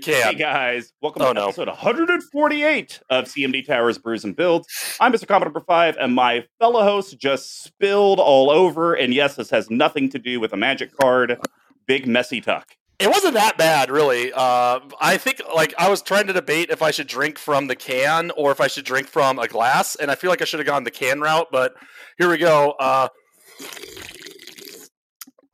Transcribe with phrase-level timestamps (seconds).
[0.00, 0.22] can.
[0.22, 1.44] Hey guys, welcome Oh, to no.
[1.48, 4.66] episode 148 of CMD Towers Brews and Builds.
[4.98, 5.26] I'm Mr.
[5.26, 8.94] Commodore number five, and my fellow host just spilled all over.
[8.94, 11.38] And yes, this has nothing to do with a magic card.
[11.86, 12.66] Big messy tuck.
[12.98, 14.32] It wasn't that bad, really.
[14.32, 17.76] Uh, I think like I was trying to debate if I should drink from the
[17.76, 20.60] can or if I should drink from a glass, and I feel like I should
[20.60, 21.48] have gone the can route.
[21.50, 21.74] But
[22.18, 22.72] here we go.
[22.78, 23.08] Uh,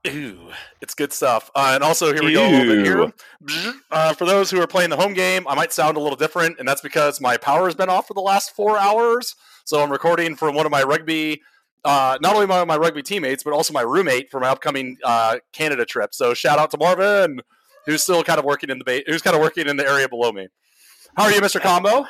[0.06, 1.50] Ooh, it's good stuff.
[1.54, 2.46] Uh, and also, here we go.
[2.46, 3.12] A little bit here.
[3.90, 6.58] Uh, for those who are playing the home game, I might sound a little different,
[6.58, 9.34] and that's because my power has been off for the last four hours.
[9.64, 11.42] So I'm recording from one of my rugby,
[11.84, 15.38] uh, not only my, my rugby teammates, but also my roommate for my upcoming uh,
[15.52, 16.14] Canada trip.
[16.14, 17.40] So shout out to Marvin,
[17.84, 20.08] who's still kind of working in the ba- who's kind of working in the area
[20.08, 20.48] below me.
[21.16, 21.60] How are you, Mr.
[21.60, 22.06] Combo?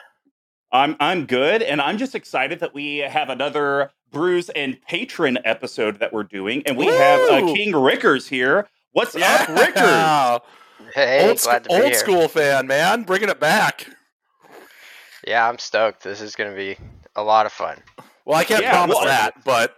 [0.73, 5.99] I'm I'm good, and I'm just excited that we have another Brews and Patron episode
[6.01, 8.69] that we're doing, and we have uh, King Rickers here.
[8.93, 10.41] What's up, Rickers?
[10.95, 11.95] Hey, old glad to be old here.
[11.95, 13.89] school fan, man, bringing it back.
[15.27, 16.03] Yeah, I'm stoked.
[16.03, 16.77] This is going to be
[17.17, 17.83] a lot of fun.
[18.25, 19.77] Well, I can't Yeah, promise well, that, but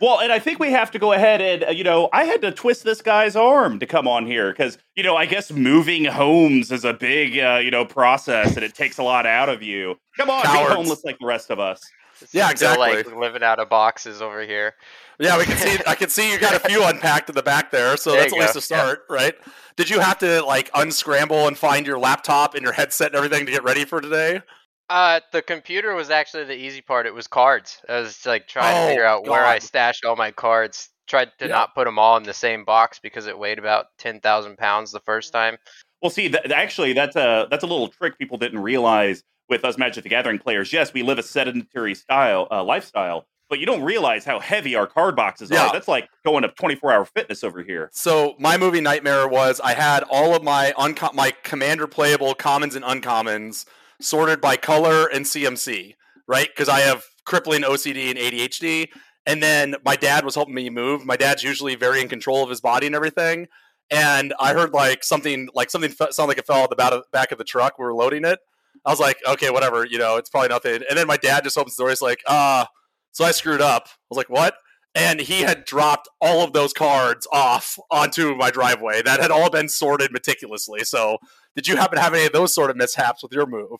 [0.00, 2.40] Well, and I think we have to go ahead and, uh, you know, I had
[2.42, 6.04] to twist this guy's arm to come on here because, you know, I guess moving
[6.04, 9.62] homes is a big, uh, you know, process and it takes a lot out of
[9.62, 9.96] you.
[10.16, 10.68] Come on, Cowards.
[10.70, 11.80] be homeless like the rest of us.
[12.20, 13.20] This Yeah, is still, like exactly.
[13.20, 14.74] living out of boxes over here.
[15.18, 15.78] Yeah, we can see.
[15.86, 18.32] I can see you got a few unpacked in the back there, so There that's
[18.32, 18.58] you at least go.
[18.58, 19.34] a start, right?
[19.76, 23.46] Did you have to like unscramble and find your laptop and your headset and everything
[23.46, 24.40] to get ready for today?
[24.88, 27.06] Uh, the computer was actually the easy part.
[27.06, 27.82] It was cards.
[27.88, 30.90] I was like trying Oh, to figure out where I stashed all my cards.
[31.08, 31.52] Tried to Yeah.
[31.52, 34.92] not put them all in the same box because it weighed about ten thousand pounds
[34.92, 35.56] the first time.
[36.02, 39.78] Well, see, th- actually, that's a that's a little trick people didn't realize with us
[39.78, 40.72] Magic the Gathering players.
[40.72, 44.86] Yes, we live a sedentary style uh, lifestyle, but you don't realize how heavy our
[44.86, 45.66] card boxes Yeah.
[45.66, 45.72] are.
[45.72, 47.90] That's like going to 24 hour fitness over here.
[47.92, 52.74] So my movie nightmare was I had all of my unco- my commander playable commons
[52.74, 53.66] and uncommons
[54.00, 55.94] sorted by color and CMC,
[56.26, 56.48] right?
[56.48, 58.88] Because I have crippling OCD and ADHD.
[59.28, 61.04] And then my dad was helping me move.
[61.04, 63.48] My dad's usually very in control of his body and everything.
[63.90, 66.92] And I heard like something like something fe- sounded like it fell at the back
[66.92, 67.78] of, back of the truck.
[67.78, 68.38] We were loading it.
[68.86, 70.82] I was like, okay, whatever, you know, it's probably nothing.
[70.88, 71.90] And then my dad just opens the door.
[71.90, 72.64] He's like, uh,
[73.12, 73.84] so I screwed up.
[73.88, 74.54] I was like, what?
[74.94, 79.50] and he had dropped all of those cards off onto my driveway that had all
[79.50, 80.84] been sorted meticulously.
[80.84, 81.18] So,
[81.54, 83.78] did you happen to have any of those sort of mishaps with your move?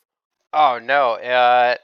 [0.53, 1.13] Oh no.
[1.15, 1.77] Uh,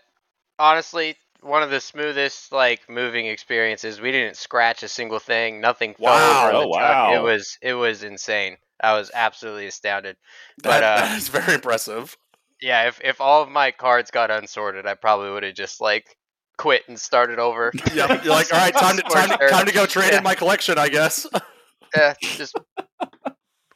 [0.58, 4.02] honestly, one of the smoothest like moving experiences.
[4.02, 5.62] We didn't scratch a single thing.
[5.62, 6.48] Nothing fell Wow.
[6.48, 6.56] over.
[6.56, 6.90] Oh, the truck.
[6.92, 7.14] wow.
[7.14, 8.56] It was it was insane.
[8.82, 10.16] I was absolutely astounded.
[10.62, 12.16] That, But, uh, that is very impressive.
[12.62, 16.16] Yeah, if if all of my cards got unsorted, I probably would have just like
[16.58, 17.72] quit and started over.
[17.94, 20.18] Yeah, you're like, all right, time to time to, time to go trade Yeah.
[20.18, 21.26] in my collection, I guess.
[21.96, 22.56] yeah, just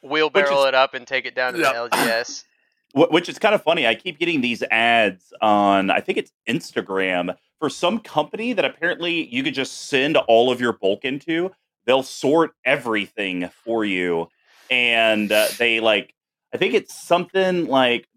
[0.01, 1.73] wheelbarrow it up and take it down to Yeah.
[1.73, 2.43] the LGS.
[3.11, 3.85] Which is kind of funny.
[3.85, 9.27] I keep getting these ads on, I think it's Instagram, for some company that apparently
[9.27, 11.51] you could just send all of your bulk into.
[11.85, 14.29] They'll sort everything for you.
[14.71, 16.13] And uh, they like,
[16.53, 18.07] I think it's something like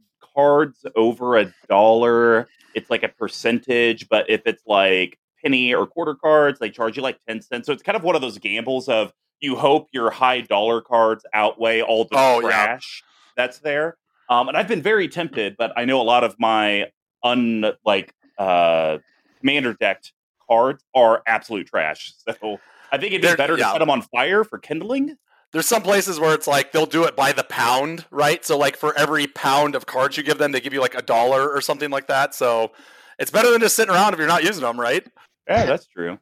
[0.40, 4.08] cards over a dollar, it's like a percentage.
[4.08, 7.66] But if it's like penny or quarter cards, they charge you like 10 cents.
[7.66, 11.24] So it's kind of one of those gambles of you hope your high dollar cards
[11.32, 12.48] outweigh all the Oh, yeah.
[12.48, 13.02] trash
[13.36, 13.96] that's there.
[14.28, 16.86] Um, and I've been very tempted, but I know a lot of my
[17.22, 18.98] un like uh,
[19.40, 20.12] commander decked
[20.48, 22.12] cards are absolute trash.
[22.40, 22.60] So
[22.92, 23.72] I think it'd be better to yeah.
[23.72, 25.16] set them on fire for kindling.
[25.52, 28.44] There's some places where it's like they'll do it by the pound, right?
[28.44, 31.02] So like for every pound of cards you give them, they give you like a
[31.02, 32.34] dollar or something like that.
[32.34, 32.70] So
[33.18, 35.04] it's better than just sitting around if you're not using them, right?
[35.48, 36.18] Yeah, that's true.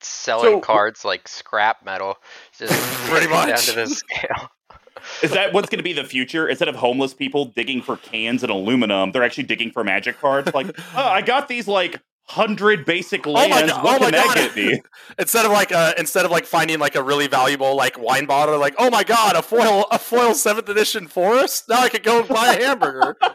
[0.00, 2.18] Selling So- cards like scrap metal,
[2.56, 2.72] just
[3.10, 4.50] Pretty much it down to the scale.
[5.22, 6.48] Is that what's going to be the future?
[6.48, 10.52] Instead of homeless people digging for cans and aluminum, they're actually digging for magic cards.
[10.52, 10.66] Like,
[10.96, 13.72] oh, I got these like hundred basic my lands.
[13.72, 14.34] God- what oh my can that God.
[14.36, 14.82] get me?
[15.18, 18.58] instead of like uh instead of like finding like a really valuable like wine bottle
[18.58, 22.20] like oh my god a foil a foil seventh edition forest now i could go
[22.20, 23.16] and buy a hamburger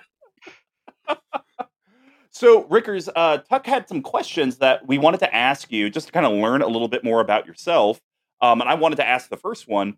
[2.35, 6.11] So, Rickers, uh, Tuck had some questions that we wanted to ask you just to
[6.11, 8.01] kind of learn a little bit more about yourself.
[8.41, 9.97] Um, and I wanted to ask the first one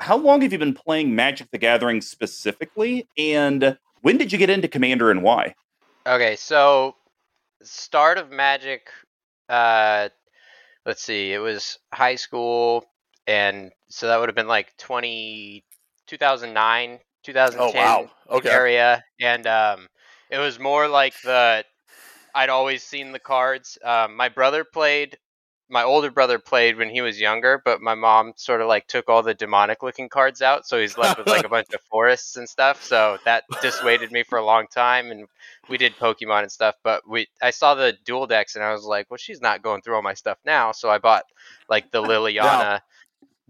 [0.00, 3.06] How long have you been playing Magic the Gathering specifically?
[3.18, 5.54] And when did you get into Commander and why?
[6.06, 6.96] Okay, so
[7.62, 8.88] start of Magic.
[9.48, 10.08] Uh,
[10.84, 12.84] let's see, it was high school,
[13.26, 15.64] and so that would have been like 20,
[16.06, 16.98] 2009,
[17.58, 19.88] oh wow okay area, and um,
[20.30, 21.64] it was more like the
[22.34, 23.78] I'd always seen the cards.
[23.82, 25.18] Um, my brother played
[25.68, 29.08] my older brother played when he was younger, but my mom sort of like took
[29.08, 32.36] all the demonic looking cards out, so he's left with like a bunch of forests
[32.36, 32.84] and stuff.
[32.84, 35.26] So that dissuaded me for a long time, and
[35.68, 36.76] we did Pokemon and stuff.
[36.84, 39.82] But we, I saw the dual decks, and I was like, well, she's not going
[39.82, 41.24] through all my stuff now, so I bought
[41.68, 42.80] like the Liliana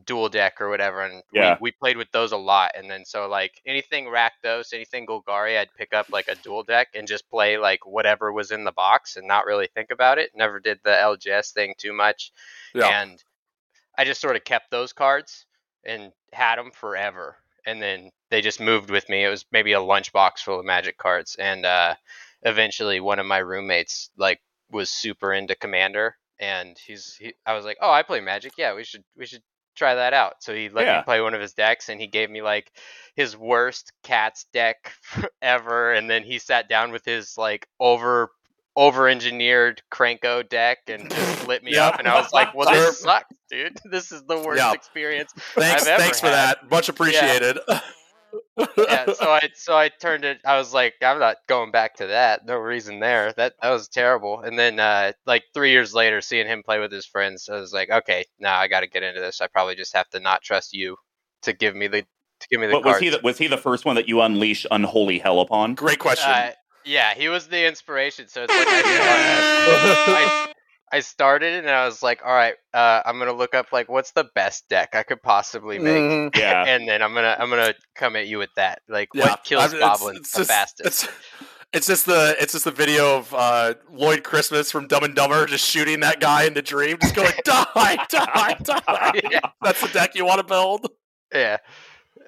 [0.06, 1.54] dual deck or whatever, and Yeah.
[1.60, 2.72] we, we played with those a lot.
[2.76, 6.88] And then so like anything Rakdos, anything Golgari, I'd pick up like a dual deck
[6.94, 10.30] and just play like whatever was in the box and not really think about it.
[10.34, 12.32] Never did the LGS thing too much,
[12.74, 13.02] Yeah.
[13.02, 13.22] and
[13.98, 15.44] I just sort of kept those cards
[15.84, 17.36] and had them forever.
[17.66, 19.24] And then they just moved with me.
[19.24, 21.94] It was maybe a lunchbox full of Magic cards, and uh,
[22.42, 27.64] eventually one of my roommates like was super into Commander, and he's he, I was
[27.64, 28.52] like, oh, I play Magic.
[28.56, 29.42] Yeah, we should we should
[29.76, 30.34] try that out.
[30.40, 30.98] So he let Yeah.
[30.98, 32.70] me play one of his decks, and he gave me like
[33.14, 34.92] his worst cats deck
[35.42, 38.30] ever, and then he sat down with his like over
[38.78, 41.86] over engineered Krenko deck and just lit me Yeah.
[41.88, 43.78] up, and I was like, well, this sucks, dude.
[43.90, 44.72] This is the worst Yeah.
[44.72, 46.34] experience Thanks, thanks for had.
[46.58, 46.70] that.
[46.70, 47.58] Much appreciated.
[48.76, 50.40] Yeah, so I so I turned it.
[50.44, 52.46] I was like, I'm not going back to that.
[52.46, 53.32] No reason there.
[53.32, 54.40] That that was terrible.
[54.40, 57.72] And then uh, like three years later, seeing him play with his friends, I was
[57.72, 59.40] like, okay, now I got to get into this.
[59.40, 60.96] I probably just have to not trust you
[61.42, 63.56] to give me the to give me the But was he the, was he the
[63.56, 65.74] first one that you unleash unholy hell upon?
[65.74, 66.30] Great question.
[66.30, 66.50] Uh,
[66.84, 68.28] yeah, he was the inspiration.
[68.28, 70.45] So it's like I, I,
[70.92, 73.88] I started it and I was like, all right, uh, I'm gonna look up like
[73.88, 75.94] what's the best deck I could possibly make.
[76.02, 76.36] Mhm.
[76.36, 76.64] Yeah.
[76.66, 78.82] And then I'm gonna I'm gonna come at you with that.
[78.88, 80.86] Like Yeah, what kills I've- it's- goblins it's the just- fastest?
[81.04, 81.08] It's,
[81.72, 85.44] it's just the it's just the video of uh, Lloyd Christmas from Dumb and Dumber
[85.46, 89.20] just shooting that guy in the dream, just going die, die, die.
[89.30, 89.40] Yeah.
[89.62, 90.86] That's the deck you want to build.
[91.34, 91.56] Yeah.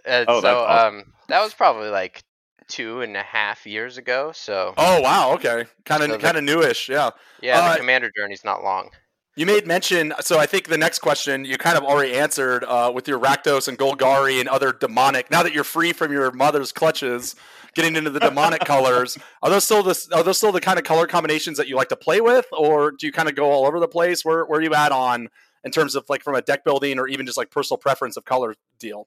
[0.04, 0.96] And Oh, that's so awesome.
[0.98, 2.24] um that was probably like
[2.68, 4.32] two and a half years ago.
[4.32, 7.10] So Oh wow, okay, kind of the- kind of newish, yeah.
[7.42, 8.90] yeah, uh, the commander journey's not long.
[9.36, 12.90] You made mention, so I think the next question you kind of already answered uh,
[12.92, 15.30] with your Rakdos and Golgari and other demonic.
[15.30, 17.36] Now that you're free from your mother's clutches,
[17.72, 20.84] getting into the demonic colors, are those still the are those still the kind of
[20.84, 23.64] color combinations that you like to play with, or do you kind of go all
[23.64, 24.24] over the place?
[24.24, 25.28] Where where are you at on
[25.62, 28.24] in terms of like from a deck building or even just like personal preference of
[28.24, 29.06] color deal?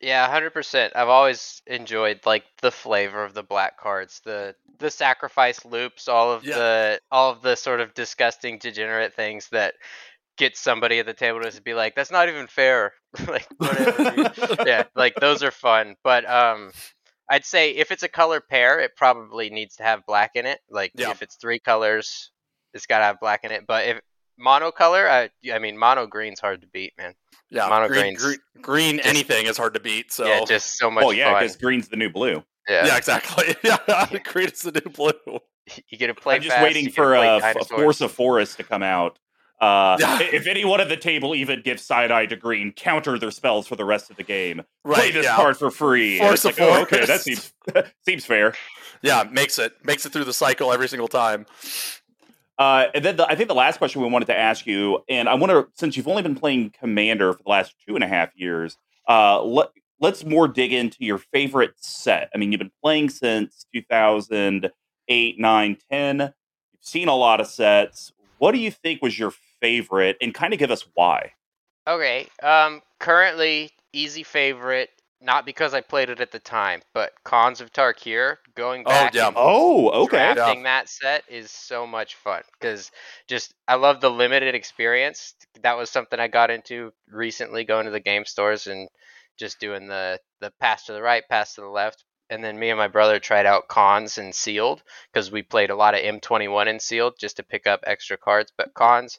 [0.00, 0.94] Yeah, hundred percent.
[0.96, 6.32] I've always enjoyed like the flavor of the black cards, the the sacrifice loops, all
[6.32, 6.56] of Yeah.
[6.56, 9.74] the all of the sort of disgusting degenerate things that
[10.38, 12.94] get somebody at the table to be like, That's not even fair.
[13.28, 14.32] like whatever.
[14.66, 15.96] yeah, like those are fun.
[16.02, 16.72] But um
[17.28, 20.60] I'd say if it's a color pair, it probably needs to have black in it.
[20.70, 21.10] Like Yeah.
[21.10, 22.30] if it's three colors,
[22.72, 23.66] it's gotta have black in it.
[23.66, 24.00] But if
[24.40, 27.14] monocolor, I I mean mono green's hard to beat, man.
[27.50, 30.12] Yeah, Mono green, green, green Just- anything is hard to beat.
[30.12, 32.44] So Yeah, just so much Oh yeah, because green's the new blue.
[32.68, 32.86] Yeah.
[32.86, 33.54] yeah, exactly.
[33.64, 35.12] Yeah, green is the new blue.
[35.88, 37.80] You get to play I'm just fast, waiting for a, play uh, F- dinosaurs.
[37.80, 39.18] Force of Forest to come out.
[39.60, 43.66] Uh, If anyone at the table even gives side eye to green, counter their spells
[43.68, 44.62] for the rest of the game.
[44.84, 45.12] Play Right.
[45.12, 45.36] this yeah.
[45.36, 46.18] card for free.
[46.18, 47.52] Force it's of like, oh, okay, that seems
[48.04, 48.54] seems fair.
[49.02, 51.46] Yeah, makes it makes it through the cycle every single time.
[52.60, 55.30] Uh, and then the, I think the last question we wanted to ask you, and
[55.30, 58.06] I want to, since you've only been playing Commander for the last two and a
[58.06, 58.76] half years,
[59.08, 62.28] uh, let, let's more dig into your favorite set.
[62.34, 66.18] I mean, you've been playing since 2008, 9, 10.
[66.20, 66.32] You've
[66.82, 68.12] seen a lot of sets.
[68.36, 69.32] What do you think was your
[69.62, 71.32] favorite, and kind of give us why?
[71.88, 72.26] Okay.
[72.42, 72.82] Um.
[72.98, 74.90] Currently, easy favorite.
[75.22, 78.38] Not because I played it at the time, but Khans of Tarkir.
[78.54, 79.28] Going Oh, back yeah.
[79.28, 80.32] and Oh, okay.
[80.34, 82.90] drafting that set is so much fun because
[83.28, 85.34] just I love the limited experience.
[85.62, 88.88] That was something I got into recently, going to the game stores and
[89.38, 92.04] just doing the the pass to the right, pass to the left.
[92.30, 95.76] And then me and my brother tried out Khans and sealed because we played a
[95.76, 98.52] lot of M21 and sealed just to pick up extra cards.
[98.56, 99.18] But Khans,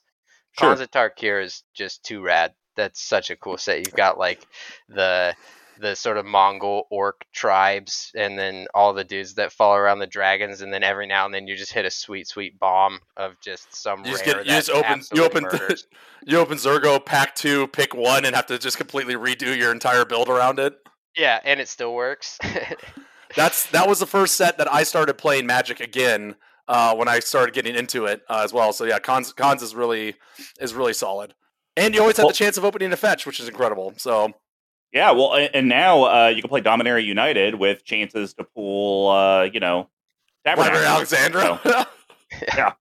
[0.58, 0.70] Sure.
[0.70, 2.54] Khans of Tarkir is just too rad.
[2.76, 3.80] That's such a cool set.
[3.86, 4.46] You've got like
[4.90, 5.36] the
[5.82, 10.08] the sort of Mongol orc tribes, and then all the dudes that follow around the
[10.08, 13.34] dragons, and then every now and then you just hit a sweet, sweet bomb of
[13.42, 15.88] just some You just rare get you that just open you open murders.
[16.26, 20.06] you open Zurgo pack two, pick one, and have to just completely redo your entire
[20.06, 20.76] build around it.
[21.18, 22.38] yeah, and it still works.
[23.36, 26.36] That's that was the first set that I started playing Magic again
[26.68, 28.74] uh, when I started getting into it uh, as well.
[28.74, 30.16] So yeah, Khans Khans is really
[30.60, 31.34] is really solid,
[31.78, 33.94] and you always have Well- the chance of opening a fetch, which is incredible.
[33.98, 34.34] So
[34.94, 39.44] Yeah, well, and now uh, you can play Dominaria United with chances to pull, uh,
[39.44, 39.90] you know,
[40.46, 40.80] Tabernacle.
[40.80, 41.88] Alexandra,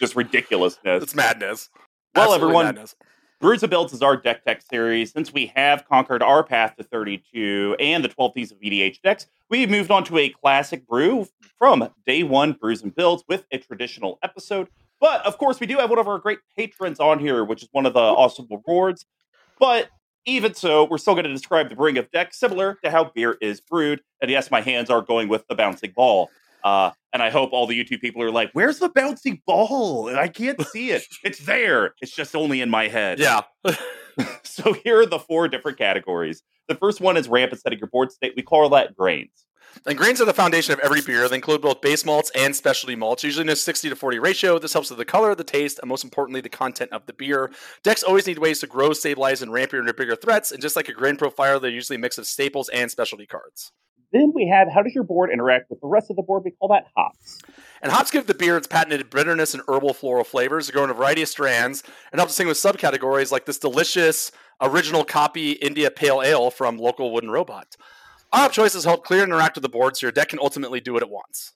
[0.00, 1.02] Just ridiculousness.
[1.02, 1.68] it's madness.
[2.14, 2.96] Well, Absolutely everyone, madness.
[3.40, 5.12] Brews of Builds is our deck tech series.
[5.12, 9.26] Since we have conquered our path to 32 and the 12 Ps of EDH decks,
[9.48, 11.26] we've moved on to a classic brew
[11.58, 14.68] from day one brews and builds with a traditional episode
[15.00, 17.68] But of course, we do have one of our great patrons on here, which is
[17.72, 19.06] one of the awesome rewards.
[19.58, 19.88] But
[20.26, 23.36] even so, we're still going to describe the brewing of deck similar to how beer
[23.40, 24.02] is brewed.
[24.20, 26.30] And yes, my hands are going with the bouncing ball.
[26.62, 30.18] Uh, and I hope all the YouTube people are like, "Where's the bouncing ball?" And
[30.18, 31.04] I can't see it.
[31.24, 31.94] It's there.
[32.00, 33.18] It's just only in my head.
[33.18, 33.42] Yeah.
[34.42, 36.42] so here are the four different categories.
[36.68, 38.34] The first one is ramp and setting your board state.
[38.36, 39.46] We call that grains.
[39.86, 41.28] And grains are the foundation of every beer.
[41.28, 44.58] They include both base malts and specialty malts, usually in a 60 to 40 ratio.
[44.58, 47.50] This helps with the color, the taste, and most importantly, the content of the beer.
[47.82, 50.50] Decks always need ways to grow, stabilize, and ramp your into bigger threats.
[50.50, 53.72] And just like a grain profile, they're usually a mix of staples and specialty cards.
[54.12, 56.42] Then we have how does your board interact with the rest of the board?
[56.44, 57.38] We call that hops.
[57.82, 60.66] And hops give the beer its patented bitterness and herbal floral flavors.
[60.66, 61.82] They grow in a variety of strands
[62.12, 67.30] and help distinguish subcategories like this delicious original copy India Pale Ale from local Wooden
[67.30, 67.76] Robot.
[68.32, 70.80] Our hop choices help clear and interact with the board so your deck can ultimately
[70.80, 71.54] do what it wants.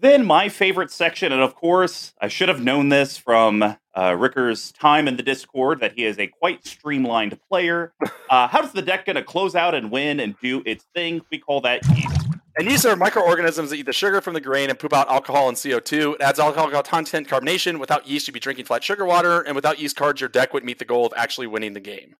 [0.00, 4.70] Then my favorite section, and of course, I should have known this from uh, Ricker's
[4.70, 7.92] time in the Discord that he is a quite streamlined player.
[8.30, 11.22] Uh, how does the deck going to close out and win and do its thing?
[11.30, 12.17] We call that yeast.
[12.58, 15.48] And yeast are microorganisms that eat the sugar from the grain and poop out alcohol
[15.48, 16.16] and CO2.
[16.16, 17.78] It adds alcohol content carbonation.
[17.78, 19.40] Without yeast, you'd be drinking flat sugar water.
[19.40, 22.16] And without yeast cards, your deck would meet the goal of actually winning the game.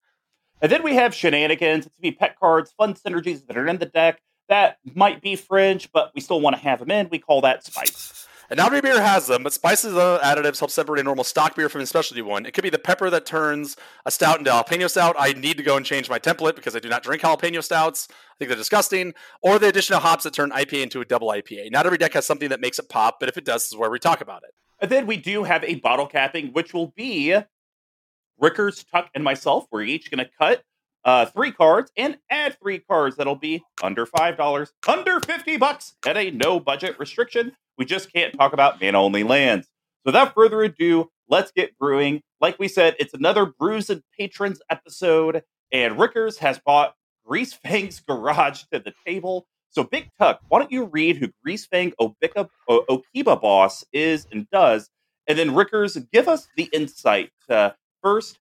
[0.62, 1.86] And then we have shenanigans.
[1.86, 5.36] It's to be pet cards, fun synergies that are in the deck that might be
[5.36, 7.08] fringe, but we still want to have them in.
[7.10, 8.27] We call that spice.
[8.50, 11.24] And not every beer has them, but spices and other additives help separate a normal
[11.24, 12.46] stock beer from a specialty one.
[12.46, 13.76] It could be the pepper that turns
[14.06, 15.16] a stout into jalapeno stout.
[15.18, 18.08] I need to go and change my template because I do not drink jalapeno stouts.
[18.10, 19.12] I think they're disgusting.
[19.42, 21.70] Or the addition of hops that turn IPA into a double IPA.
[21.70, 23.76] Not every deck has something that makes it pop, but if it does, this is
[23.76, 24.54] where we talk about it.
[24.80, 27.36] And then we do have a bottle capping, which will be
[28.38, 29.66] Rickers, Tuck, and myself.
[29.70, 30.62] We're each going to cut
[31.08, 35.94] uh, three cards and add three cards that'll be under five dollars, under fifty bucks
[36.06, 37.52] at a no budget restriction.
[37.78, 39.68] We just can't talk about mana only lands.
[39.68, 42.20] So without further ado, let's get brewing.
[42.42, 46.94] Like we said, it's another Brews and Patrons episode, and Rickers has bought
[47.26, 49.46] Greasefang's Garage to the table.
[49.70, 52.84] So Big Tuck, why don't you read who Greasefang Obika, o-
[53.16, 54.90] Okiba Boss is and does,
[55.26, 57.30] and then Rickers give us the insight.
[57.48, 57.70] Uh,
[58.02, 58.40] first,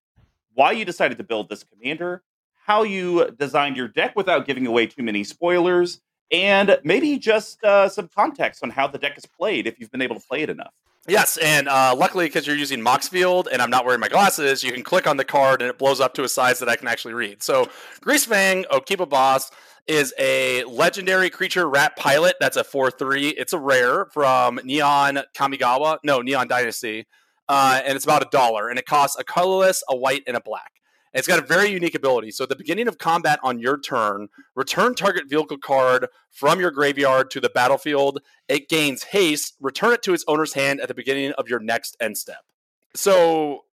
[0.54, 2.24] why you decided to build this commander,
[2.68, 7.88] how you designed your deck without giving away too many spoilers, and maybe just uh,
[7.88, 10.50] some context on how the deck is played if you've been able to play it
[10.50, 10.74] enough.
[11.08, 14.74] Yes, and uh, luckily because you're using Moxfield and I'm not wearing my glasses, you
[14.74, 16.90] can click on the card and it blows up to a size that I can
[16.90, 17.42] actually read.
[17.42, 17.70] So
[18.02, 19.50] Greasefang Okiba Boss
[19.88, 22.36] is a legendary creature rat pilot.
[22.42, 23.36] That's a 4-3.
[23.38, 26.00] It's a rare from Neon Kamigawa.
[26.04, 27.08] No, Neon Dynasty.
[27.48, 28.68] Uh, and it's about a dollar.
[28.68, 30.74] And it costs a colorless, a white, and a black.
[31.18, 32.30] It's got a very unique ability.
[32.30, 36.70] So at the beginning of combat on your turn, return target vehicle card from your
[36.70, 38.22] graveyard to the battlefield.
[38.48, 39.56] It gains haste.
[39.60, 42.46] Return it to its owner's hand at the beginning of your next end step.
[42.94, 43.66] So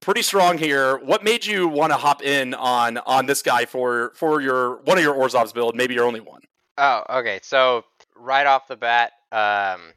[0.00, 0.98] pretty strong here.
[0.98, 4.98] What made you want to hop in on on this guy for for your one
[4.98, 6.40] of your Orzhov's build, maybe your only one?
[6.78, 7.38] Oh, okay.
[7.44, 7.84] So
[8.16, 9.92] right off the bat, um,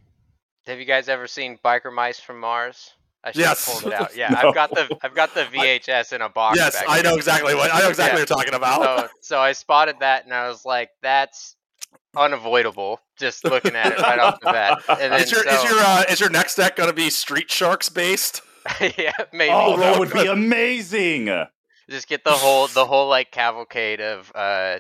[0.68, 2.92] have you guys ever seen Biker Mice from Mars?
[3.24, 3.66] I should Yes.
[3.66, 4.16] have pulled it out.
[4.16, 4.50] Yeah, No.
[4.50, 6.58] I've got the I've got the VHS in a box.
[6.58, 8.24] yes, back I know exactly what I know exactly Yeah.
[8.24, 8.84] what you're talking about.
[8.84, 11.56] So so I spotted that and I was like, that's
[12.16, 13.00] unavoidable.
[13.18, 14.80] Just looking at it right off the bat.
[14.90, 17.52] And then is your is your uh, is your next deck going to be Street
[17.52, 18.42] Sharks based?
[18.98, 19.52] yeah, maybe.
[19.54, 21.26] Oh, that that would would be amazing.
[21.90, 24.80] Just get the whole the whole like cavalcade of uh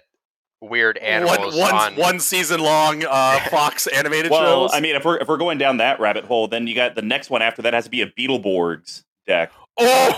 [0.61, 4.71] weird animals one, one, on one season long uh, Fox animated Well, shows.
[4.73, 7.01] I mean, if we're if we're going down that rabbit hole, then you got the
[7.01, 9.51] next one after that has to be a Beetleborgs deck.
[9.79, 10.11] oh,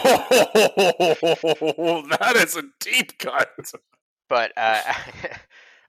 [2.19, 3.49] that is a deep cut.
[4.29, 4.81] but uh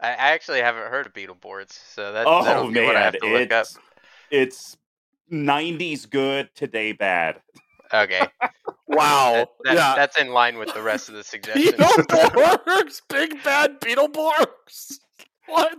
[0.01, 3.21] I actually haven't heard of Beetleborgs, so that, Oh that'll be what I man, have
[3.21, 3.67] to look up.
[3.67, 3.79] it's
[4.31, 4.77] it's
[5.33, 7.41] '90s good, today bad.
[7.95, 8.27] Okay,
[8.89, 9.33] Wow.
[9.35, 9.95] that, that- yeah.
[9.97, 11.73] that's in line with the rest of the suggestions.
[11.75, 14.95] Beetleborgs, big bad Beetleborgs.
[15.47, 15.79] What?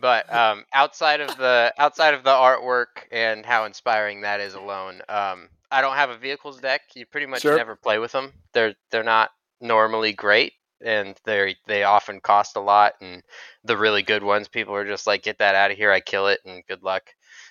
[0.00, 5.02] But um, outside of the outside of the artwork and how inspiring that is alone,
[5.10, 6.80] um, I don't have a vehicles deck.
[6.94, 7.56] You pretty much Sure.
[7.58, 8.32] never play with them.
[8.54, 12.94] They're they're not normally great, and they they often cost a lot.
[13.02, 13.22] And
[13.64, 15.92] the really good ones, people are just like, get that out of here.
[15.92, 17.02] I kill it, and good luck.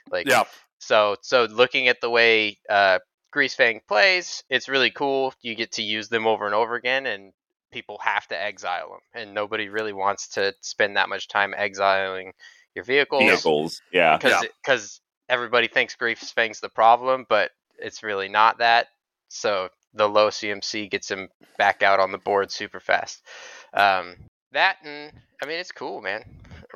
[0.10, 0.46] Like Yeah.
[0.80, 2.98] so so looking at the way uh,
[3.34, 5.34] Greasefang plays, it's really cool.
[5.42, 7.34] You get to use them over and over again, and
[7.72, 12.34] people have to exile them, and nobody really wants to spend that much time exiling
[12.76, 14.18] your vehicles Vehicles, yeah.
[14.18, 18.88] because because everybody thinks Greasefang's the problem, but it's really not that.
[19.30, 23.22] So the low CMC gets him back out on the board super fast.
[23.74, 24.16] Um,
[24.52, 26.24] that and I mean it's cool, man.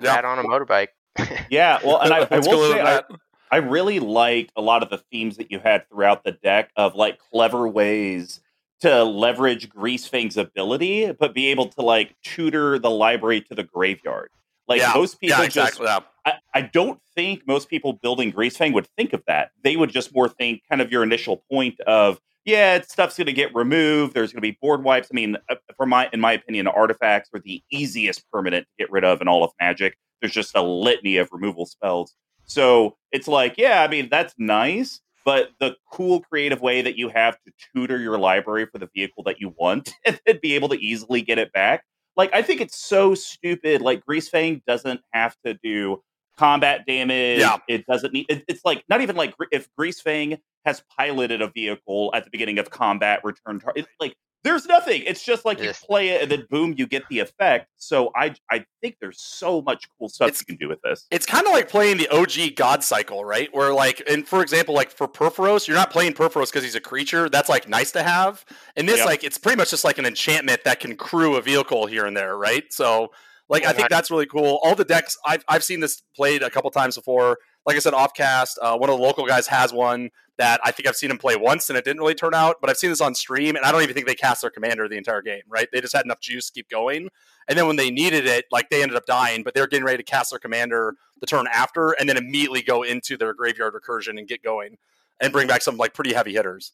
[0.01, 0.15] Yeah.
[0.15, 0.89] Rat on a motorbike.
[1.49, 3.05] Yeah, well, and I, I will say, I, that.
[3.53, 6.95] I really liked a lot of the themes that you had throughout the deck of
[6.95, 8.39] like clever ways
[8.79, 14.31] to leverage Greasefang's ability, but be able to like tutor the library to the graveyard.
[14.67, 15.99] Like yeah, most people yeah, just yeah.
[16.25, 19.51] I, I don't think most people building Greasefang would think of that.
[19.63, 23.33] They would just more think kind of your initial point of, yeah, stuff's going to
[23.33, 24.15] get removed.
[24.15, 25.09] There's going to be board wipes.
[25.11, 28.91] I mean, uh, for my, in my opinion, artifacts are the easiest permanent to get
[28.91, 29.95] rid of in all of Magic.
[30.21, 32.15] There's just a litany of removal spells.
[32.45, 37.09] So it's like, yeah, I mean, that's nice, but the cool creative way that you
[37.09, 40.69] have to tutor your library for the vehicle that you want and then be able
[40.69, 41.83] to easily get it back.
[42.15, 43.81] Like, I think it's so stupid.
[43.81, 46.03] Like, Greasefang doesn't have to do
[46.37, 47.39] combat damage.
[47.39, 47.57] Yeah.
[47.67, 52.11] It doesn't need, it, it's like, not even like if Greasefang has piloted a vehicle
[52.13, 55.03] at the beginning of combat, return tar- it's like, there's nothing.
[55.05, 57.67] It's just like you play it and then boom, you get the effect.
[57.77, 61.05] So I I think there's so much cool stuff It's- you can do with this.
[61.11, 63.49] it's kind of like playing the OG God cycle, right?
[63.53, 66.81] Where like, and for example, like for Purphoros, you're not playing Purphoros because he's a
[66.81, 67.29] creature.
[67.29, 68.43] That's like nice to have.
[68.75, 69.05] And this, Yep.
[69.05, 72.15] like, it's pretty much just like an enchantment that can crew a vehicle here and
[72.15, 72.63] there, right?
[72.71, 73.11] So,
[73.49, 74.59] like, I think that's really cool.
[74.63, 77.37] All the decks I've I've seen this played a couple times before.
[77.65, 78.57] Like I said, offcast.
[78.61, 81.35] Uh, one of the local guys has one that I think I've seen him play
[81.35, 82.57] once, and it didn't really turn out.
[82.61, 84.87] But I've seen this on stream, and I don't even think they cast their commander
[84.87, 85.43] the entire game.
[85.47, 85.67] Right?
[85.71, 87.09] They just had enough juice to keep going.
[87.47, 89.85] And then when they needed it, like they ended up dying, but they were getting
[89.85, 93.73] ready to cast their commander the turn after, and then immediately go into their graveyard
[93.73, 94.77] recursion and get going,
[95.21, 96.73] and bring back some like pretty heavy hitters.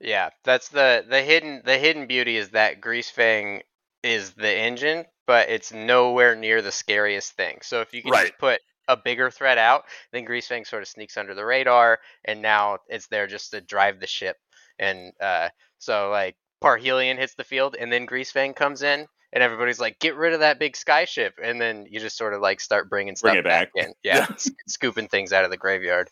[0.00, 3.62] Yeah, that's the the hidden the hidden beauty is that Greasefang
[4.02, 7.58] is the engine, but it's nowhere near the scariest thing.
[7.62, 8.26] So if you can Right.
[8.26, 8.60] just put
[8.92, 13.08] a bigger threat out, then Greasefang sort of sneaks under the radar, and now it's
[13.08, 14.36] there just to drive the ship.
[14.78, 19.80] And uh, so like Parhelion hits the field, and then Greasefang comes in, and everybody's
[19.80, 22.60] like, "Get rid of that big sky ship," and then you just sort of like
[22.60, 23.70] start bringing stuff Bring it back.
[23.74, 23.92] in.
[24.04, 26.08] Yeah, s- scooping things out of the graveyard.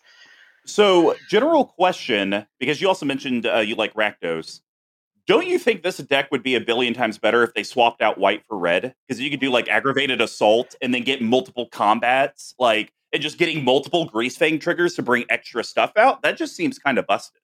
[0.66, 4.60] So, general question, because you also mentioned uh, you like Rakdos.
[5.26, 8.18] Don't you think this deck would be a billion times better if they swapped out
[8.18, 8.94] white for red?
[9.06, 13.38] Because you could do like aggravated assault and then get multiple combats, like and just
[13.38, 16.22] getting multiple Greasefang triggers to bring extra stuff out.
[16.22, 17.42] That just seems kind of busted.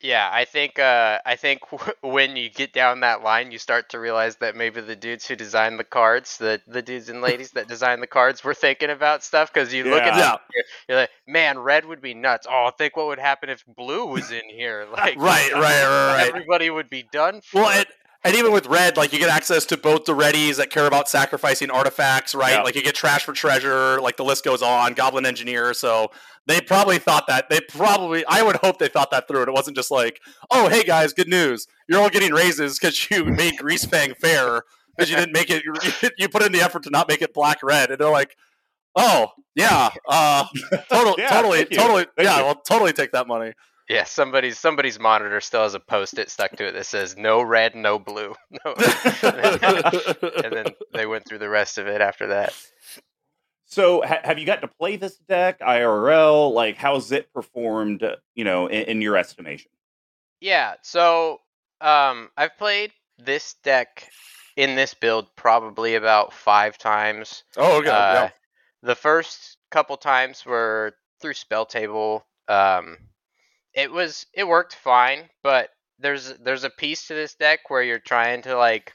[0.00, 1.60] Yeah, I think uh, I think
[2.02, 5.34] when you get down that line, you start to realize that maybe the dudes who
[5.36, 9.22] designed the cards, the the dudes and ladies that designed the cards, were thinking about
[9.24, 9.52] stuff.
[9.52, 10.32] Because you look at Yeah.
[10.32, 12.46] them, you're, you're like, man, red would be nuts.
[12.50, 14.86] Oh, think what would happen if blue was in here.
[14.94, 16.34] Like, Right, right, right, right.
[16.34, 17.40] Everybody would be done.
[17.40, 17.62] For.
[17.62, 17.86] Well, and,
[18.24, 21.08] and even with red, like you get access to both the readies that care about
[21.08, 22.54] sacrificing artifacts, right?
[22.54, 22.62] Yeah.
[22.62, 24.94] Like you get trash for treasure, like the list goes on.
[24.94, 26.10] Goblin engineer, so
[26.46, 27.50] they probably thought that.
[27.50, 29.40] They probably, I would hope they thought that through.
[29.40, 33.10] And it wasn't just like, oh, hey guys, good news, you're all getting raises because
[33.10, 34.62] you made Greasefang fair
[34.96, 35.62] because you didn't make it.
[36.18, 38.36] You, put in the effort to not make it black red, and they're like,
[38.96, 40.46] oh yeah, uh,
[40.88, 42.44] totally, Yeah, totally, totally, Thank yeah, you.
[42.44, 43.52] well, totally take that money.
[43.88, 47.74] Yeah, somebody's somebody's monitor still has a post-it stuck to it that says no red,
[47.74, 48.34] no blue.
[48.64, 48.74] No.
[50.44, 52.54] and then they went through the rest of it after that.
[53.66, 56.52] So, ha- have you got to play this deck IRL?
[56.52, 58.02] Like, how's it performed?
[58.02, 59.70] uh, You know, in, in your estimation?
[60.40, 61.40] Yeah, so
[61.80, 64.08] um, I've played this deck
[64.56, 67.42] in this build probably about five times.
[67.56, 68.30] oh, okay, Uh, yeah.
[68.82, 72.24] The first couple times were through spell table.
[72.48, 72.98] Um,
[73.74, 77.98] it was it worked fine, but there's there's a piece to this deck where you're
[77.98, 78.92] trying to like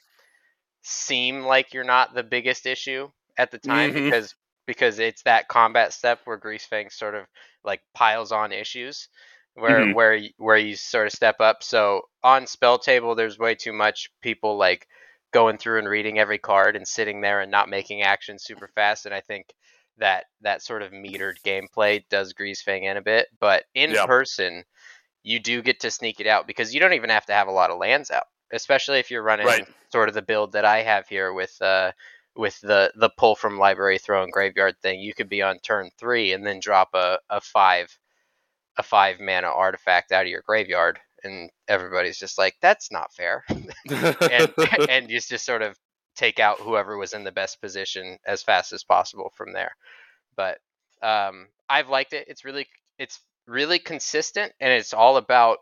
[0.83, 3.93] seem like you're not the biggest issue at the time Mhm.
[3.93, 4.35] because
[4.67, 7.25] because it's that combat step where Greasefang sort of
[7.63, 9.09] like piles on issues
[9.55, 9.93] where Mhm.
[9.93, 11.63] where where you sort of step up.
[11.63, 14.87] So on spell table, there's way too much people like
[15.33, 19.05] going through and reading every card and sitting there and not making actions super fast.
[19.05, 19.47] And I think
[19.99, 23.27] that that sort of metered gameplay does Greasefang in a bit.
[23.39, 24.03] But in Yeah.
[24.03, 24.63] person,
[25.23, 27.51] you do get to sneak it out because you don't even have to have a
[27.51, 29.65] lot of lands out, especially if you're running Right.
[29.91, 31.91] sort of the build that I have here with uh
[32.35, 34.99] with the the pull from library throw and graveyard thing.
[34.99, 37.97] You could be on turn three and then drop a, a five
[38.77, 43.43] a five mana artifact out of your graveyard and everybody's just like that's not fair
[44.29, 44.49] and
[44.87, 45.77] and you just sort of
[46.19, 49.71] take out whoever was in the best position as fast as possible from there.
[50.35, 50.59] But
[51.01, 52.25] um, I've liked it.
[52.27, 55.59] It's really it's really consistent, and it's all about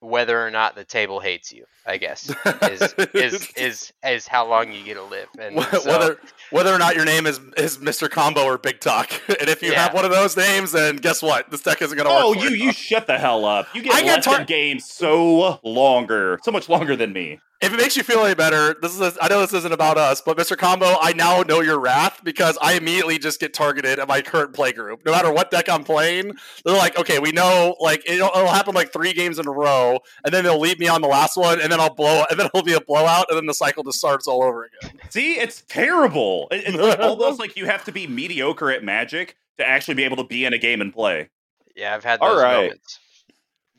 [0.00, 1.64] whether or not the table hates you.
[1.84, 2.30] I guess
[2.62, 5.28] is is is is how long you get to live.
[5.38, 6.18] And Wh- so- whether
[6.50, 8.08] whether or not your name is is Mr.
[8.10, 9.82] Combo or Big Tuck, and if you Yeah.
[9.84, 11.50] have one of those names, then guess what?
[11.50, 12.24] This deck isn't going to work.
[12.24, 13.66] Oh, you you shut the hell up!
[13.74, 17.38] You get I get left in tar- games so longer, so much longer than me.
[17.60, 19.98] If it makes you feel any better, this is a, I know this isn't about
[19.98, 20.56] us, but Mr.
[20.56, 24.54] Combo, I now know your wrath because I immediately just get targeted at my current
[24.54, 25.04] play group.
[25.04, 26.32] No matter what deck I'm playing,
[26.64, 29.98] they're like, okay, we know like it'll, it'll happen like three games in a row,
[30.24, 32.46] and then they'll leave me on the last one, and then I'll blow, and then
[32.46, 34.98] it'll be a blowout, and then the cycle just starts all over again.
[35.10, 36.46] See, it's terrible.
[36.52, 40.04] It- It's like almost like you have to be mediocre at Magic to actually be
[40.04, 41.28] able to be in a game and play.
[41.74, 42.54] Yeah, I've had All those right.
[42.62, 42.98] moments.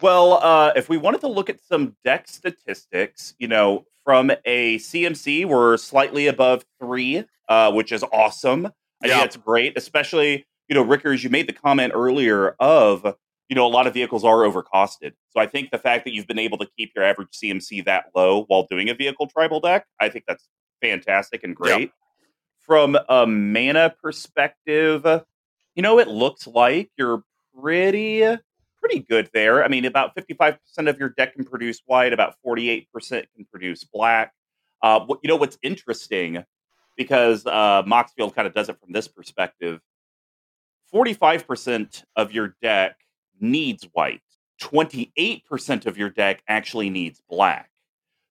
[0.01, 4.77] Well, uh, if we wanted to look at some deck statistics, you know, from a
[4.77, 8.67] CMC, we're slightly above three, uh, which is awesome.
[9.03, 9.13] I Yeah.
[9.19, 13.03] think that's great, especially, you know, Rickers, you made the comment earlier of,
[13.49, 15.13] you know, a lot of vehicles are overcosted.
[15.29, 18.05] So I think the fact that you've been able to keep your average CMC that
[18.15, 20.47] low while doing a vehicle tribal deck, I think that's
[20.81, 21.75] fantastic and Yeah.
[21.77, 21.91] great.
[22.59, 25.05] From a mana perspective,
[25.75, 27.23] you know, it looks like you're
[27.59, 28.37] pretty
[28.81, 29.63] pretty good there.
[29.63, 34.33] I mean, about 55% of your deck can produce white, about 48% can produce black.
[34.81, 36.43] Uh, what, you know what's interesting,
[36.97, 39.81] because uh, Moxfield kind of does it from this perspective
[40.93, 42.95] 45% of your deck
[43.39, 44.21] needs white,
[44.61, 47.69] 28% of your deck actually needs black.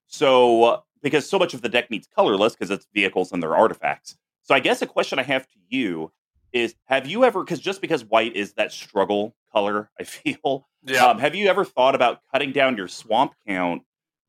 [0.07, 3.55] So, uh, because so much of the deck needs colorless because it's vehicles and their
[3.55, 4.17] artifacts.
[4.41, 6.11] So, I guess a question I have to you
[6.51, 11.07] is have you ever, because just because white is that struggle color, I feel, Yeah,
[11.07, 13.83] um, have you ever thought about cutting down your swamp count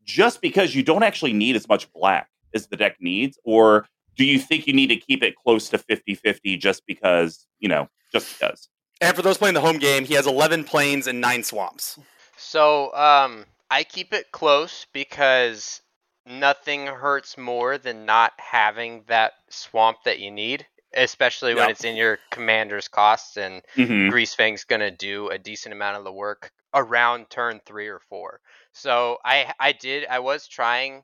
[0.04, 3.38] just because you don't actually need as much black as the deck needs?
[3.44, 7.46] Or do you think you need to keep it close to 50 50 just because,
[7.58, 8.68] you know, just because?
[9.00, 11.98] and for those playing the home game, he has 11 plains and nine swamps.
[12.36, 15.80] So, um, I keep it close because
[16.26, 21.70] nothing hurts more than not having that swamp that you need, especially when Yep.
[21.70, 23.36] it's in your commander's costs.
[23.36, 24.10] And Mhm.
[24.10, 28.40] Greasefang's going to do a decent amount of the work around turn three or four.
[28.72, 31.02] So I I did I was trying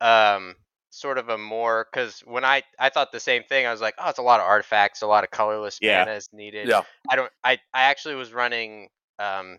[0.00, 0.56] um
[0.90, 3.94] sort of a more because when I I thought the same thing I was like
[3.98, 6.04] oh it's a lot of artifacts a lot of colorless Yeah.
[6.04, 6.82] mana is needed Yeah.
[7.10, 9.58] I don't I I actually was running um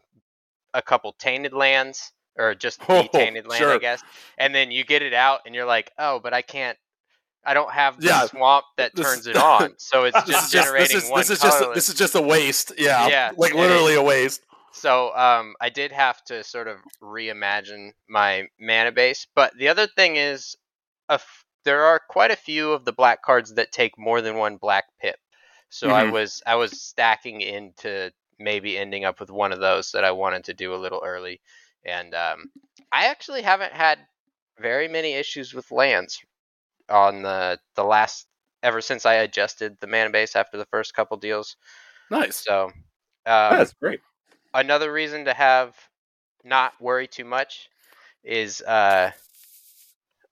[0.74, 4.04] a couple tainted lands or just Oh, tainted land I guess
[4.38, 6.78] and then you get it out and you're like oh but I can't
[7.46, 10.96] I don't have the Yeah, swamp that this- turns it on so it's just generating
[10.96, 12.74] this is one this is just this is just a waste.
[12.78, 14.42] Yeah, Yeah, like literally a waste.
[14.74, 19.26] So um, I did have to sort of reimagine my mana base.
[19.34, 20.56] But the other thing is,
[21.10, 24.36] a f- there are quite a few of the black cards that take more than
[24.38, 25.16] one black pip.
[25.70, 26.12] So I Mhm.
[26.12, 30.44] was I was stacking into maybe ending up with one of those that I wanted
[30.46, 31.42] to do a little early.
[31.84, 32.52] And um,
[32.92, 33.98] I actually haven't had
[34.60, 36.20] very many issues with lands
[36.90, 38.28] on the the last
[38.64, 41.56] ever since I adjusted the mana base after the first couple deals.
[42.10, 42.44] Nice.
[42.44, 42.72] So um,
[43.26, 44.00] That's great.
[44.54, 45.76] another reason to have
[46.44, 47.70] not worry too much
[48.24, 49.12] is uh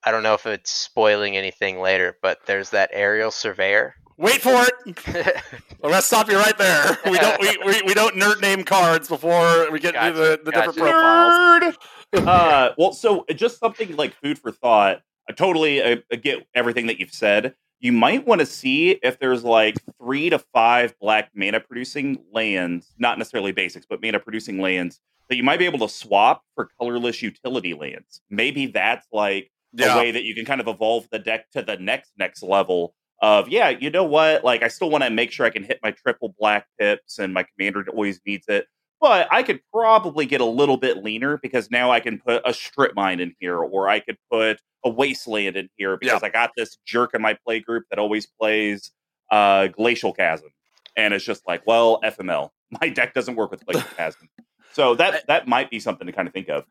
[0.03, 3.95] I don't know if it's spoiling anything later, but there's that aerial surveyor.
[4.17, 4.97] Wait for it.
[5.83, 6.97] I'm gonna stop you right there.
[7.09, 10.39] We don't we, we, we don't nerd name cards before we get Gotcha, to the,
[10.45, 10.93] the different gotcha.
[10.93, 11.77] profiles.
[12.27, 15.01] uh, well, so just something like food for thought.
[15.29, 17.55] I totally uh, get everything that you've said.
[17.79, 22.93] You might want to see if there's like three to five black mana producing lands,
[22.97, 26.69] not necessarily basics, but mana producing lands that you might be able to swap for
[26.79, 28.21] colorless utility lands.
[28.29, 29.95] Maybe that's like Yeah.
[29.95, 32.95] a way that you can kind of evolve the deck to the next next level
[33.21, 35.79] of yeah you know what like i still want to make sure i can hit
[35.81, 38.67] my triple black pips and my commander always needs it
[39.01, 42.53] but i could probably get a little bit leaner because now i can put a
[42.53, 46.51] strip mine in here or i could put a wasteland in here because i got
[46.57, 48.91] this jerk in my play group that always plays
[49.31, 50.49] uh glacial chasm.
[50.97, 52.49] And it's just like well fml
[52.81, 54.29] my deck doesn't work with glacial chasm.
[54.73, 56.65] So that that might be something to kind of think of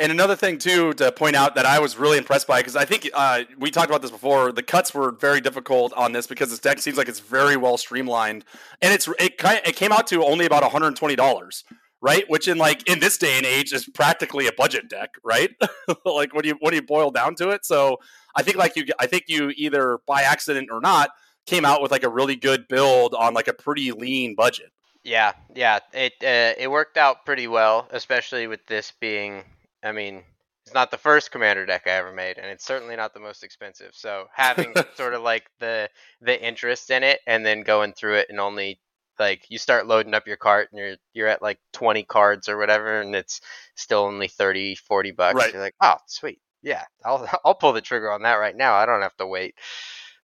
[0.00, 2.84] And another thing too to point out that I was really impressed by because I
[2.84, 4.52] think uh, we talked about this before.
[4.52, 7.76] The cuts were very difficult on this because this deck seems like it's very well
[7.76, 8.44] streamlined,
[8.80, 11.64] and it's it it came out to only about 120 dollars,
[12.00, 12.24] right?
[12.28, 15.50] Which in like in this day and age is practically a budget deck, right?
[16.04, 17.64] like when you when you boil down to it.
[17.64, 17.98] So
[18.36, 21.10] I think like you I think you either by accident or not
[21.46, 24.70] came out with like a really good build on like a pretty lean budget.
[25.02, 29.42] Yeah, yeah, it uh, it worked out pretty well, especially with this being.
[29.82, 30.22] I mean,
[30.64, 33.42] it's not the first commander deck I ever made, and it's certainly not the most
[33.42, 33.92] expensive.
[33.94, 35.88] So having sort of like the
[36.20, 38.80] the interest in it, and then going through it, and only
[39.18, 42.58] like you start loading up your cart, and you're you're at like 20 cards or
[42.58, 43.40] whatever, and it's
[43.76, 45.34] still only 30, 40 bucks.
[45.36, 45.52] Right.
[45.52, 48.74] You're like, oh, sweet, yeah, I'll I'll pull the trigger on that right now.
[48.74, 49.54] I don't have to wait.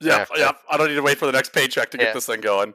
[0.00, 0.52] Yeah, yeah.
[0.70, 2.12] I don't need to wait for the next paycheck to get Yeah.
[2.12, 2.74] this thing going.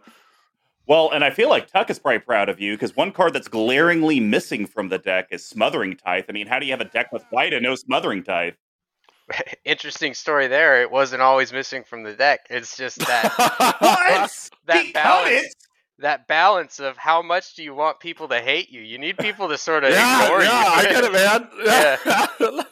[0.89, 3.47] Well, and I feel like Tuck is probably proud of you because one card that's
[3.47, 6.25] glaringly missing from the deck is Smothering Tithe.
[6.27, 8.55] I mean, how do you have a deck with white and no Smothering Tithe?
[9.65, 10.81] interesting story there.
[10.81, 12.47] It wasn't always missing from the deck.
[12.49, 13.31] It's just that
[14.65, 15.53] that balance
[15.99, 18.81] that balance of how much do you want people to hate you?
[18.81, 20.71] You need people to sort of yeah, ignore yeah, you.
[20.71, 21.49] I get it, man.
[21.65, 22.63] Yeah.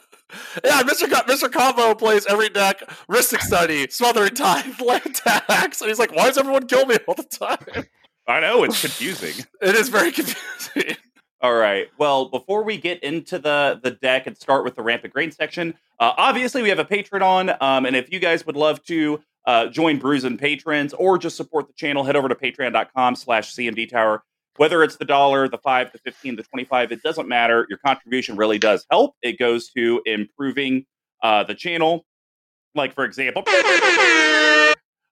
[0.62, 1.10] Yeah, Mr.
[1.10, 1.50] Co- Mr.
[1.50, 6.36] Combo plays every deck, Rhystic Study, Smothering Tithe, Land Tax, and he's like, why does
[6.36, 7.86] everyone kill me all the time?
[8.28, 9.44] I know it's confusing.
[9.60, 10.96] It is very confusing.
[11.40, 11.88] All right.
[11.98, 15.74] Well, before we get into the the deck and start with the rampant grain section,
[15.98, 19.66] uh, obviously we have a Patreon, um, and if you guys would love to uh,
[19.68, 24.22] join Brews and patrons or just support the channel, head over to Patreon.com/slash CMD Tower.
[24.56, 27.66] Whether it's the dollar, the five, the fifteen, the twenty-five, it doesn't matter.
[27.68, 29.14] Your contribution really does help.
[29.22, 30.86] It goes to improving
[31.22, 32.04] uh, the channel,
[32.74, 33.44] like for example.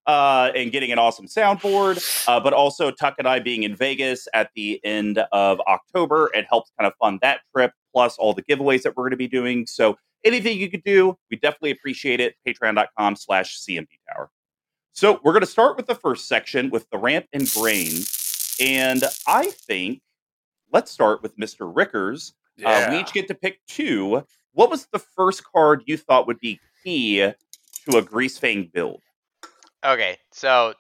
[0.07, 4.29] Uh, and getting an awesome soundboard, uh, but also Tuck and I being in Vegas
[4.33, 6.31] at the end of October.
[6.33, 9.17] It helps kind of fund that trip, plus all the giveaways that we're going to
[9.17, 9.67] be doing.
[9.67, 12.37] So anything you could do, we definitely appreciate it.
[12.47, 14.31] Patreon.com slash CMD Tower.
[14.93, 17.93] So we're going to start with the first section with the ramp and grain.
[18.61, 20.01] And I think
[20.73, 21.71] let's start with Mr.
[21.75, 22.33] Rickers.
[22.65, 24.23] Uh, we each get to pick two.
[24.53, 29.03] What was the first card you thought would be key to a Grease Fang build?
[29.85, 30.75] Okay, so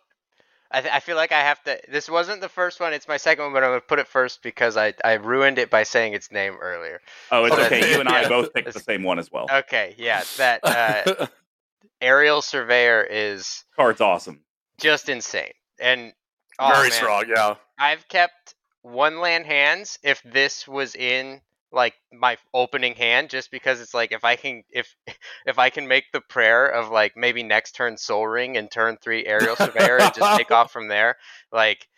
[0.70, 1.78] I, th- I feel like I have to.
[1.88, 4.42] This wasn't the first one; it's my second one, but I'm gonna put it first
[4.42, 7.00] because I, I ruined it by saying its name earlier.
[7.30, 7.66] Oh, it's Okay.
[7.66, 7.92] okay.
[7.92, 8.28] You and I Yeah.
[8.28, 9.48] both picked the same one as well.
[9.50, 11.26] Okay, yeah, that uh,
[12.00, 14.40] aerial surveyor is Card's awesome.
[14.80, 16.12] just insane, and
[16.59, 17.54] oh, very man, strong, yeah.
[17.78, 21.40] I've kept one land hands if this was in
[21.72, 24.94] like my opening hand just because it's like if I can if
[25.46, 28.96] if I can make the prayer of like maybe next turn Sol Ring and turn
[29.02, 31.16] 3 aerial surveyor and just take off from there
[31.52, 31.88] like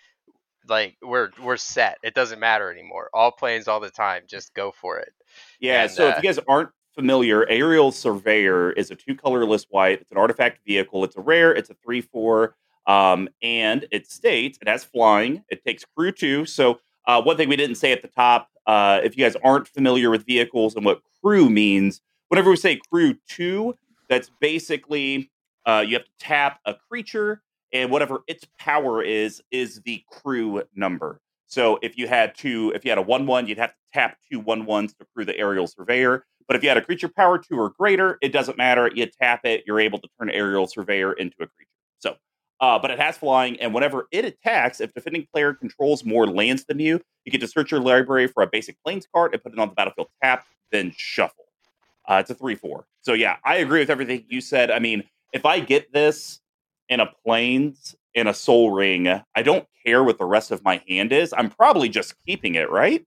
[0.68, 4.72] like we're we're set it doesn't matter anymore all planes all the time just go
[4.72, 5.12] for it
[5.60, 5.82] Yeah.
[5.82, 10.00] And, so uh, if you guys aren't familiar, Aerial Surveyor is a two colorless white.
[10.00, 11.04] It's an artifact vehicle.
[11.04, 11.54] It's a rare.
[11.54, 12.56] It's a three four.
[12.86, 15.44] Um, and it states it has flying.
[15.48, 16.44] It takes crew two.
[16.44, 19.66] So uh, one thing we didn't say at the top, uh, if you guys aren't
[19.66, 23.74] familiar with vehicles and what crew means, whenever we say crew two,
[24.08, 25.30] that's basically
[25.66, 30.62] uh, you have to tap a creature, and whatever its power is is the crew
[30.74, 31.20] number.
[31.46, 34.18] So if you had two, if you had a one one, you'd have to tap
[34.30, 36.24] two one ones to crew the aerial surveyor.
[36.46, 38.90] But if you had a creature power two or greater, it doesn't matter.
[38.94, 41.70] You tap it, you're able to turn aerial surveyor into a creature.
[41.98, 42.16] So,
[42.60, 46.64] uh, but it has flying, and whenever it attacks, if defending player controls more lands
[46.64, 49.52] than you, you get to search your library for a basic plains card and put
[49.52, 51.44] it on the battlefield tap, then shuffle.
[52.08, 52.86] Uh, it's a three four.
[53.02, 54.70] So yeah, I agree with everything you said.
[54.70, 56.40] I mean, if I get this
[56.88, 60.82] in a plains in a Sol Ring, I don't care what the rest of my
[60.88, 61.34] hand is.
[61.36, 63.04] I'm probably just keeping it, right?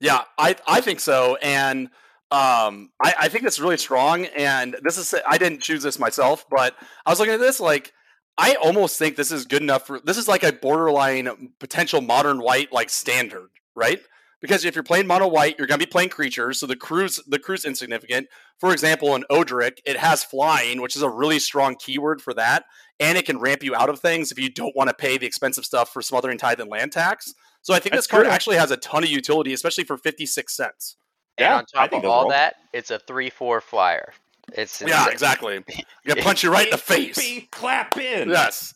[0.00, 1.90] Yeah, I I think so, and
[2.30, 4.26] um, I, I think it's really strong.
[4.26, 6.74] And this is I didn't choose this myself, but
[7.04, 7.92] I was looking at this like
[8.38, 12.38] I almost think this is good enough for this is like a borderline potential modern
[12.40, 14.00] white like standard, right?
[14.40, 17.18] Because if you're playing mono white, you're going to be playing creatures, so the crew's
[17.26, 18.28] the crew's insignificant.
[18.60, 22.64] For example, in Odric, it has flying, which is a really strong keyword for that,
[23.00, 25.26] and it can ramp you out of things if you don't want to pay the
[25.26, 27.34] expensive stuff for Smothering Tithe and land tax.
[27.62, 28.32] So I think That's this card true.
[28.32, 30.96] actually has a ton of utility, especially for 56 cents.
[31.36, 34.12] and Yeah, on I top think of all all- that it's a 3-4 flyer
[34.54, 35.12] it's Yeah, insane.
[35.12, 35.64] exactly.
[36.04, 37.16] You can punch you right in the face.
[37.18, 38.30] Beep, clap in.
[38.30, 38.74] Yes.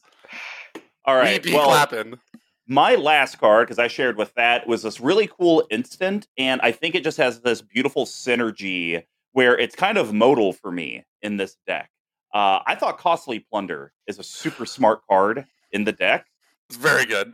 [1.04, 1.42] All right.
[1.44, 2.18] We be well, clapping.
[2.66, 6.72] my last card, because I shared with that, was this really cool instant, and I
[6.72, 11.38] think it just has this beautiful synergy where it's kind of modal for me in
[11.38, 11.90] this deck.
[12.34, 16.26] Uh, I thought Costly Plunder is a super smart card in the deck.
[16.68, 17.32] It's very good.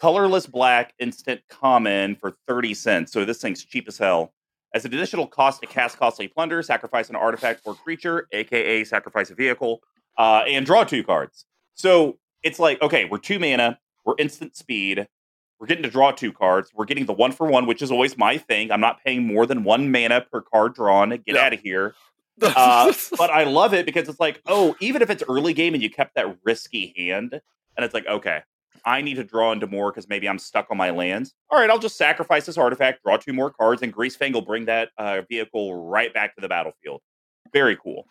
[0.00, 3.12] colorless black instant common for 30 cents.
[3.12, 4.32] So this thing's cheap as hell.
[4.74, 9.30] As an additional cost to cast costly plunder, sacrifice an artifact or creature, aka sacrifice
[9.30, 9.80] a vehicle,
[10.18, 11.46] uh, and draw two cards.
[11.74, 15.06] So it's like, okay, we're two mana, we're instant speed,
[15.60, 18.18] we're getting to draw two cards, we're getting the one for one, which is always
[18.18, 18.72] my thing.
[18.72, 21.10] I'm not paying more than one mana per card drawn.
[21.10, 21.42] Get Yeah.
[21.42, 21.94] out of here.
[22.42, 25.80] Uh, but I love it because it's like, oh, even if it's early game and
[25.80, 27.32] you kept that risky hand,
[27.76, 28.40] and it's like, okay,
[28.84, 31.34] I need to draw into more because maybe I'm stuck on my lands.
[31.50, 34.66] All right, I'll just sacrifice this artifact, draw two more cards, and Greasefang will bring
[34.66, 37.00] that uh, vehicle right back to the battlefield.
[37.52, 38.06] Very cool.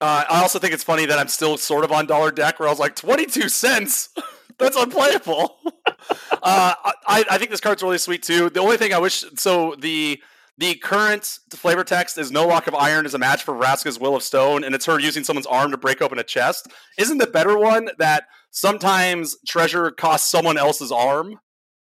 [0.00, 2.68] Uh, I also think it's funny that I'm still sort of on dollar deck where
[2.68, 4.10] I was like, 22 cents?
[4.58, 5.56] That's unplayable.
[6.06, 8.50] uh, I, I think this card's really sweet too.
[8.50, 10.20] The only thing I wish so the
[10.58, 14.16] the current flavor text is no lock of iron is a match for Vraska's Will
[14.16, 16.68] of Stone, and it's her using someone's arm to break open a chest.
[16.98, 18.24] Isn't the better one that
[18.56, 21.38] sometimes treasure costs someone else's arm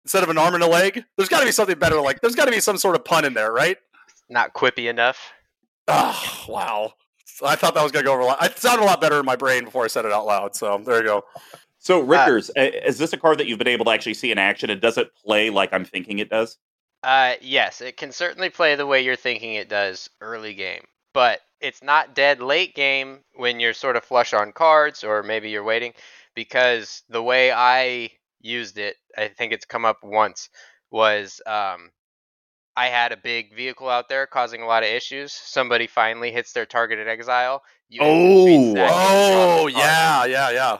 [0.04, 1.02] instead of an arm and a leg?
[1.16, 2.00] There's got to be something better.
[2.00, 3.76] Like there's got to be some sort of pun in there, right?
[4.30, 5.32] not quippy enough
[5.88, 6.92] Oh, wow.
[7.42, 8.44] I thought that was going to go over a lot.
[8.44, 10.54] It sounded a lot better in my brain before I said it out loud.
[10.54, 11.24] So there you go.
[11.78, 14.38] So Rickers, uh, is this a card that you've been able to actually see in
[14.38, 14.68] action?
[14.68, 16.58] And does it play like I'm thinking it does?
[17.02, 20.82] Uh, yes, it can certainly play the way you're thinking it does early game,
[21.14, 25.48] but it's not dead late game when you're sort of flush on cards or maybe
[25.48, 25.92] you're waiting
[26.34, 28.10] because the way I
[28.40, 30.48] used it, I think it's come up once,
[30.90, 31.90] was um,
[32.76, 35.32] I had a big vehicle out there causing a lot of issues.
[35.32, 37.62] Somebody finally hits their targeted exile.
[37.88, 38.46] You Oh,
[38.84, 40.78] Oh, yeah, yeah, yeah.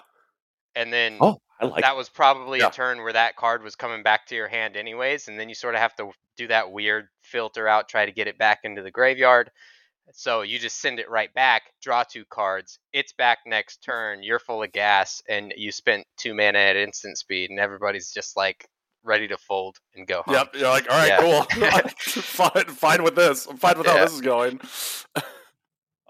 [0.74, 2.68] And then Oh, I like that was probably Yeah.
[2.68, 5.54] a turn where that card was coming back to your hand anyways, and then you
[5.54, 8.82] sort of have to do that weird filter out, try to get it back into
[8.82, 9.50] the graveyard.
[10.12, 12.78] So you just send it right back, draw two cards.
[12.92, 14.22] It's back next turn.
[14.22, 18.36] You're full of gas, and you spent two mana at instant speed, and everybody's just
[18.36, 18.66] like
[19.04, 20.34] ready to fold and go home.
[20.34, 20.54] Yep.
[20.54, 21.20] You're like, all right, Yeah.
[21.20, 21.42] cool.
[22.22, 23.46] fine, fine with this.
[23.46, 24.60] I'm fine with how this is going.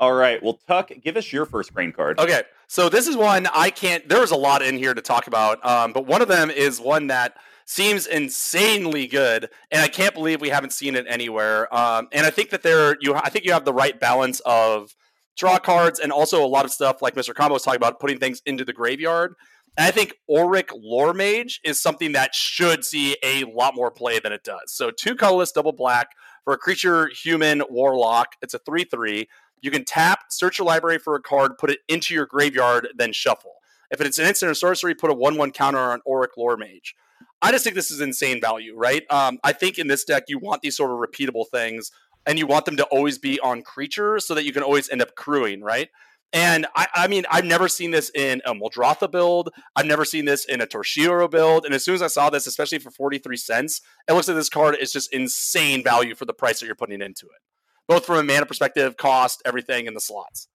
[0.00, 0.40] All right.
[0.40, 2.20] Well, Tuck, give us your first grain card.
[2.20, 4.08] Okay, so this is one I can't.
[4.08, 6.80] There was a lot in here to talk about, um, but one of them is
[6.80, 7.36] one that
[7.68, 11.72] seems insanely good, and I can't believe we haven't seen it anywhere.
[11.74, 14.96] Um, and I think that there, you, I think you have the right balance of
[15.36, 17.34] draw cards and also a lot of stuff like Mr.
[17.34, 19.34] Combo was talking about, putting things into the graveyard.
[19.76, 24.32] And I think Oriq Loremage is something that should see a lot more play than
[24.32, 24.72] it does.
[24.72, 26.08] So two colorless, double black
[26.44, 28.28] for a creature, human, warlock.
[28.40, 29.28] It's a three three.
[29.60, 33.12] You can tap, search your library for a card, put it into your graveyard, then
[33.12, 33.56] shuffle.
[33.90, 36.94] If it's an instant or sorcery, put a 1 1 counter on Oriq Loremage.
[37.40, 39.02] I just think this is insane value, right?
[39.10, 41.90] Um, I think in this deck, you want these sort of repeatable things
[42.26, 45.02] and you want them to always be on creatures so that you can always end
[45.02, 45.88] up crewing, right?
[46.32, 49.50] And I, I mean, I've never seen this in a Muldrotha build.
[49.76, 51.64] I've never seen this in a Toshiro build.
[51.64, 54.50] And as soon as I saw this, especially for 43 cents, it looks like this
[54.50, 57.40] card is just insane value for the price that you're putting into it
[57.88, 60.48] both from a mana perspective, cost, everything in the slots.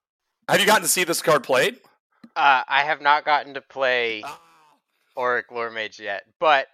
[0.48, 1.76] Have you gotten to see this card played?
[2.36, 4.22] Uh, I have not gotten to play
[5.18, 6.68] Oriq Loremage yet, but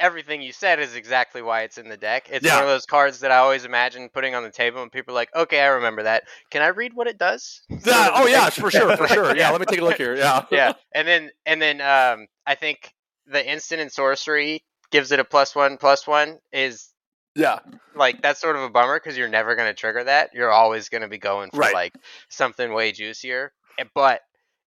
[0.00, 2.28] everything you said is exactly why it's in the deck.
[2.30, 2.54] It's Yeah.
[2.54, 5.16] one of those cards that I always imagine putting on the table, and people are
[5.16, 6.24] like, "Okay, I remember that.
[6.50, 9.36] Can I read what it does?" Yeah, oh yeah, for sure, for sure.
[9.36, 10.16] Yeah, let me take a look here.
[10.16, 12.92] Yeah, yeah, and then and then um, I think
[13.26, 16.88] the instant and sorcery gives it a plus one plus one is
[17.34, 17.58] yeah,
[17.94, 20.30] like that's sort of a bummer because you're never going to trigger that.
[20.32, 21.74] You're always going to be going for Right.
[21.74, 21.94] like
[22.28, 23.52] something way juicier.
[23.78, 24.22] Eh, But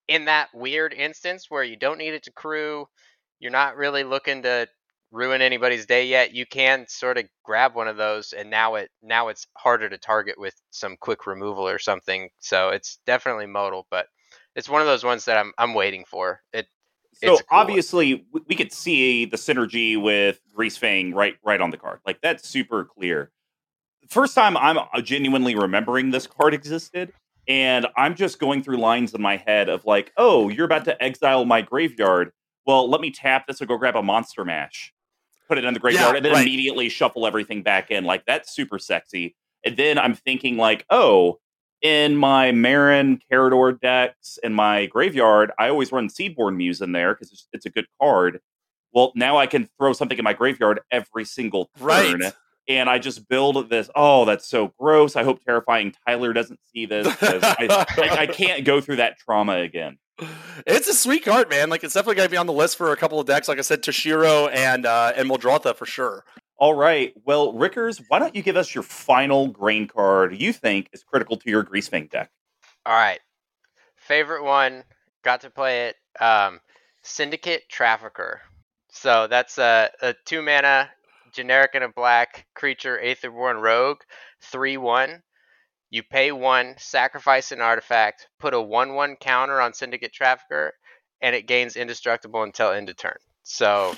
[0.07, 2.87] in that weird instance where you don't need it to crew,
[3.39, 4.67] you're not really looking to
[5.11, 6.33] ruin anybody's day yet.
[6.33, 9.97] You can sort of grab one of those, and now it now it's harder to
[9.97, 12.29] target with some quick removal or something.
[12.39, 14.07] So it's definitely modal, but
[14.55, 16.41] it's one of those ones that I'm I'm waiting for.
[16.53, 16.67] It
[17.13, 21.69] So It's cool obviously, w- we could see the synergy with Greasefang right, right on
[21.69, 21.99] the card.
[22.05, 23.31] Like that's super clear.
[24.09, 27.13] First time I'm uh, genuinely remembering this card existed,
[27.47, 31.01] and I'm just going through lines in my head of like, oh, you're about to
[31.03, 32.31] exile my graveyard.
[32.65, 34.93] Well, let me tap this and go grab a Monster Mash,
[35.47, 36.45] put it in the graveyard, and then right.
[36.45, 38.03] immediately shuffle everything back in.
[38.03, 39.35] Like that's super sexy.
[39.65, 41.39] And then I'm thinking like, oh,
[41.81, 47.13] in my Marin Carador decks in my graveyard, I always run Seedborn Muse in there
[47.13, 48.39] because it's, it's a good card.
[48.93, 51.85] Well, now I can throw something in my graveyard every single turn.
[51.85, 52.33] right.
[52.69, 53.89] And I just build this.
[53.95, 55.15] Oh, that's so gross.
[55.15, 57.07] I hope terrifying Tyler doesn't see this.
[57.21, 59.97] I, I, I can't go through that trauma again.
[60.65, 61.69] It's a sweet card, man.
[61.69, 63.47] Like it's definitely going to be on the list for a couple of decks.
[63.47, 66.23] Like I said, Toshiro and uh, and Muldrotha for sure.
[66.59, 67.13] All right.
[67.23, 71.37] Well, Rickers, why don't you give us your final grain card you think is critical
[71.37, 72.31] to your Greasefang deck?
[72.85, 73.19] All right.
[73.95, 74.83] Favorite one,
[75.23, 75.95] got to play it.
[76.19, 76.59] Um,
[77.03, 78.41] Syndicate Trafficker.
[78.89, 80.89] So that's a, a two mana,
[81.31, 83.99] generic and a black creature, Aetherborn Rogue,
[84.41, 85.21] 3 1.
[85.89, 90.73] You pay one, sacrifice an artifact, put a 1 1 counter on Syndicate Trafficker,
[91.21, 93.17] and it gains indestructible until end of turn.
[93.43, 93.95] So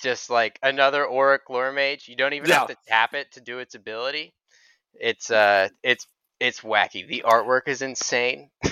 [0.00, 2.08] just like another Oriq Loremage.
[2.08, 4.34] You don't even have to tap it to do its ability.
[4.94, 6.06] It's uh it's
[6.40, 7.06] it's wacky.
[7.06, 8.50] The artwork is insane.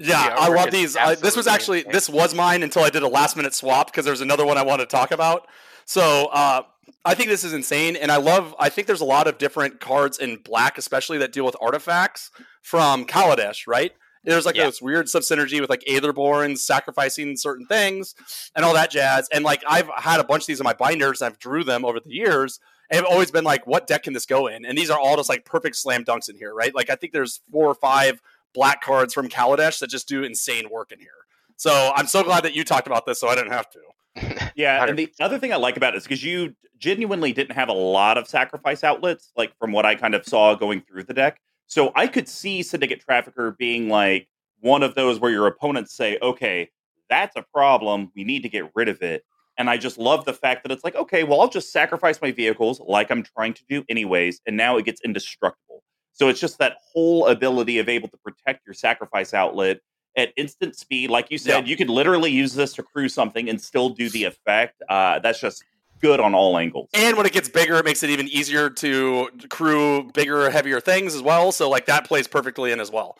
[0.00, 0.96] Yeah, I love these.
[0.96, 1.92] I, this was actually insane.
[1.92, 4.62] this was mine until I did a last minute swap because there's another one I
[4.62, 5.48] want to talk about.
[5.86, 6.62] So uh,
[7.04, 8.54] I think this is insane, and I love.
[8.58, 12.30] I think there's a lot of different cards in black, especially that deal with artifacts
[12.62, 13.92] from Kaladesh, right?
[14.24, 14.66] There's like Yeah.
[14.66, 18.14] this weird sub synergy with like Aetherborns sacrificing certain things
[18.54, 19.28] and all that jazz.
[19.32, 21.84] And like I've had a bunch of these in my binders, and I've drew them
[21.84, 22.58] over the years,
[22.90, 24.64] and I've always been like, what deck can this go in?
[24.64, 26.74] And these are all just like perfect slam dunks in here, right?
[26.74, 28.20] Like I think there's four or five
[28.54, 31.10] black cards from Kaladesh that just do insane work in here.
[31.56, 33.80] So I'm so glad that you talked about this, so I didn't have to.
[34.54, 37.68] Yeah, and the other thing I like about it is because you genuinely didn't have
[37.68, 41.14] a lot of sacrifice outlets, like from what I kind of saw going through the
[41.14, 41.40] deck.
[41.66, 44.28] So I could see Syndicate Trafficker being like
[44.60, 46.70] one of those where your opponents say, okay,
[47.08, 48.10] that's a problem.
[48.16, 49.22] We need to get rid of it.
[49.58, 52.32] And I just love the fact that it's like, okay, well, I'll just sacrifice my
[52.32, 54.40] vehicles like I'm trying to do anyways.
[54.46, 55.82] And now it gets indestructible.
[56.12, 59.78] So it's just that whole ability of able to protect your sacrifice outlet
[60.18, 61.08] at instant speed.
[61.10, 61.70] Like you said, Yeah.
[61.70, 64.82] you could literally use this to crew something and still do the effect.
[64.88, 65.64] Uh, that's just
[66.00, 66.90] good on all angles.
[66.92, 71.14] And when it gets bigger, it makes it even easier to crew bigger, heavier things
[71.14, 71.52] as well.
[71.52, 73.16] So like that plays perfectly in as well.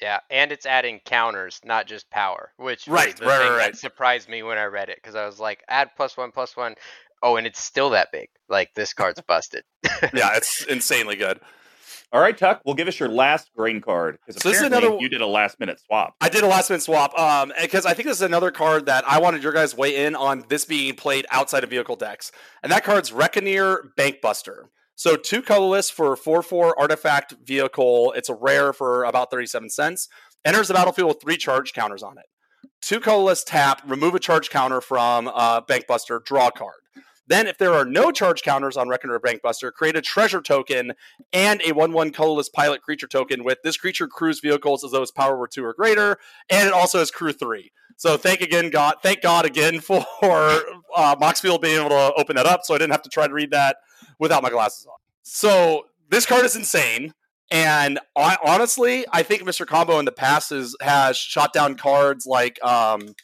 [0.00, 3.56] Yeah, and it's adding counters, not just power, which was Right, the right, thing right,
[3.56, 3.76] that right.
[3.76, 6.76] surprised me when I read it because I was like, add plus one, plus one.
[7.20, 8.28] Oh, and it's still that big.
[8.48, 9.64] Like this card's busted.
[10.14, 11.40] Yeah, it's insanely good.
[12.10, 14.88] All right, Tuck, we'll give us your last grain card because So this is apparently
[14.88, 16.14] another- you did a last minute swap.
[16.22, 19.04] I did a last minute swap um, because I think this is another card that
[19.06, 22.32] I wanted your guys weigh in on this being played outside of vehicle decks.
[22.62, 24.68] And that card's Reckoner Bankbuster.
[24.94, 28.12] So two colorless for 4 4 artifact vehicle.
[28.16, 30.08] It's a rare for about 37 cents.
[30.46, 32.24] Enters the battlefield with three charge counters on it.
[32.80, 36.74] Two colorless tap, remove a charge counter from uh, Bankbuster, draw a card.
[37.28, 40.94] Then, if there are no charge counters on Reckoner or Bankbuster, create a treasure token
[41.32, 45.02] and a 1 1 colorless pilot creature token with this creature crews vehicles as though
[45.02, 46.18] its power were 2 or greater,
[46.48, 47.70] and it also has crew 3.
[47.96, 52.46] So, thank again, God, thank God again for uh, Moxfield being able to open that
[52.46, 53.76] up so I didn't have to try to read that
[54.18, 54.96] without my glasses on.
[55.22, 57.12] So, this card is insane.
[57.50, 59.66] And I, honestly, I think Mr.
[59.66, 63.14] Combo in the past is, has shot down cards like um,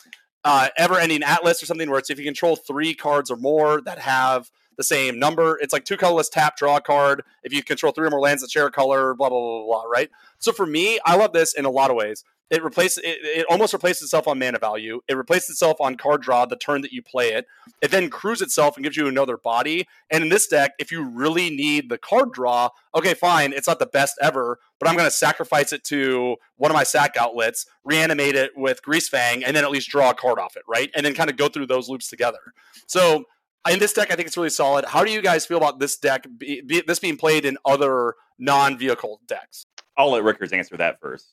[0.45, 3.81] uh, Ever Ending Atlas or something where it's if you control three cards or more
[3.83, 7.23] that have the same number, it's like two colorless tap, draw card.
[7.43, 9.83] If you control three or more lands that share a color, blah, blah, blah, blah,
[9.85, 10.11] right?
[10.39, 12.25] So for me, I love this in a lot of ways.
[12.51, 15.01] It replaces it, it almost replaces itself on mana value.
[15.09, 17.47] It replaces itself on card draw the turn that you play it.
[17.81, 19.89] It then crews itself and gives you another body.
[20.11, 23.79] And in this deck, if you really need the card draw, okay, fine, it's not
[23.79, 27.67] the best ever, but I'm going to sacrifice it to one of my sack outlets,
[27.83, 30.91] reanimate it with Greasefang, and then at least draw a card off it, right?
[30.95, 32.39] And then kind of go through those loops together.
[32.87, 33.25] So
[33.71, 34.85] in this deck, I think it's really solid.
[34.85, 38.15] How do you guys feel about this deck, be, be, this being played in other
[38.39, 39.67] non-vehicle decks?
[39.97, 41.33] I'll let Rickers answer that first.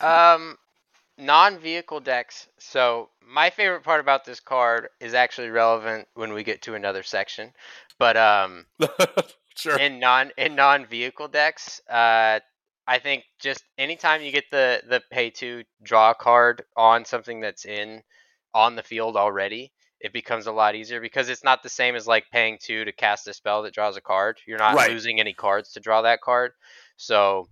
[0.00, 0.56] Um,
[1.16, 2.48] non-vehicle decks.
[2.58, 7.02] So my favorite part about this card is actually relevant when we get to another
[7.02, 7.52] section.
[7.98, 8.66] But um,
[9.56, 9.78] sure.
[9.78, 12.40] in non in non-vehicle decks, uh,
[12.86, 17.64] I think just anytime you get the the pay to draw card on something that's
[17.64, 18.02] in
[18.52, 22.06] on the field already, it becomes a lot easier because it's not the same as
[22.06, 24.38] like paying two to cast a spell that draws a card.
[24.46, 24.90] You're not Right.
[24.90, 26.52] losing any cards to draw that card.
[26.96, 27.48] So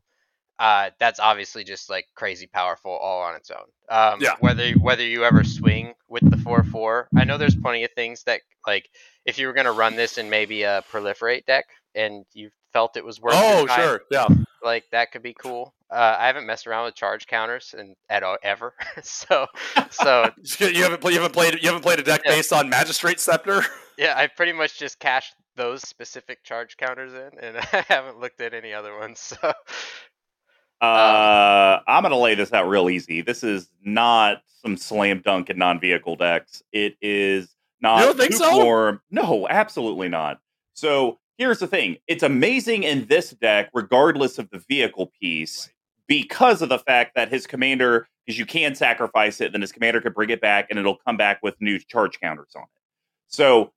[0.59, 3.67] uh, that's obviously just like crazy powerful all on its own.
[3.91, 4.35] Um, Yeah.
[4.41, 8.25] Whether whether you ever swing with the four four, I know there's plenty of things
[8.25, 8.89] that like
[9.25, 13.05] if you were gonna run this in maybe a proliferate deck and you felt it
[13.05, 13.35] was worth.
[13.37, 14.03] oh, sure.
[14.11, 14.27] Yeah.
[14.63, 15.75] Like that could be cool.
[15.91, 18.75] Uh, I haven't messed around with charge counters and at all, ever.
[19.03, 19.47] so
[19.91, 20.31] so
[20.61, 22.33] You haven't, play, you haven't played you haven't played a deck Yeah.
[22.33, 23.63] based on Magistrate Scepter?
[23.99, 28.41] yeah, I pretty much just cashed those specific charge counters in, and I haven't looked
[28.41, 29.19] at any other ones.
[29.21, 29.53] So
[30.81, 33.21] Uh, I'm going to lay this out real easy.
[33.23, 36.63] This is not some slam dunk in non vehicle decks.
[36.73, 37.49] It is
[37.81, 37.99] not.
[38.01, 38.51] You don't think so?
[38.51, 40.39] form- No, absolutely not.
[40.75, 45.71] So here's the thing it's amazing in this deck, regardless of the vehicle piece,
[46.07, 50.01] because of the fact that his commander, because you can sacrifice it, then his commander
[50.01, 52.69] could bring it back and it'll come back with new charge counters on it.
[53.29, 53.73] So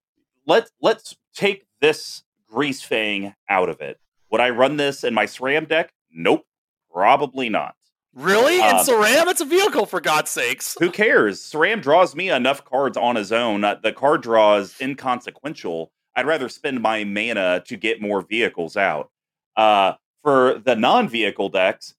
[0.46, 3.98] let's let's take this greasefang out of it.
[4.32, 5.94] Would I run this in my SRAM deck?
[6.12, 6.46] Nope.
[6.94, 7.76] Probably not.
[8.14, 8.56] Really?
[8.58, 9.28] In Um, Saram?
[9.28, 10.76] It's a vehicle, for God's sakes.
[10.80, 11.40] Who cares?
[11.42, 13.64] SRAM draws me enough cards on his own.
[13.64, 15.92] Uh, The card draw is inconsequential.
[16.16, 19.10] I'd rather spend my mana to get more vehicles out.
[19.56, 19.94] Uh,
[20.24, 21.96] for the non-vehicle decks,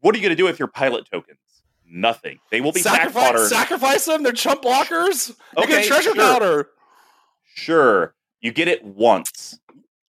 [0.00, 1.38] what are you going to do with your pilot tokens?
[1.88, 2.38] Nothing.
[2.50, 4.22] They will be sacrifice, sacrifice them?
[4.22, 5.34] They're chump blockers?
[5.56, 6.14] They get Okay, a treasure sure.
[6.14, 6.68] counter.
[7.54, 9.58] Sure, you get it once.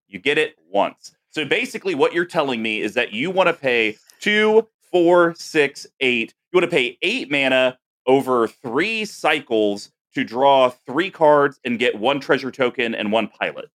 [0.07, 1.13] You get it once.
[1.29, 5.85] So basically, what you're telling me is that you want to pay two, four, six,
[5.99, 6.33] eight.
[6.51, 11.95] You want to pay eight mana over three cycles to draw three cards and get
[11.95, 13.69] one treasure token and one pilot.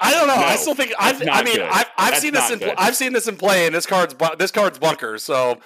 [0.00, 0.34] I don't know.
[0.34, 1.68] I still think I've, I mean good.
[1.70, 2.74] I've, I've seen this in good.
[2.76, 5.22] I've seen this in play, and this card's this card's bunkers.
[5.22, 5.60] So,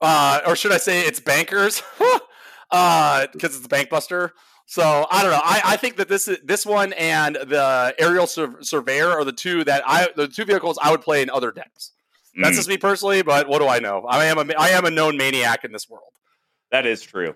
[0.00, 1.82] uh, or should I say it's bankers?
[2.70, 4.32] uh, because it's bank buster.
[4.64, 5.40] So I don't know.
[5.42, 9.32] I, I think that this is this one and the aerial Sur- surveyor are the
[9.32, 11.92] two that I the two vehicles I would play in other decks.
[12.34, 14.06] That's Mm, just me personally, but what do I know?
[14.08, 16.14] I am a I am a known maniac in this world.
[16.70, 17.34] that is true.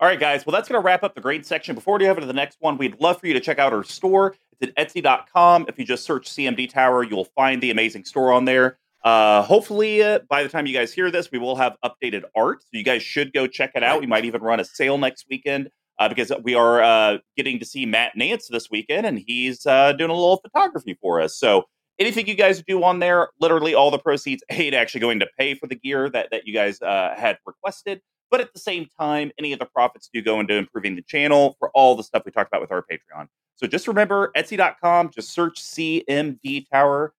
[0.00, 0.46] All right, guys.
[0.46, 1.74] Well, that's going to wrap up the grade section.
[1.74, 3.84] Before we dive into the next one, we'd love for you to check out our
[3.84, 4.34] store.
[4.58, 5.66] It's at Etsy.com.
[5.68, 8.78] If you just search CMD Tower, you'll find the amazing store on there.
[9.04, 12.62] Uh, hopefully, uh, by the time you guys hear this, we will have updated art.
[12.62, 14.00] So you guys should go check it out.
[14.00, 17.66] We might even run a sale next weekend uh, because we are uh, getting to
[17.66, 21.36] see Matt Nance this weekend, and he's uh, doing a little photography for us.
[21.36, 21.64] So
[21.98, 25.54] anything you guys do on there, literally all the proceeds ain't actually going to pay
[25.54, 28.00] for the gear that that you guys uh, had requested.
[28.30, 31.56] But at the same time, any of the profits do go into improving the channel
[31.58, 33.26] for all the stuff we talked about with our Patreon.
[33.56, 37.12] So just remember Etsy.com, just search CMD Tower,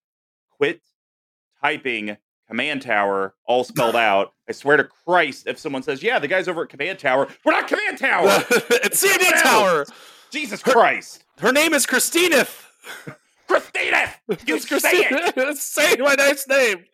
[0.58, 0.82] quit
[1.62, 4.34] typing Command Tower, all spelled out.
[4.50, 7.52] I swear to Christ, if someone says, "Yeah, the guys over at Command Tower," we're
[7.52, 8.28] not Command Tower.
[8.50, 9.86] it's CMD Tower.
[10.32, 11.26] Jesus Christ!
[11.40, 12.48] Her name is Christina.
[13.48, 14.14] Christina,
[14.46, 15.34] you say it.
[15.34, 15.56] Christina.
[15.56, 16.86] say my nice name.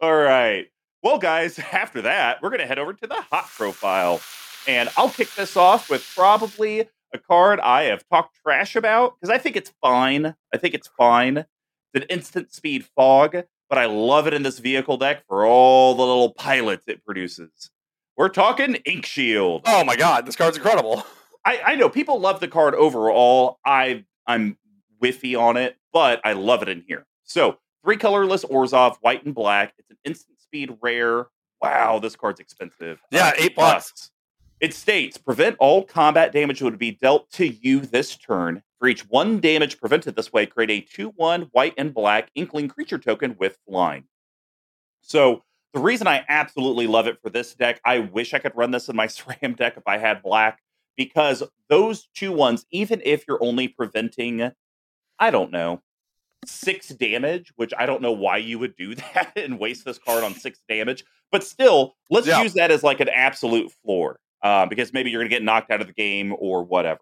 [0.00, 0.66] All right.
[1.02, 4.20] Well, guys, after that, we're going to head over to the hot profile.
[4.68, 9.34] And I'll kick this off with probably a card I have talked trash about because
[9.34, 10.36] I think it's fine.
[10.54, 11.38] I think it's fine.
[11.38, 11.46] It's
[11.94, 13.36] an instant speed fog,
[13.68, 17.70] but I love it in this vehicle deck for all the little pilots it produces.
[18.16, 19.62] We're talking Ink Shield.
[19.66, 21.04] Oh my god, this card's incredible.
[21.44, 23.58] I, I know people love the card overall.
[23.64, 24.56] I I'm
[25.02, 27.04] whiffy on it, but I love it in here.
[27.24, 29.74] So three colorless Orzhov, white and black.
[29.76, 31.28] It's an instant speed rare.
[31.62, 33.00] Wow, this card's expensive.
[33.10, 34.10] Yeah, Uh, eight bucks.
[34.60, 38.62] It states prevent all combat damage would be dealt to you this turn.
[38.78, 42.68] For each one damage prevented this way, create a 2 1 white and black inkling
[42.68, 44.04] creature token with flying.
[45.00, 45.42] So,
[45.72, 48.90] the reason I absolutely love it for this deck, I wish I could run this
[48.90, 50.60] in my SRAM deck if I had black,
[50.98, 54.52] because those two ones, even if you're only preventing,
[55.18, 55.80] I don't know,
[56.44, 60.24] six damage, which I don't know why you would do that and waste this card
[60.24, 62.42] on six damage, but still, let's Yeah.
[62.42, 65.70] use that as like an absolute floor uh, because maybe you're going to get knocked
[65.70, 67.00] out of the game or whatever.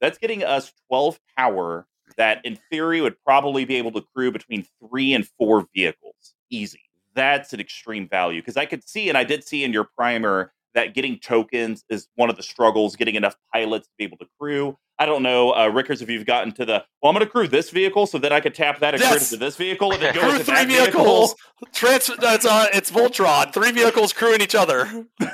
[0.00, 1.86] That's getting us 12 power
[2.16, 6.34] that, in theory, would probably be able to crew between three and four vehicles.
[6.50, 6.80] Easy.
[7.14, 10.52] That's an extreme value because I could see, and I did see in your primer,
[10.74, 14.26] that getting tokens is one of the struggles, getting enough pilots to be able to
[14.40, 14.76] crew.
[15.00, 17.46] I don't know, uh, Rickers, if you've gotten to the, well, I'm going to crew
[17.46, 19.32] this vehicle so that I could tap that and crew it Yes.
[19.32, 21.34] into this vehicle and then go Crew three vehicles.
[21.34, 21.68] vehicle.
[21.72, 22.14] Transfer.
[22.20, 23.52] It's uh, it's Voltron.
[23.52, 25.06] Three vehicles crewing each other.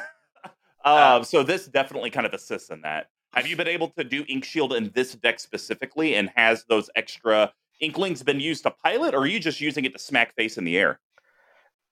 [0.85, 3.07] Um, so this definitely kind of assists in that.
[3.33, 6.91] Have you been able to do Ink Shield in this deck specifically, and has those
[6.95, 10.59] extra Inklings been used to pilot, or are you just using it to smack face
[10.59, 11.01] in the air?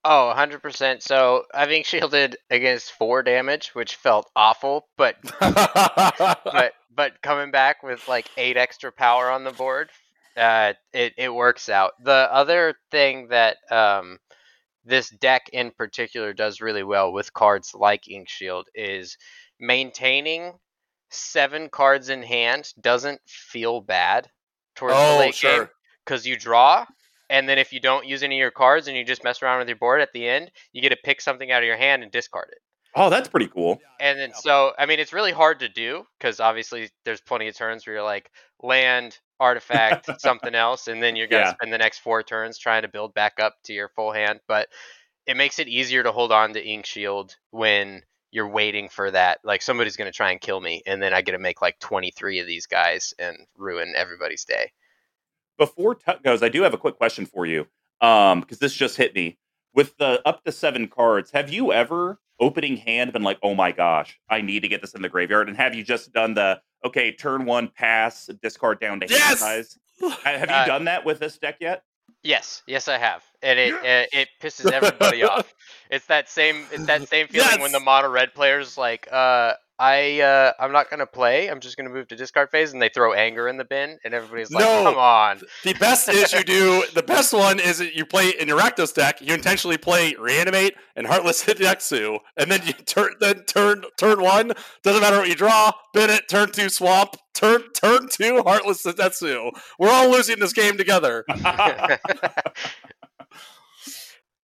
[0.04, 1.02] Oh, 100%.
[1.02, 7.82] So I think shielded against four damage, which felt awful, but but but coming back
[7.82, 9.90] with like eight extra power on the board,
[10.36, 11.92] uh, it it works out.
[12.02, 14.18] The other thing that um,
[14.84, 19.16] this deck in particular does really well with cards like Ink Shield is
[19.60, 20.52] maintaining
[21.10, 24.28] seven cards in hand doesn't feel bad
[24.74, 25.68] towards the oh, late game
[26.04, 26.86] because you draw
[27.32, 29.58] and then if you don't use any of your cards and you just mess around
[29.60, 32.04] with your board at the end you get to pick something out of your hand
[32.04, 32.60] and discard it
[32.94, 33.80] Oh, that's pretty cool.
[34.00, 37.56] and then so i mean it's really hard to do because obviously there's plenty of
[37.56, 38.30] turns where you're like
[38.62, 41.52] land artifact something else and then you're gonna Yeah.
[41.54, 44.68] spend the next four turns trying to build back up to your full hand but
[45.26, 48.02] it makes it easier to hold on to ink shield when
[48.32, 51.32] you're waiting for that like somebody's gonna try and kill me and then i get
[51.32, 54.72] to make like 23 of these guys and ruin everybody's day
[55.58, 57.66] Before Tuck goes, I do have a quick question for you,
[58.00, 59.38] um, because this just hit me.
[59.74, 63.72] With the up to seven cards, have you ever opening hand been like, "Oh my
[63.72, 65.48] gosh, I need to get this in the graveyard"?
[65.48, 69.38] And have you just done the okay, turn one pass, discard down to hand Yes!
[69.40, 69.78] size?
[70.24, 71.84] Have you Uh, done that with this deck yet?
[72.24, 75.52] Yes, yes, I have, and it it, it pisses everybody off.
[75.90, 80.20] It's that same it's that same feeling when the mono red players like, uh, I
[80.20, 81.48] uh, I'm not gonna play.
[81.48, 84.14] I'm just gonna move to discard phase, and they throw anger in the bin, and
[84.14, 84.84] everybody's like, No.
[84.84, 85.40] come on.
[85.64, 86.84] The best is you do.
[86.94, 89.20] The best one is that you play in your Rakdos deck.
[89.20, 93.10] You intentionally play Reanimate and Heartless Hidetsugu, and then you turn.
[93.20, 94.52] Then turn turn one
[94.84, 95.72] doesn't matter what you draw.
[95.94, 96.28] Bin it.
[96.28, 97.16] Turn two Swamp.
[97.34, 99.50] Turn turn two Heartless Hidetsugu.
[99.78, 101.24] We're all losing this game together.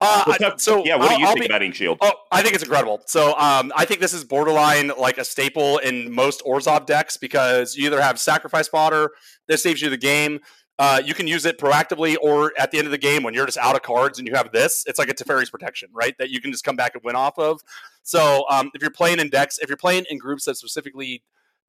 [0.01, 1.97] Uh, Well, so yeah, what do I'll- you I'll think be- about Ink Shield?
[2.01, 3.01] Oh, I think it's incredible.
[3.05, 7.75] So um, I think this is borderline like a staple in most Orzhov decks because
[7.75, 9.11] you either have Sacrifice Fodder,
[9.47, 10.39] this saves you the game.
[10.77, 13.45] Uh, you can use it proactively or at the end of the game when you're
[13.45, 14.85] just out of cards and you have this.
[14.87, 16.17] It's like a Teferi's protection, right?
[16.17, 17.59] That you can just come back and win off of.
[18.03, 21.21] So um, if you're playing in decks, if you're playing in groups that specifically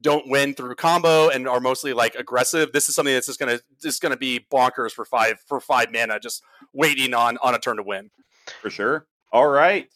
[0.02, 3.60] don't win through combo and are mostly like aggressive, this is something that's just gonna
[3.82, 6.42] just gonna be bonkers for five for five mana, just
[6.72, 8.10] waiting on on a turn to win.
[8.62, 9.06] For sure.
[9.32, 9.88] All right.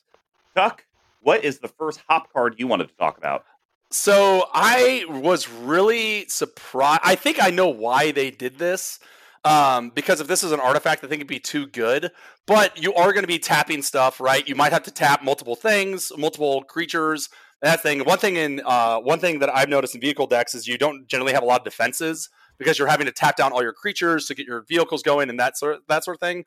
[0.55, 0.85] Chuck,
[1.21, 3.45] what is the first hop card you wanted to talk about?
[3.91, 7.03] So I was really surprised.
[7.05, 8.99] I think I know why they did this.
[9.45, 12.11] Um, because if this is an artifact, I think it'd be too good.
[12.47, 14.47] But you are going to be tapping stuff, right?
[14.49, 17.29] You might have to tap multiple things, multiple creatures.
[17.65, 18.01] That thing.
[18.01, 21.07] One thing in uh, one thing that I've noticed in vehicle decks is you don't
[21.07, 24.27] generally have a lot of defenses because you're having to tap down all your creatures
[24.27, 26.45] to get your vehicles going and that sort of, that sort of thing.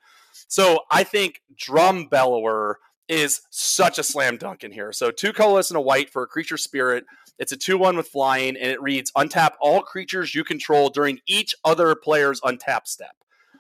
[0.48, 4.92] So I think Drum Bellower is such a slam dunk in here.
[4.92, 7.04] So two colorless and a white for a creature spirit.
[7.40, 11.20] It's a 2 1 with flying, and it reads untap all creatures you control during
[11.28, 13.16] each other player's untap step.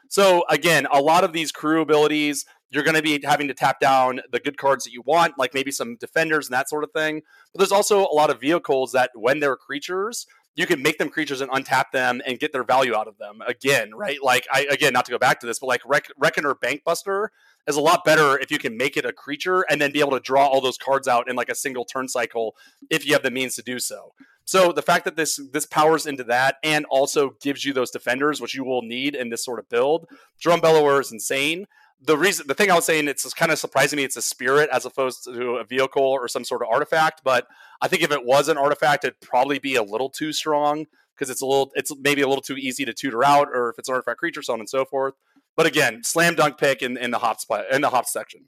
[0.10, 3.80] So, again, a lot of these crew abilities, you're going to be having to tap
[3.80, 6.92] down the good cards that you want, like maybe some defenders and that sort of
[6.92, 7.22] thing.
[7.54, 11.10] But there's also a lot of vehicles that, when they're creatures, you can make them
[11.10, 14.18] creatures and untap them and get their value out of them again, right?
[14.22, 17.28] Like, I again, not to go back to this, but like Reck- Reckoner Bankbuster
[17.68, 20.12] is a lot better if you can make it a creature and then be able
[20.12, 22.56] to draw all those cards out in like a single turn cycle
[22.90, 24.14] if you have the means to do so.
[24.46, 28.42] So the fact that this this powers into that and also gives you those defenders,
[28.42, 30.08] which you will need in this sort of build,
[30.40, 31.68] Drum Bellower is insane
[32.02, 34.70] the reason the thing I was saying it's kind of surprising me it's a spirit
[34.72, 37.22] as opposed to a vehicle or some sort of artifact.
[37.24, 37.48] But
[37.82, 40.86] I think if it was an artifact, it'd probably be a little too strong
[41.16, 43.80] because it's a little it's maybe a little too easy to tutor out, or if
[43.80, 45.16] it's an artifact creature, so on and so forth.
[45.56, 48.42] But again, slam dunk pick in, in the hop spot in the hop section.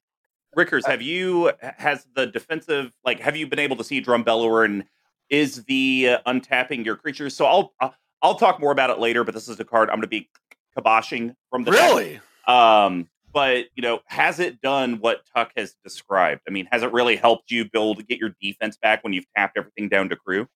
[0.56, 4.64] Rickers, have you has the defensive like have you been able to see drum bellower
[4.64, 4.86] and
[5.30, 7.36] is the uh, untapping your creatures?
[7.36, 7.90] So I'll uh,
[8.22, 10.30] I'll talk more about it later, but this is a card I'm going to be
[10.78, 12.14] kiboshing from the really.
[12.14, 12.56] Deck.
[12.56, 16.42] Um, but you know, has it done what Tuck has described?
[16.48, 19.58] I mean, has it really helped you build get your defense back when you've tapped
[19.58, 20.48] everything down to crew?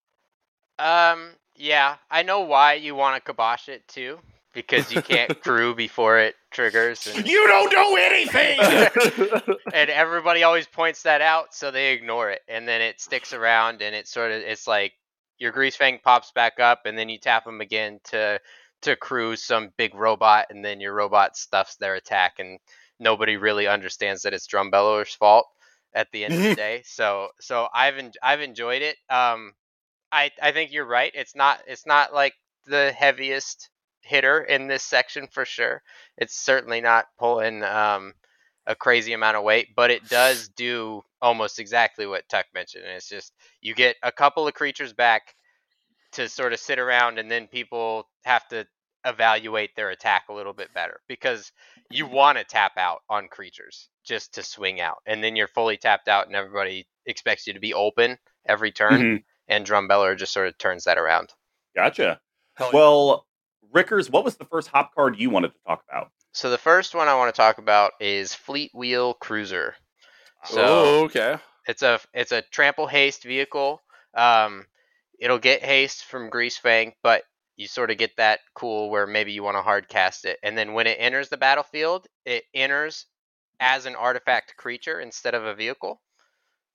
[0.80, 4.20] Um, yeah, I know why you want to kibosh it too,
[4.54, 7.06] because you can't crew before it triggers.
[7.08, 8.60] And, You don't know anything.
[9.74, 13.82] and everybody always points that out, so they ignore it, and then it sticks around,
[13.82, 14.94] and it sort of it's like
[15.38, 18.40] your greasefang pops back up, and then you tap them again to
[18.84, 22.60] to crew some big robot, and then your robot stuffs their attack, and
[23.00, 25.48] nobody really understands that it's Drum Bellower's fault
[25.94, 26.84] at the end of the day.
[26.86, 28.98] So so I've en- I've enjoyed it.
[29.10, 29.54] Um,
[30.12, 31.12] I I think you're right.
[31.14, 32.34] It's not it's not like
[32.66, 33.70] the heaviest
[34.02, 35.82] hitter in this section for sure.
[36.18, 38.14] It's certainly not pulling um
[38.66, 42.86] a crazy amount of weight, but it does do almost exactly what Tuck mentioned.
[42.86, 45.36] And it's just you get a couple of creatures back
[46.14, 48.66] to sort of sit around and then people have to
[49.06, 51.52] evaluate their attack a little bit better because
[51.90, 55.78] you want to tap out on creatures just to swing out and then you're fully
[55.78, 59.24] tapped out and everybody expects you to be open every turn Mhm.
[59.48, 61.34] and drum beller just sort of turns that around
[61.76, 62.22] Gotcha.
[62.56, 62.78] Hell yeah.
[62.80, 63.28] Well,
[63.72, 66.10] Rickers, what was the first hop card you wanted to talk about?
[66.36, 69.76] so the first one i want to talk about is fleetwheel cruiser
[70.46, 71.38] so oh, okay.
[71.68, 73.82] it's a it's a trample haste vehicle.
[74.14, 74.66] Um,
[75.20, 77.24] it'll get haste from Grease Fang, but
[77.56, 80.58] you sort of get that cool where maybe you want to hard cast it, and
[80.58, 83.06] then when it enters the battlefield, it enters
[83.60, 86.02] as an artifact creature instead of a vehicle,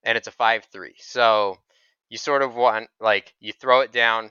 [0.04, 0.94] and it's a five three.
[0.98, 1.58] So
[2.08, 4.30] you sort of want like you throw it down,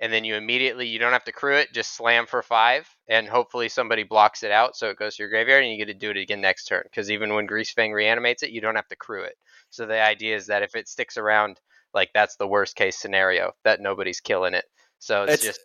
[0.00, 3.28] and then you immediately you don't have to crew it, just slam for five, and
[3.28, 5.98] hopefully somebody blocks it out, so it goes to your graveyard, and you get to
[5.98, 6.82] do it again next turn.
[6.84, 9.34] Because even when Greasefang reanimates it, you don't have to crew it.
[9.70, 11.60] So the idea is that if it sticks around,
[11.92, 14.64] like that's the worst case scenario that nobody's killing it.
[15.00, 15.60] So it's, It's- just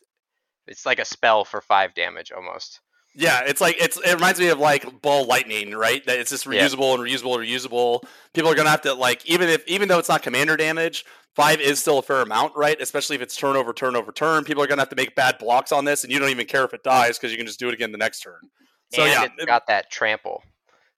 [0.67, 2.79] it's like a spell for five damage almost.
[3.15, 6.03] Yeah, it's like it's it reminds me of like ball lightning, right?
[6.05, 6.65] That it's just Yeah.
[6.65, 8.03] reusable and reusable and reusable.
[8.33, 11.05] People are gonna have to like even if even though it's not commander damage,
[11.35, 12.79] five is still a fair amount, right?
[12.81, 14.45] Especially if it's turn over turn over turn.
[14.45, 16.65] People are gonna have to make bad blocks on this, and you don't even care
[16.65, 18.39] if it dies because you can just do it again the next turn.
[18.91, 20.41] So and yeah, it's got that trample.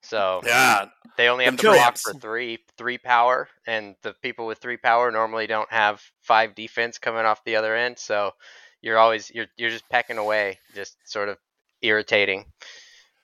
[0.01, 0.85] So yeah,
[1.17, 5.11] they only have to block for three three power, and the people with three power
[5.11, 7.99] normally don't have five defense coming off the other end.
[7.99, 8.31] So
[8.85, 11.37] you're always you're you're just pecking away, just sort of
[11.81, 12.45] irritating.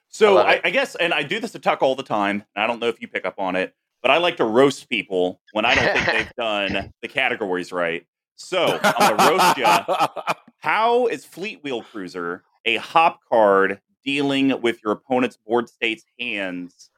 [0.10, 0.62] So love I.
[0.66, 2.44] I guess, and I do this to Tuck all the time.
[2.56, 4.90] And I don't know if you pick up on it, but I like to roast
[4.90, 8.06] people when I don't think they've done the categories right.
[8.36, 10.34] So I'm gonna roast you.
[10.58, 16.90] How is Fleetwheel Cruiser a hop card dealing with your opponent's board state's hands?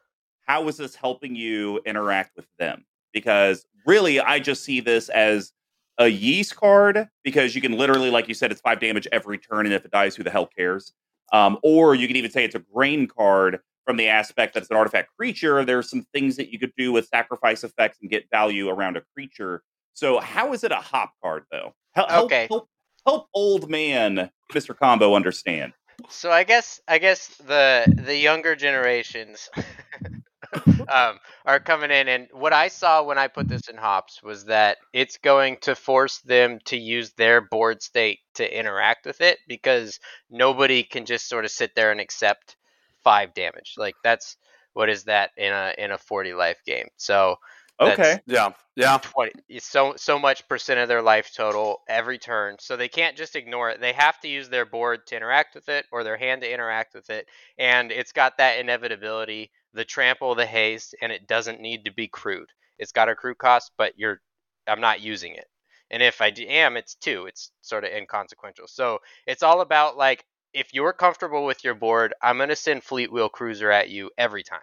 [0.46, 2.86] How is this helping you interact with them?
[3.12, 5.52] Because really, I just see this as
[5.98, 9.66] a yeast card because you can literally, like you said, it's five damage every turn,
[9.66, 10.92] and if it dies, who the hell cares?
[11.32, 14.70] Um, or you can even say it's a grain card from the aspect that it's
[14.70, 15.64] an artifact creature.
[15.64, 19.02] There's some things that you could do with sacrifice effects and get value around a
[19.14, 19.62] creature.
[19.94, 21.72] So, how is it a hop card though?
[21.94, 22.46] Help, help- Okay.
[22.48, 22.68] help,
[23.06, 24.76] help old man Mr.
[24.76, 25.72] Combo understand.
[26.08, 29.48] So I guess I guess the the younger generations
[30.88, 32.08] um, are coming in.
[32.08, 35.74] And what I saw when I put this in hops was that it's going to
[35.74, 40.00] force them to use their board state to interact with it because
[40.30, 42.56] nobody can just sort of sit there and accept
[43.02, 43.74] five damage.
[43.76, 44.36] Like that's
[44.72, 46.88] what is that in a in a 40 life game.
[46.96, 47.36] So
[47.80, 48.20] Okay.
[48.26, 48.98] Yeah, yeah.
[48.98, 53.34] 20 so so much percent of their life total every turn so they can't just
[53.36, 56.42] ignore it they have to use their board to interact with it or their hand
[56.42, 57.26] to interact with it
[57.58, 62.08] and it's got that inevitability the trample the haste and it doesn't need to be
[62.08, 62.48] crude
[62.78, 64.20] it's got a crude cost but you're
[64.66, 65.46] i'm not using it
[65.90, 70.24] and if I am it's two it's sort of inconsequential so it's all about like
[70.54, 74.42] if you're comfortable with your board i'm going to send fleetwheel cruiser at you every
[74.44, 74.62] time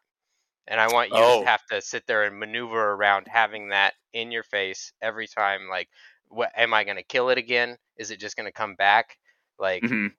[0.67, 1.39] and I want you Oh.
[1.39, 5.67] to have to sit there and maneuver around having that in your face every time.
[5.69, 5.89] Like,
[6.29, 7.77] what am I going to kill it again?
[7.97, 9.17] Is it just going to come back?
[9.59, 10.15] Like, Mhm.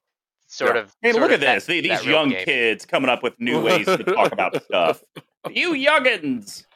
[0.52, 0.82] Sort Yeah.
[0.82, 0.94] of.
[1.00, 1.64] Hey, sort look of at that- this.
[1.66, 2.44] The- These young game.
[2.44, 5.02] kids coming up with new ways to talk about stuff.
[5.50, 6.66] You youngins.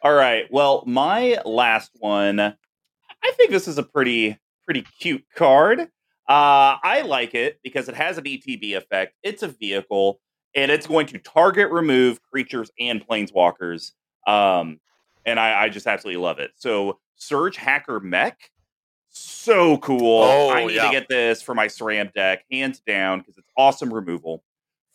[0.00, 0.46] All right.
[0.50, 5.80] Well, my last one, I think this is a pretty pretty cute card.
[5.80, 9.14] Uh, I like it because it has an ETB effect.
[9.22, 10.18] It's a vehicle,
[10.54, 13.92] and it's going to target remove creatures and planeswalkers.
[14.26, 14.80] Um,
[15.26, 16.52] and I, I just absolutely love it.
[16.56, 18.38] So Surgehacker Mech,
[19.12, 20.22] so cool.
[20.22, 20.86] Oh, I need yeah.
[20.86, 24.42] to get this for my SRAM deck, hands down, because it's awesome removal.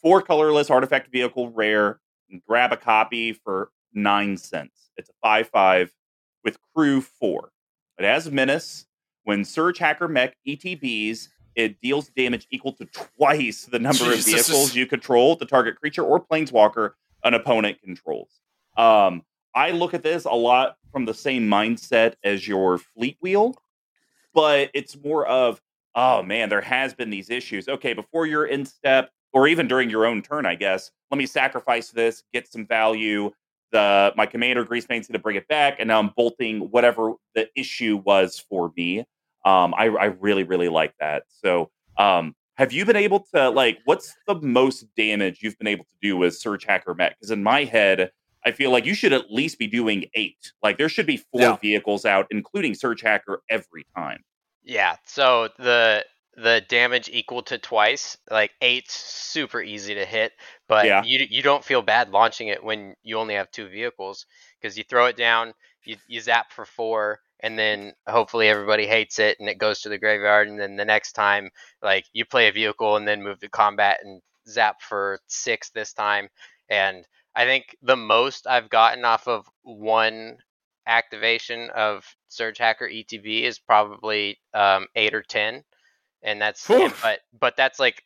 [0.02, 2.00] Four colorless artifact vehicle rare.
[2.30, 4.90] and grab a copy for nine cents.
[4.98, 5.94] It's a five five
[6.44, 7.52] with crew four.
[7.98, 8.86] It has menace.
[9.24, 14.86] When Surgehacker Mech ETBs, it deals damage equal to twice the number of vehicles you
[14.86, 16.92] control, the target creature or planeswalker
[17.24, 18.40] an opponent controls.
[18.78, 19.24] Um,
[19.56, 23.56] I look at this a lot from the same mindset as your fleet wheel,
[24.34, 25.62] but it's more of,
[25.96, 27.68] oh man, there has been these issues.
[27.68, 31.26] Okay, before you're in step, or even during your own turn, I guess, let me
[31.26, 33.32] sacrifice this, get some value.
[33.72, 38.02] The my commander Greasefang's to bring it back, and now I'm bolting whatever the issue
[38.06, 39.00] was for me.
[39.46, 41.24] Um, I, I really, really like that.
[41.28, 45.86] So um, have you been able to like what's the most damage you've been able
[45.86, 47.18] to do with Surgehacker Mech?
[47.18, 48.12] Because in my head,
[48.46, 50.52] I feel like you should at least be doing eight.
[50.64, 51.58] Like there should be four Yeah.
[51.58, 54.24] vehicles out, including Surgehacker every time.
[54.64, 54.98] Yeah.
[55.06, 60.34] So the the damage equal to twice, like eight's super easy to hit,
[60.68, 61.02] but Yeah.
[61.04, 64.26] you you don't feel bad launching it when you only have two vehicles
[64.62, 69.20] because you throw it down, you you zap for four, and then hopefully everybody hates
[69.20, 71.50] it and it goes to the graveyard, and then the next time
[71.82, 75.92] like you play a vehicle and then move to combat and zap for six this
[75.94, 76.30] time,
[76.70, 77.06] and
[77.38, 80.38] I think the most I've gotten off of one
[80.88, 85.64] activation of Surgehacker ETB is probably um, eight or ten,
[86.24, 88.04] and that's and- but but that's like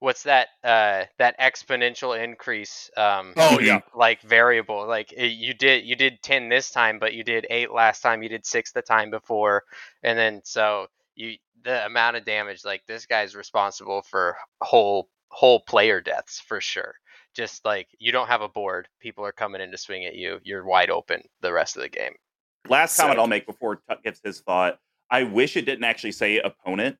[0.00, 3.80] what's that uh, that exponential increase um, Oh yeah.
[3.94, 7.72] like variable like it, you did you did 10 this time but you did 8
[7.72, 9.64] last time you did 6 the time before
[10.02, 15.60] and then so you the amount of damage like this guy's responsible for whole whole
[15.60, 16.94] player deaths for sure
[17.34, 20.38] just like you don't have a board people are coming in to swing at you
[20.44, 22.14] you're wide open the rest of the game
[22.68, 23.18] Last comment.
[23.18, 24.78] I'll make before Tuck gives his thought.
[25.10, 26.96] I wish it didn't actually say opponent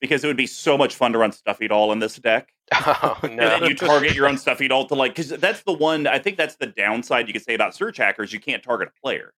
[0.00, 2.52] because it would be so much fun to run Stuffy Doll in this deck.
[2.72, 5.72] oh And no then you target your own Stuffy Doll to like, because that's the
[5.72, 8.32] one, I think that's the downside you could say about search Hackers.
[8.32, 9.32] You can't target a player.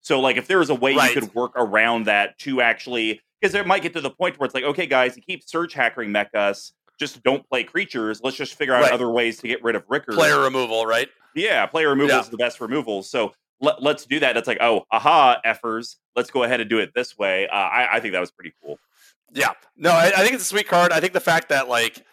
[0.00, 1.14] So, like, if there was a way Right.
[1.14, 4.46] you could work around that to actually, because it might get to the point where
[4.46, 8.20] it's like, okay, guys, you keep search Hackering mech us, just don't play creatures.
[8.22, 8.92] Let's just figure out Right.
[8.92, 10.14] other ways to get rid of Rickers.
[10.16, 11.08] Player removal, right?
[11.34, 12.20] Yeah, player removal Yeah.
[12.22, 13.02] is the best removal.
[13.02, 14.36] So let, let's do that.
[14.36, 15.96] It's like, oh, aha, effers.
[16.16, 17.48] Let's go ahead and do it this way.
[17.48, 18.78] Uh, I, I think that was pretty cool.
[19.32, 19.52] Yeah.
[19.76, 20.90] No, I, I think it's a sweet card.
[20.92, 22.04] I think the fact that like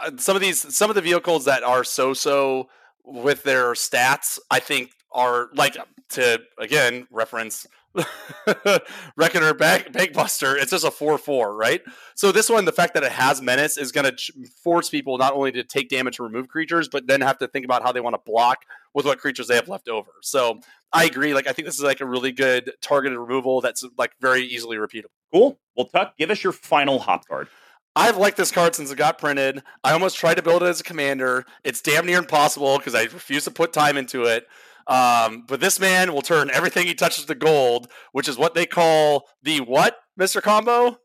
[0.00, 2.68] uh, some of these some of the vehicles that are so so
[3.04, 5.76] with their stats, I think are like
[6.10, 7.66] to again reference
[9.16, 10.56] Reckoner Bank Bankbuster.
[10.60, 11.82] It's just a four four, right?
[12.14, 14.30] So this one, the fact that it has menace is going to ch-
[14.62, 17.64] force people not only to take damage to remove creatures, but then have to think
[17.64, 18.64] about how they want to block
[18.94, 20.10] with what creatures they have left over.
[20.22, 20.60] So
[20.92, 21.34] I agree.
[21.34, 24.76] Like I think this is like a really good targeted removal that's like very easily
[24.76, 25.12] repeatable.
[25.32, 25.58] Cool.
[25.76, 27.48] Well, Tuck, give us your final hop card.
[27.94, 29.62] I've liked this card since it got printed.
[29.84, 31.44] I almost tried to build it as a commander.
[31.62, 34.46] It's damn near impossible because I refuse to put time into it.
[34.86, 38.66] Um, but this man will turn everything he touches to gold, which is what they
[38.66, 40.98] call the what, Mister Combo?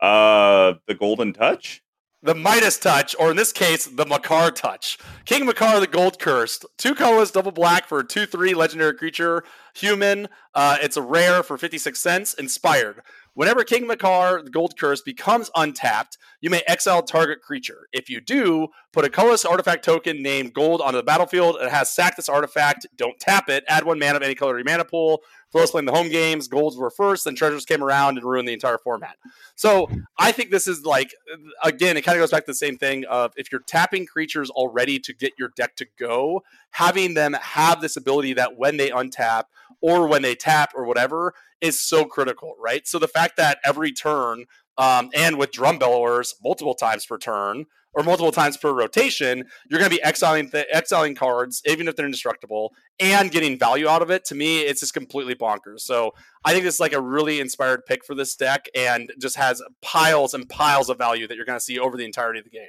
[0.00, 1.82] Uh, the Golden Touch.
[2.22, 4.98] The Midas touch, or in this case, the Macar touch.
[5.26, 6.64] King Macar the Gold Cursed.
[6.76, 9.44] Two colors, double black for a 2 3 legendary creature.
[9.74, 10.28] Human.
[10.54, 12.34] Uh, it's a rare for 56 cents.
[12.34, 13.02] Inspired.
[13.36, 17.86] Whenever King Macar, the Gold Curse, becomes untapped, you may exile target creature.
[17.92, 21.58] If you do, put a colorless artifact token named Gold onto the battlefield.
[21.60, 22.86] It has sack this artifact.
[22.96, 23.62] Don't tap it.
[23.68, 25.20] Add one mana of any color to your mana pool.
[25.50, 28.48] For us playing the home games, golds were first, then treasures came around and ruined
[28.48, 29.16] the entire format.
[29.54, 31.14] So I think this is like
[31.62, 34.50] again, it kind of goes back to the same thing of if you're tapping creatures
[34.50, 38.90] already to get your deck to go, having them have this ability that when they
[38.90, 39.44] untap
[39.80, 42.86] or when they tap or whatever is so critical, right?
[42.86, 44.44] So the fact that every turn
[44.78, 47.66] um, and with drum bellowers multiple times per turn
[47.96, 51.96] or multiple times per rotation, you're going to be exiling th- exiling cards, even if
[51.96, 54.24] they're indestructible, and getting value out of it.
[54.26, 55.80] To me, it's just completely bonkers.
[55.80, 56.12] So
[56.44, 59.62] I think this is like a really inspired pick for this deck, and just has
[59.80, 62.50] piles and piles of value that you're going to see over the entirety of the
[62.50, 62.68] game.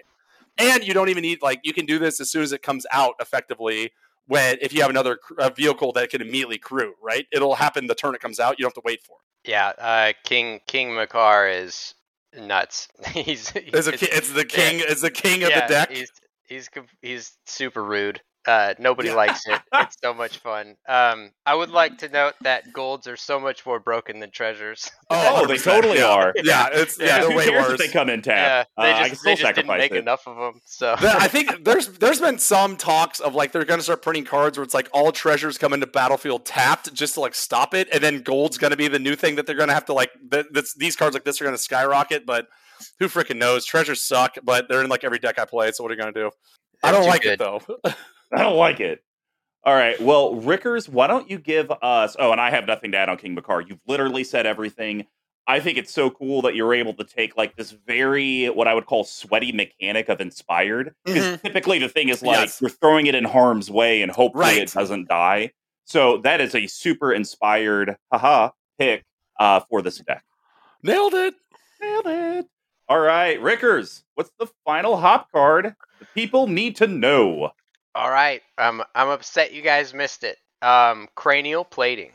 [0.57, 2.85] And you don't even need like you can do this as soon as it comes
[2.91, 3.91] out effectively.
[4.27, 5.19] When if you have another
[5.55, 7.25] vehicle that can immediately crew, right?
[7.31, 8.59] It'll happen the turn it comes out.
[8.59, 9.49] You don't have to wait for it.
[9.49, 11.93] Yeah, uh, King King Macar is
[12.37, 12.89] nuts.
[13.13, 14.79] he's, it's, a, it's the king.
[14.79, 15.91] Yeah, it's the king of yeah, the deck.
[15.91, 16.11] He's
[16.47, 16.69] he's
[17.01, 18.21] he's super rude.
[18.47, 19.59] Uh, nobody likes it.
[19.73, 20.75] It's so much fun.
[20.87, 24.89] Um, I would like to note that golds are so much more broken than treasures.
[25.09, 26.33] Oh, they totally are.
[26.43, 27.77] Yeah, it's yeah, they're way worse.
[27.77, 28.67] they come in tap.
[28.77, 29.97] Yeah, they uh, just, they just didn't make it.
[29.97, 30.61] enough of them.
[30.65, 34.23] So I think there's there's been some talks of like they're going to start printing
[34.23, 37.89] cards where it's like all treasures come into battlefield tapped just to like stop it,
[37.91, 39.93] and then gold's going to be the new thing that they're going to have to
[39.93, 40.11] like.
[40.31, 40.45] Th-
[40.77, 42.47] these cards like this are going to skyrocket, but
[42.99, 43.65] who freaking knows?
[43.65, 45.71] Treasures suck, but they're in like every deck I play.
[45.71, 46.31] So what are you gonna do?
[46.81, 47.33] They're I don't like good.
[47.33, 47.61] it though.
[48.33, 49.03] I don't like it.
[49.63, 49.99] All right.
[49.99, 52.15] Well, Rickers, why don't you give us?
[52.17, 53.67] Oh, and I have nothing to add on King Macar.
[53.67, 55.07] You've literally said everything.
[55.49, 58.73] I think it's so cool that you're able to take like this very what I
[58.73, 60.93] would call sweaty mechanic of inspired.
[61.05, 61.47] Because mm-hmm.
[61.47, 62.61] typically the thing is like yes.
[62.61, 64.61] you're throwing it in harm's way and hopefully right.
[64.61, 65.51] it doesn't die.
[65.85, 69.05] So that is a super inspired haha pick
[69.39, 70.23] uh, for this deck.
[70.83, 71.35] Nailed it.
[71.81, 72.47] Nailed it.
[72.89, 77.51] All right, Rickers, what's the final hop card the people need to know?
[77.97, 80.37] All right, um, I'm upset you guys missed it.
[80.61, 82.11] Um, cranial plating.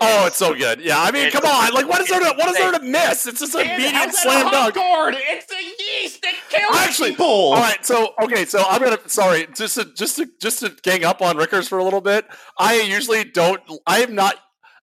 [0.00, 0.80] Oh, it's so good.
[0.80, 1.74] Yeah, I mean, come on.
[1.74, 3.26] Like, what is there to what is there to miss?
[3.26, 4.76] It's just a immediate slam dunk.
[4.76, 5.16] Guard.
[5.18, 7.26] It's a yeast that kills Actually, people.
[7.26, 11.04] All right, so okay, so I'm gonna sorry, just to just to just to gang
[11.04, 12.24] up on Rickers for a little bit.
[12.56, 13.60] I usually don't.
[13.88, 14.36] I am not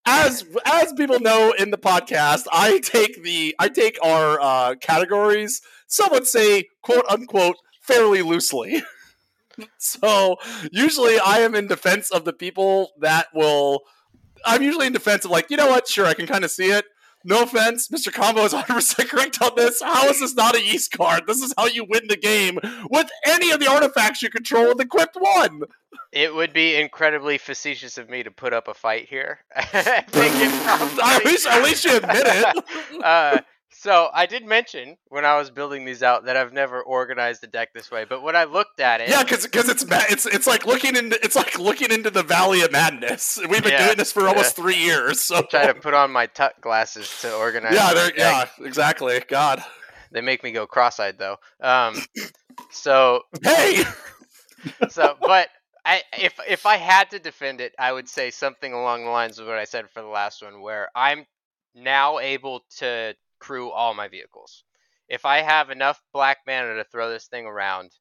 [0.05, 5.61] as as people know in the podcast, I take the I take our uh, categories.
[5.87, 8.83] Some would say quote unquote fairly loosely.
[9.77, 10.37] so
[10.71, 13.81] usually I am in defense of the people that will.
[14.45, 16.69] I'm usually in defense of like you know what, sure I can kind of see
[16.71, 16.85] it.
[17.25, 18.11] No offense, Mr.
[18.11, 19.81] Combo is 100% correct on this.
[19.81, 21.23] How is this not a yeast card?
[21.25, 24.81] This is how you win the game with any of the artifacts you control with
[24.81, 25.61] equipped one.
[26.11, 29.39] It would be incredibly facetious of me to put up a fight here.
[29.55, 30.13] at,
[31.25, 32.63] least, at least you admit it.
[33.03, 33.39] uh,
[33.83, 37.47] so I did mention when I was building these out that I've never organized a
[37.47, 40.47] deck this way, but when I looked at it, yeah, because because it's it's it's
[40.47, 43.37] like looking into it's like looking into the valley of madness.
[43.49, 44.63] We've been yeah, doing this for almost yeah.
[44.63, 45.19] three years.
[45.19, 47.75] So try to put on my tuck glasses to organize.
[47.75, 49.21] Yeah, yeah, exactly.
[49.27, 49.61] God,
[50.13, 51.35] they make me go cross-eyed though.
[51.59, 51.97] Um,
[52.71, 53.83] so hey,
[54.87, 55.49] so but
[55.83, 59.39] I if if I had to defend it, I would say something along the lines
[59.39, 61.25] of what I said for the last one, where I'm
[61.75, 63.13] now able to
[63.43, 64.63] crew all my vehicles.
[65.09, 67.91] If I have enough black mana to throw this thing around,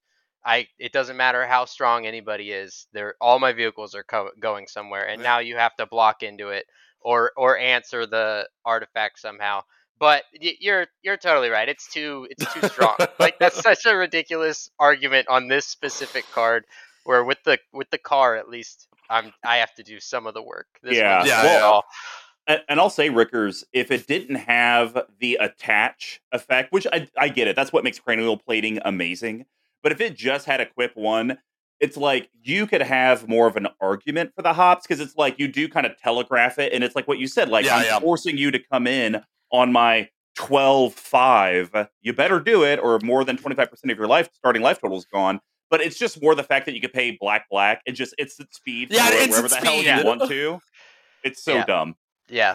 [0.45, 2.87] I it doesn't matter how strong anybody is.
[2.93, 6.49] They're all my vehicles are co- going somewhere, and now you have to block into
[6.51, 6.67] it
[7.01, 9.63] or or answer the artifact somehow.
[9.99, 11.69] But you're you're totally right.
[11.69, 12.97] It's too it's too strong.
[13.19, 16.65] like that's such a ridiculous argument on this specific card.
[17.05, 20.35] Where with the with the car at least I'm I have to do some of
[20.35, 20.69] the work.
[20.83, 21.81] This yeah, yeah, yeah.
[22.47, 27.47] And, I'll say, Rickers, if it didn't have the attach effect, which I, I get
[27.47, 29.47] it, that's what makes cranial plating amazing.
[29.83, 31.39] But if it just had equip one,
[31.81, 35.39] it's like you could have more of an argument for the hops because it's like
[35.39, 36.73] you do kind of telegraph it.
[36.73, 38.01] And it's like what you said, like yeah, I'm yeah.
[38.01, 41.89] forcing you to come in on my 12 5.
[42.01, 45.05] You better do it, or more than 25% of your life starting life total is
[45.05, 45.41] gone.
[45.71, 48.55] But it's just more the fact that you could pay black black and just instant
[48.55, 49.85] speed yeah, wherever the speed.
[49.85, 50.61] hell you want to.
[51.25, 51.65] It's so yeah.
[51.65, 51.95] dumb.
[52.33, 52.55] Yeah.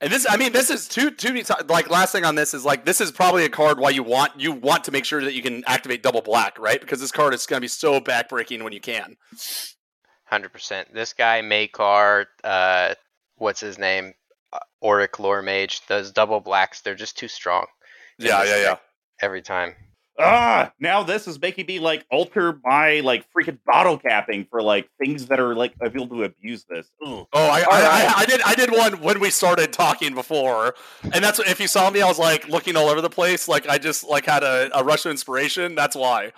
[0.00, 1.42] And this, I mean, this is two, two.
[1.68, 4.40] Like last thing on this is like this is probably a card why you want
[4.40, 6.80] you want to make sure that you can activate double black, right?
[6.80, 9.16] Because this card is going to be so backbreaking when you can.
[10.24, 10.92] Hundred percent.
[10.94, 12.94] This guy Macar, uh,
[13.36, 14.14] what's his name?
[14.82, 15.86] Oriq Loremage.
[15.86, 17.66] Those double blacks, they're just too strong.
[18.18, 18.76] Yeah, yeah, yeah.
[19.20, 19.74] Every time.
[20.18, 24.88] Ah, now this is making me like alter my like freaking bottle capping for like
[24.98, 26.90] things that are like able to abuse this.
[27.04, 27.26] Ugh.
[27.32, 28.40] Oh, I, I, I, I did.
[28.42, 32.08] I did one when we started talking before, and that's if you saw me, I
[32.08, 35.04] was like looking all over the place, like I just like had a, a rush
[35.04, 35.74] of inspiration.
[35.74, 36.32] That's why.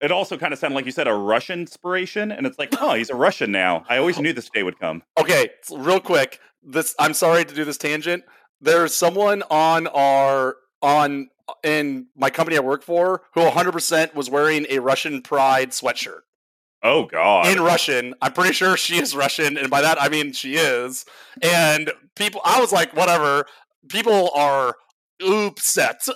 [0.00, 2.94] It also kind of sounded like you said a Russian inspiration, and it's like, oh,
[2.94, 3.84] he's a Russian now.
[3.88, 5.02] I always knew this day would come.
[5.18, 6.40] Okay, so real quick.
[6.62, 8.24] This I'm sorry to do this tangent.
[8.60, 11.28] There's someone on our on
[11.62, 16.20] in my company I work for who 100% was wearing a Russian Pride sweatshirt
[16.82, 17.46] Oh God.
[17.46, 18.14] in Russian.
[18.22, 21.04] I'm pretty sure she is Russian, and by that I mean she is.
[21.42, 23.46] And people, I was like, whatever.
[23.88, 24.76] People are
[25.26, 26.06] upset.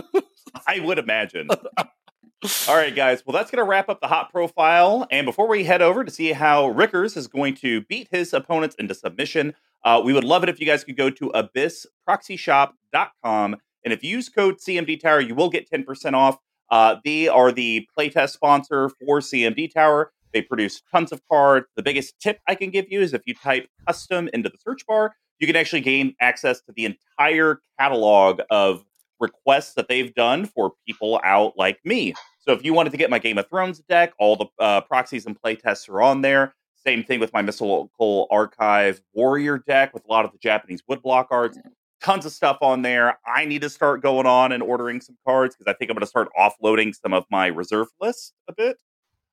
[0.66, 1.48] I would imagine.
[1.50, 3.22] All right, guys.
[3.24, 5.06] Well, that's going to wrap up the hot profile.
[5.10, 8.76] And before we head over to see how Rickers is going to beat his opponents
[8.78, 9.54] into submission,
[9.84, 13.56] uh, we would love it if you guys could go to abyssproxyshop.com.
[13.84, 16.38] And if you use code CMD Tower, you will get 10% off.
[16.70, 20.12] Uh, they are the playtest sponsor for CMD Tower.
[20.32, 21.66] They produce tons of cards.
[21.76, 24.86] The biggest tip I can give you is if you type custom into the search
[24.86, 28.84] bar, you can actually gain access to the entire catalog of
[29.20, 32.14] requests that they've done for people out like me.
[32.40, 35.26] So if you wanted to get my Game of Thrones deck, all the uh, proxies
[35.26, 36.54] and playtests are on there.
[36.74, 41.26] Same thing with my Mystical Archive Warrior deck with a lot of the Japanese woodblock
[41.30, 41.58] arts.
[42.04, 43.18] Tons of stuff on there.
[43.26, 46.02] I need to start going on and ordering some cards because I think I'm going
[46.02, 48.76] to start offloading some of my reserve list a bit.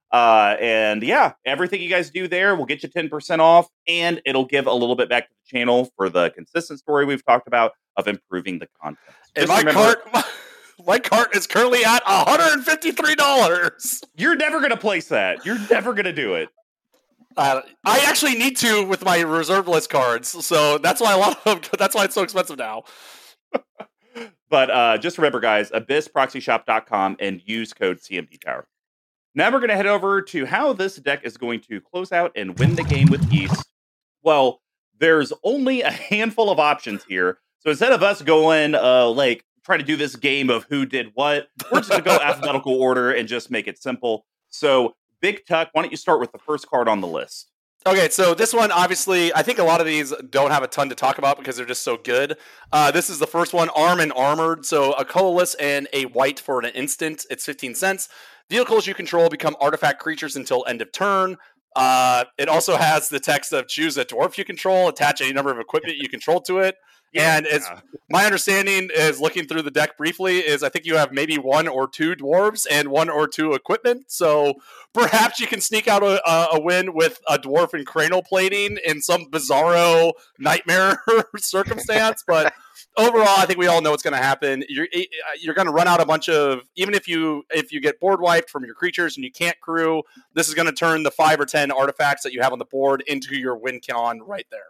[0.09, 4.45] Uh, and yeah, everything you guys do there will get you 10% off and it'll
[4.45, 7.74] give a little bit back to the channel for the consistent story we've talked about
[7.97, 9.17] of improving the content.
[9.36, 10.26] and my remember- cart,
[10.88, 14.01] my cart is currently at 153 dollars.
[14.15, 15.45] You're never going to place that.
[15.45, 16.47] You're never going to do it.
[17.38, 21.39] Uh, I actually need to with my reserve list cards, so that's why a lot
[21.45, 22.84] of that's why it's so expensive now.
[24.49, 28.67] But uh, just remember, guys, abyssproxyshop.com and use code CMD Tower.
[29.34, 32.34] Now we're going to head over to how this deck is going to close out
[32.36, 33.65] and win the game with East.
[34.23, 34.59] Well,
[34.99, 37.39] there's only a handful of options here.
[37.59, 41.11] So instead of us going, uh, like, trying to do this game of who did
[41.13, 44.25] what, we're just going to go alphabetical order and just make it simple.
[44.49, 47.51] So, Big Tuck, why don't you start with the first card on the list?
[47.88, 50.89] Okay, so this one obviously, I think a lot of these don't have a ton
[50.89, 52.38] to talk about because they're just so good.
[52.72, 54.65] Uh, this is the first one, Armed and Armored.
[54.65, 57.26] So a colorless and a white for an instant.
[57.32, 58.07] It's 15 cents.
[58.51, 61.38] Vehicles you control become artifact creatures until end of turn.
[61.76, 65.51] Uh, it also has the text of choose a dwarf you control, attach any number
[65.51, 66.76] of equipment you control to it.
[67.14, 67.80] And it's Yeah.
[68.09, 71.68] my understanding is looking through the deck briefly is I think you have maybe one
[71.68, 74.05] or two dwarves and one or two equipment.
[74.07, 74.55] So
[74.93, 78.78] perhaps you can sneak out a, a, a win with a dwarf and cranial plating
[78.86, 81.01] in some bizarro nightmare
[81.38, 82.24] circumstance.
[82.26, 82.53] But
[82.97, 84.63] overall, I think we all know what's going to happen.
[84.69, 85.05] You're eh,
[85.39, 88.21] you're going to run out a bunch of even if you if you get board
[88.21, 91.39] wiped from your creatures and you can't crew, this is going to turn the five
[91.39, 94.61] or ten artifacts that you have on the board into your win con right there.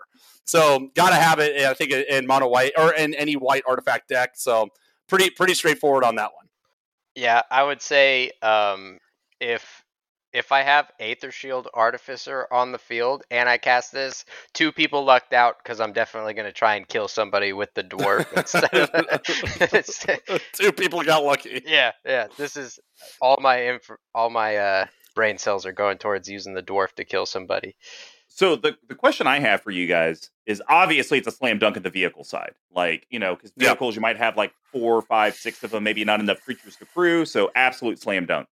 [0.45, 1.65] So gotta have it.
[1.65, 4.32] I think in mono white or in any white artifact deck.
[4.36, 4.69] So
[5.07, 6.47] pretty pretty straightforward on that one.
[7.15, 8.97] Yeah, I would say um,
[9.39, 9.81] if
[10.34, 15.04] if I have Aether Shield Artificer on the field and I cast this, two people
[15.04, 18.74] lucked out because I'm definitely going to try and kill somebody with the dwarf instead
[18.74, 20.42] of.
[20.54, 21.62] Two people got lucky.
[21.66, 22.28] yeah, yeah.
[22.38, 22.80] This is
[23.22, 27.06] all my inf- all my uh, brain cells are going towards using the dwarf to
[27.06, 27.76] kill somebody.
[28.34, 31.76] So the, the question I have for you guys is obviously it's a slam dunk
[31.76, 32.54] at the vehicle side.
[32.74, 33.68] Like, you know, because Yeah.
[33.70, 36.86] vehicles you might have like four, five, six of them, maybe not enough creatures to
[36.86, 37.26] crew.
[37.26, 38.48] So absolute slam dunk.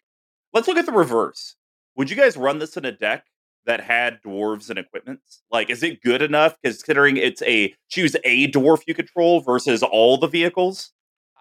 [0.53, 1.55] Let's look at the reverse.
[1.99, 3.25] Would you guys run this in a deck
[3.67, 5.43] that had dwarves and equipments?
[5.51, 10.17] Like, is it good enough considering it's a choose a dwarf you control versus all
[10.17, 10.93] the vehicles?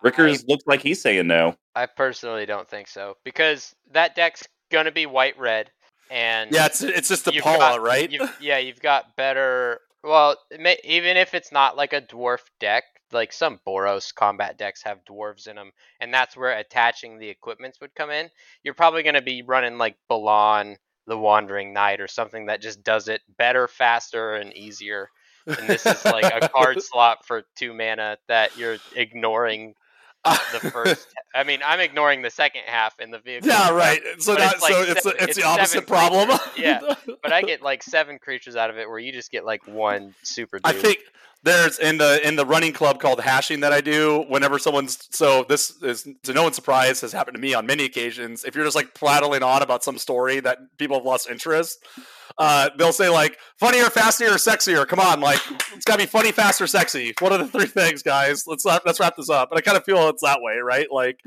[0.03, 1.55] Rickers looks like he's saying no.
[1.75, 5.71] I, I personally don't think so because that deck's gonna be white red
[6.11, 8.11] and Yeah, it's it's just the You've Paula, got- right?
[8.11, 9.79] you've, yeah, you've got better.
[10.03, 14.83] Well, may, even if it's not like a dwarf deck, like some Boros combat decks
[14.83, 18.29] have dwarves in them, and that's where attaching the equipments would come in.
[18.63, 22.83] You're probably going to be running like Balan, the Wandering Knight, or something that just
[22.83, 25.09] does it better, faster, and easier.
[25.45, 29.75] And this is like a card slot for two mana that you're ignoring
[30.51, 31.07] the first.
[31.35, 33.49] I mean, I'm ignoring the second half in the vehicle.
[33.49, 34.01] yeah, right.
[34.19, 36.37] So that, it's like so it's seven- it's, it's the opposite problem.
[36.57, 36.79] Yeah.
[37.23, 40.15] but I get like seven creatures out of it, where you just get like one
[40.23, 40.59] super.
[40.59, 40.65] Dude.
[40.65, 40.99] I think
[41.43, 44.25] there's in the in the running club called hashing that I do.
[44.27, 47.85] Whenever someone's so this is to no one's surprise has happened to me on many
[47.85, 48.43] occasions.
[48.43, 51.79] If you're just like prattling on about some story that people have lost interest,
[52.37, 54.87] uh, they'll say like funnier, faster, or sexier.
[54.87, 55.39] Come on, like
[55.73, 57.13] it's got to be funny, faster, sexy.
[57.19, 58.45] What are the three things, guys?
[58.47, 59.49] Let's let's wrap this up.
[59.49, 60.87] But I kind of feel it's that way, right?
[60.91, 61.19] Like.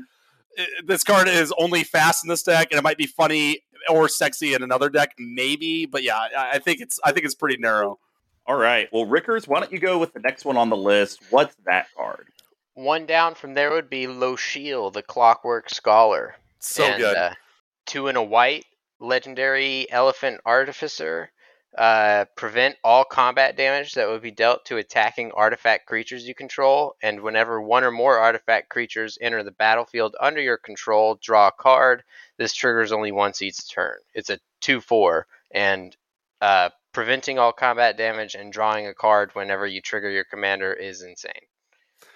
[0.57, 4.09] i- this card is only fast in this deck, and it might be funny or
[4.09, 5.85] sexy in another deck, maybe.
[5.85, 7.99] But yeah, I, I think it's I think it's pretty narrow.
[8.45, 8.89] All right.
[8.91, 11.21] Well, Rickers, why don't you go with the next one on the list?
[11.29, 12.27] What's that card?
[12.73, 16.35] One down from there would be Losheel, the Clockwork Scholar.
[16.59, 17.15] So And, good.
[17.17, 17.33] Uh,
[17.85, 18.65] two in a white,
[19.01, 21.31] legendary Elephant Artificer.
[21.77, 26.95] Uh, prevent all combat damage that would be dealt to attacking artifact creatures you control,
[27.01, 31.51] and whenever one or more artifact creatures enter the battlefield under your control, draw a
[31.51, 32.03] card.
[32.37, 33.95] This triggers only once each turn.
[34.13, 35.95] It's a 2 4, and
[36.41, 41.01] uh, preventing all combat damage and drawing a card whenever you trigger your commander is
[41.03, 41.31] insane.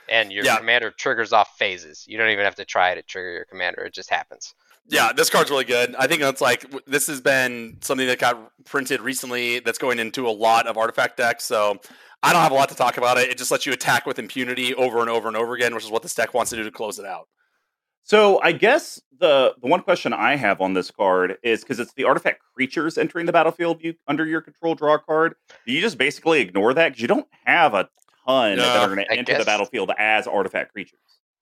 [0.09, 0.57] And your Yeah.
[0.57, 2.03] commander triggers off phases.
[2.07, 4.53] You don't even have to try to trigger your commander, it just happens.
[4.87, 5.95] Yeah, this card's really good.
[5.95, 10.27] I think it's like this has been something that got printed recently that's going into
[10.27, 11.43] a lot of artifact decks.
[11.43, 11.79] So
[12.21, 13.29] I don't have a lot to talk about it.
[13.29, 15.91] It just lets you attack with impunity over and over and over again, which is
[15.91, 17.27] what this deck wants to do to close it out.
[18.03, 21.93] So I guess the the one question I have on this card is because it's
[21.93, 25.33] the artifact creatures entering the battlefield you under your control draw card.
[25.65, 27.89] Do you just basically ignore that because you don't have a
[28.27, 30.99] ton that are going to enter the battlefield as artifact creatures?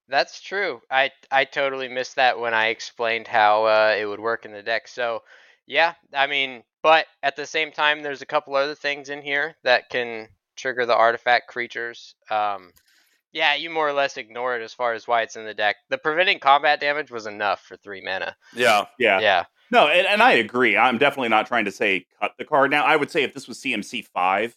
[0.08, 0.82] That's true.
[0.91, 4.64] I I totally missed that when I explained how uh, it would work in the
[4.64, 4.88] deck.
[4.88, 5.24] So,
[5.66, 9.56] yeah, I mean, but at the same time, there's a couple other things in here
[9.64, 12.16] that can trigger the artifact creatures.
[12.30, 12.72] Um,
[13.32, 15.78] yeah, you more or less ignore it as far as why it's in the deck.
[15.89, 18.36] The preventing combat damage was enough for three mana.
[18.54, 18.86] Yeah.
[18.99, 20.78] Yeah, Yeah, no, and, and I agree.
[20.78, 22.70] I'm definitely not trying to say cut the card.
[22.70, 24.56] Now I would say if this was CMC five,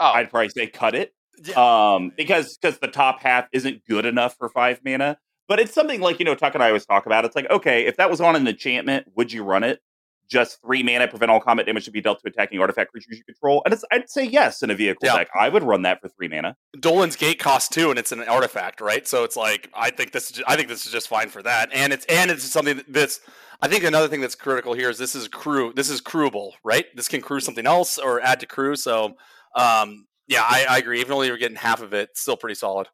[0.00, 1.14] Oh, I'd probably say cut it.
[1.42, 1.94] Yeah.
[1.94, 5.18] um, because because the top half isn't good enough for five mana.
[5.46, 7.24] But it's something like you know Tuck and I always talk about.
[7.24, 9.80] It's like okay, if that was on an enchantment, would you run it?
[10.26, 13.24] Just three mana, prevent all combat damage to be dealt to attacking artifact creatures you
[13.24, 15.16] control, and it's, I'd say yes in a vehicle Yeah.
[15.18, 15.28] deck.
[15.38, 16.56] I would run that for three mana.
[16.80, 19.06] Dolan's Gate costs two, and it's an artifact, right?
[19.06, 21.68] So it's like I think this is I think this is just fine for that,
[21.74, 23.20] and it's and it's something that's
[23.60, 26.86] I think another thing that's critical here is this is crew this is crewable, right?
[26.96, 28.76] This can crew something else or add to crew.
[28.76, 29.16] So
[29.54, 31.00] um, yeah, I, I agree.
[31.00, 32.88] Even though you're getting half of it, it's still pretty solid.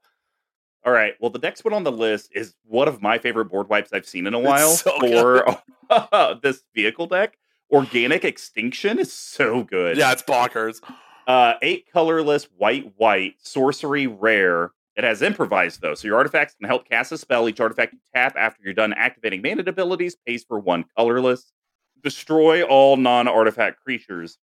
[0.84, 1.14] All right.
[1.20, 4.06] Well, the next one on the list is one of my favorite board wipes I've
[4.06, 7.36] seen in a while so for this vehicle deck.
[7.70, 9.96] Organic Extinction is so good.
[9.96, 10.80] Yeah, it's bonkers.
[11.26, 14.72] Uh, eight colorless, white, white, sorcery rare.
[14.96, 17.48] It has improvised though, so your artifacts can help cast a spell.
[17.48, 21.52] Each artifact you tap after you're done activating mana abilities pays for one colorless.
[22.02, 24.38] Destroy all non-artifact creatures.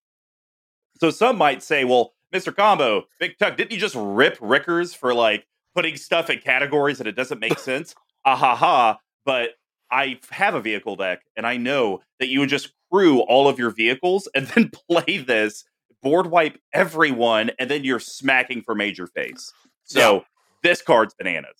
[0.99, 2.55] So some might say, well, Mr.
[2.55, 7.07] Combo, Big Tuck, didn't you just rip Rickers for like putting stuff in categories that
[7.07, 7.95] it doesn't make sense?
[8.24, 8.99] Ah ha ha.
[9.24, 9.51] But
[9.91, 13.59] I have a vehicle deck, and I know that you would just crew all of
[13.59, 15.64] your vehicles and then play this
[16.03, 19.53] board wipe everyone, and then you're smacking for major face.
[19.85, 20.24] So
[20.62, 21.57] this card's bananas.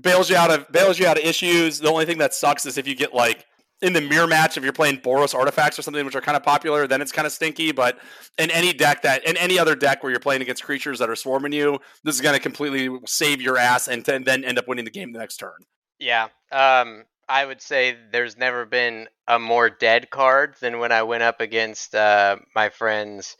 [0.00, 1.80] bails you out of bails you out of issues.
[1.80, 3.44] The only thing that sucks is if you get like
[3.82, 6.42] in the mirror match if you're playing Boros artifacts or something which are kind of
[6.42, 7.72] popular, then it's kind of stinky.
[7.72, 7.98] But
[8.38, 11.16] in any deck that in any other deck where you're playing against creatures that are
[11.16, 14.68] swarming you, this is going to completely save your ass and then then end up
[14.68, 15.64] winning the game the next turn.
[15.98, 16.28] yeah.
[16.52, 21.22] Um, I would say there's never been a more dead card than when I went
[21.22, 23.36] up against uh, my friends.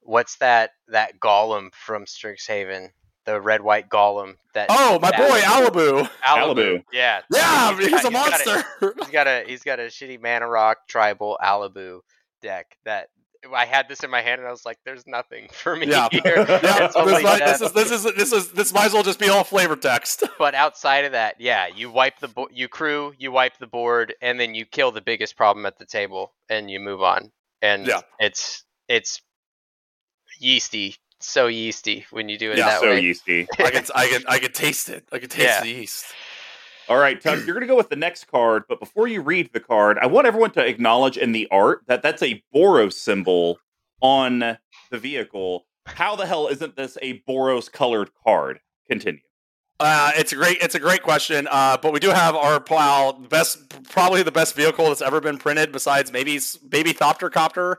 [0.00, 0.70] What's that?
[0.88, 2.88] That golem from Strixhaven,
[3.34, 4.36] the red white golem.
[4.54, 6.10] That Oh, my that- boy Alibu.
[6.24, 6.84] Alibu.
[6.92, 8.94] Yeah, Yeah, He's he's got- a he's got a- monster.
[8.98, 12.00] he's got a he's got a shitty mana rock tribal Alibu
[12.42, 13.08] deck that
[13.54, 16.08] I had this in my hand and I was like, "There's nothing for me Yeah.
[16.10, 16.40] here." Yeah,
[16.86, 17.58] It's this, might- death.
[17.58, 20.24] this is this is this is this might as well just be all flavor text.
[20.38, 24.14] But outside of that, yeah, you wipe the bo- you crew, you wipe the board,
[24.20, 27.30] and then you kill the biggest problem at the table, and you move on.
[27.62, 28.00] And Yeah.
[28.18, 29.22] it's it's
[30.38, 33.00] yeasty, so yeasty when you do it Yeah, that so way.
[33.00, 33.46] yeasty.
[33.58, 35.06] I can I can I can taste it.
[35.12, 35.60] I can taste Yeah.
[35.62, 36.06] the yeast.
[36.88, 39.50] All right, Tuck, you're going to go with the next card, but before you read
[39.52, 43.60] the card, I want everyone to acknowledge in the art that that's a Boros symbol
[44.00, 44.40] on
[44.90, 45.66] the vehicle.
[45.86, 48.58] How the hell isn't this a Boros colored card?
[48.88, 49.20] Continue.
[49.78, 51.46] Uh, it's a great it's a great question.
[51.50, 55.38] Uh, but we do have our plow, best probably the best vehicle that's ever been
[55.38, 56.38] printed, besides maybe
[56.72, 57.78] maybe Thopter Copter.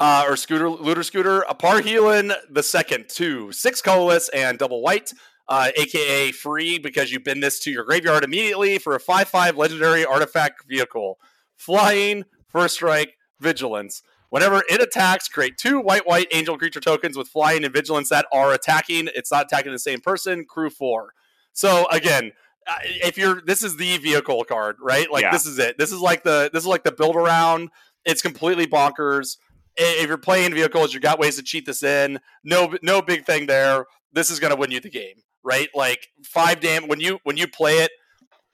[0.00, 5.12] Uh, or scooter looter scooter a Parhelion the second two six colorless and double white
[5.48, 10.04] uh, aka free because you bend this to your graveyard immediately for a 5-5 legendary
[10.04, 11.18] artifact vehicle.
[11.56, 14.02] Flying first strike vigilance.
[14.30, 18.26] Whenever it attacks create two white white angel creature tokens with flying and vigilance that
[18.32, 19.08] are attacking.
[19.14, 21.14] It's not attacking the same person crew four.
[21.54, 22.32] So again
[22.70, 25.10] uh, if you're this is the vehicle card right?
[25.10, 25.32] Like Yeah.
[25.32, 25.78] this is it.
[25.78, 27.70] This is like the this is like the build around.
[28.04, 29.38] It's completely bonkers
[29.78, 33.46] if you're playing vehicles you got ways to cheat this in no no big thing
[33.46, 37.18] there this is going to win you the game right like five dam when you
[37.24, 37.90] when you play it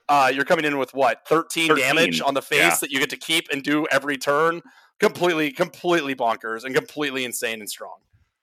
[0.07, 2.77] uh, you're coming in with what 13, 13, damage on the face yeah.
[2.81, 4.61] that you get to keep and do every turn.
[4.99, 7.97] Completely, completely bonkers and completely insane and strong.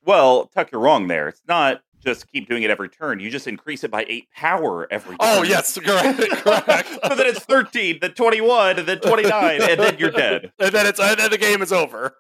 [0.05, 1.29] Well, Tuck, you're wrong there.
[1.29, 3.21] It's not just keep doing it every turn.
[3.21, 5.19] You just increase it by eight power every turn.
[5.21, 6.89] Oh yes, correct, correct.
[7.07, 10.53] so then it's 13, then 21, and then 29, and then you're dead.
[10.59, 12.17] and then it's and then the game is over.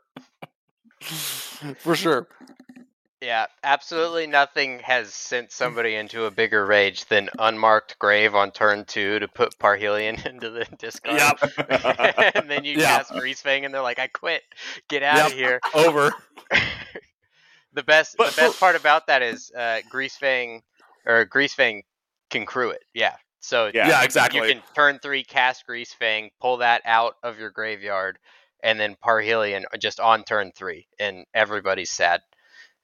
[1.02, 2.28] For sure.
[3.20, 8.84] Yeah, absolutely nothing has sent somebody into a bigger rage than unmarked grave on turn
[8.84, 11.20] two to put Parhelion into the discard.
[11.20, 12.32] Yep.
[12.34, 12.98] and then you Yeah.
[12.98, 14.42] cast Greasefang and they're like, I quit.
[14.88, 15.26] Get out Yep.
[15.26, 15.60] of here.
[15.72, 16.12] Over.
[17.72, 20.62] the best But the best for- part about that is uh Greasefang
[21.06, 21.82] or Greasefang
[22.30, 22.82] can crew it.
[22.92, 23.14] Yeah.
[23.38, 23.86] So Yeah.
[23.88, 24.40] Yeah, exactly.
[24.40, 28.18] you can turn three cast Greasefang, pull that out of your graveyard,
[28.62, 32.20] and then Parhelion just on turn three, and everybody's sad.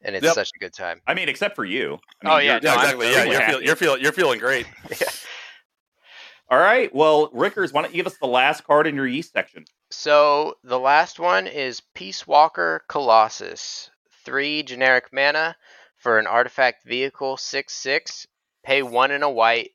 [0.01, 0.35] And it's Yep.
[0.35, 1.01] such a good time.
[1.09, 1.99] I mean, except for you.
[2.25, 3.11] I Oh, mean, yeah, you're- Yeah, No, exactly.
[3.13, 4.67] Yeah, you're, feel, you're feeling you're feeling great.
[6.51, 6.95] All right.
[6.95, 9.65] Well, Rickers, why don't you give us the last card in your yeast section?
[9.91, 13.91] So the last one is Peace Walker Colossus.
[14.25, 15.57] Three generic mana
[15.97, 18.27] for an artifact vehicle, six six.
[18.65, 19.71] Pay one in a white.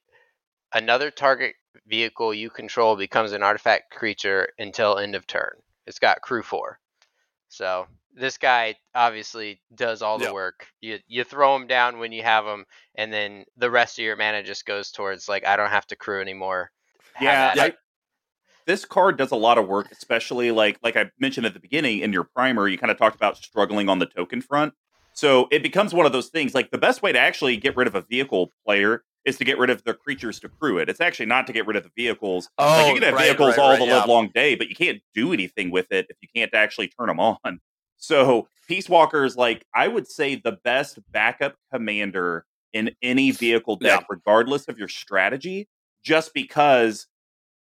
[0.74, 1.56] Another target
[1.88, 5.54] vehicle you control becomes an artifact creature until end of turn.
[5.88, 6.80] It's got crew four.
[7.50, 10.34] So this guy obviously does all the Yep.
[10.34, 10.68] work.
[10.82, 12.66] You you throw him down when you have him,
[12.96, 15.96] and then the rest of your mana just goes towards like I don't have to
[15.96, 16.72] crew anymore.
[17.22, 17.54] Yeah.
[17.58, 17.74] I-
[18.66, 22.00] this card does a lot of work, especially like like I mentioned at the beginning
[22.00, 22.68] in your primer.
[22.68, 24.74] You kind of talked about struggling on the token front,
[25.14, 26.56] so it becomes one of those things.
[26.56, 29.58] Like the best way to actually get rid of a vehicle player is to get
[29.58, 30.90] rid of the creatures to crew it.
[30.90, 32.50] It's actually not to get rid of the vehicles.
[32.58, 34.00] Oh, like you oh, can have right, vehicles right, all right, the yeah.
[34.00, 37.08] live long day, but you can't do anything with it if you can't actually turn
[37.08, 37.38] them on.
[37.98, 43.78] So Peace Walker is like I would say the best backup commander in any vehicle
[43.78, 44.06] deck, Yeah.
[44.10, 45.70] regardless of your strategy,
[46.04, 47.08] just because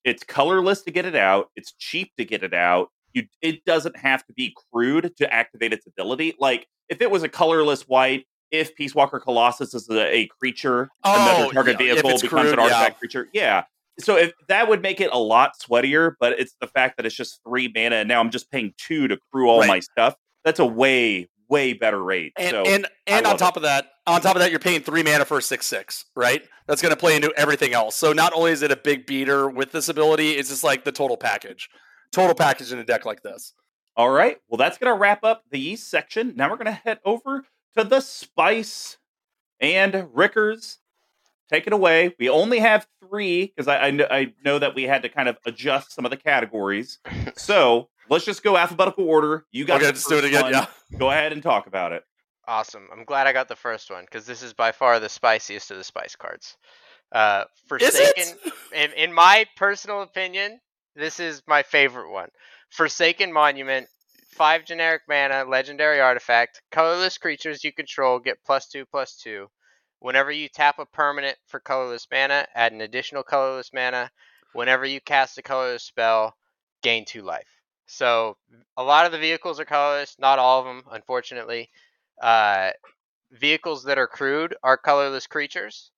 [0.03, 2.89] it's colorless to get it out, it's cheap to get it out.
[3.13, 6.35] You, it doesn't have to be crewed to activate its ability.
[6.39, 10.89] Like if it was a colorless white, if Peace Walker Colossus is a, a creature,
[11.05, 12.63] another Oh, target yeah, vehicle becomes crewed, an yeah.
[12.65, 13.29] artifact creature.
[13.33, 13.65] Yeah.
[13.99, 17.15] So if that would make it a lot sweatier, but it's the fact that it's
[17.15, 19.69] just three mana and now I'm just paying two to crew all Right.
[19.69, 20.15] my stuff.
[20.45, 22.33] That's a way, way better rate.
[22.39, 25.03] And so and, and on top of that, on top of that, you're paying three
[25.03, 26.43] mana for a six six, right?
[26.67, 27.95] That's going to play into everything else.
[27.97, 30.93] So not only is it a big beater with this ability, it's just like the
[30.93, 31.69] total package,
[32.13, 33.53] total package in a deck like this.
[33.97, 34.39] All right.
[34.49, 36.33] Well, that's going to wrap up the yeast section.
[36.37, 37.45] Now we're going to head over
[37.77, 38.99] to the spice
[39.61, 40.79] and Rickers.
[41.51, 42.15] Take it away.
[42.19, 45.29] We only have three because I, I, kn- I know that we had to kind
[45.29, 46.99] of adjust some of the categories.
[47.37, 49.47] So let's just go alphabetical order.
[49.51, 50.43] You got Okay, let's do it again.
[50.43, 50.53] one.
[50.53, 50.67] Yeah.
[50.99, 52.05] Go ahead and talk about it.
[52.47, 52.89] Awesome.
[52.93, 55.79] I'm glad I got the first one because this is by far the spiciest of
[55.79, 56.57] the spice cards.
[57.13, 58.37] Uh, Forsaken,
[58.75, 60.61] in, in my personal opinion,
[60.95, 62.29] this is my favorite one.
[62.71, 63.87] Forsaken Monument,
[64.31, 69.49] five generic mana, legendary artifact, colorless creatures you control get plus two, plus two.
[69.99, 74.11] Whenever you tap a permanent for colorless mana, add an additional colorless mana.
[74.53, 76.35] Whenever you cast a colorless spell,
[76.83, 77.49] gain two life.
[77.87, 78.37] So
[78.77, 81.71] a lot of the vehicles are colorless, not all of them, unfortunately.
[82.21, 82.71] Uh,
[83.33, 85.91] vehicles that are crewed are colorless creatures.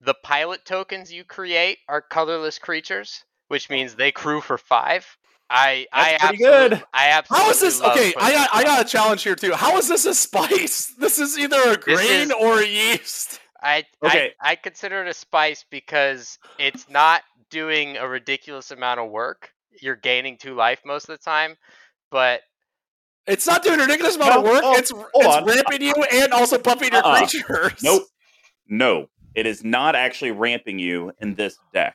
[0.00, 5.06] The pilot tokens you create are colorless creatures, which means they crew for five.
[5.54, 6.84] I I That's pretty absolutely, good.
[6.94, 7.82] I absolutely How is this?
[7.82, 9.52] Okay, I got I got a challenge here too.
[9.52, 10.94] How is this a spice?
[10.98, 13.40] This is either a grain is- or a yeast.
[13.62, 14.32] I, Okay.
[14.40, 19.52] I I consider it a spice because it's not doing a ridiculous amount of work.
[19.80, 21.56] You're gaining two life most of the time,
[22.10, 22.40] but
[23.26, 24.62] It's not doing a ridiculous amount of work.
[24.64, 27.18] oh, it's it's ramping you and also buffing your Uh-uh.
[27.26, 27.82] creatures.
[27.82, 28.02] Nope.
[28.68, 31.94] No, it is not actually ramping you in this deck.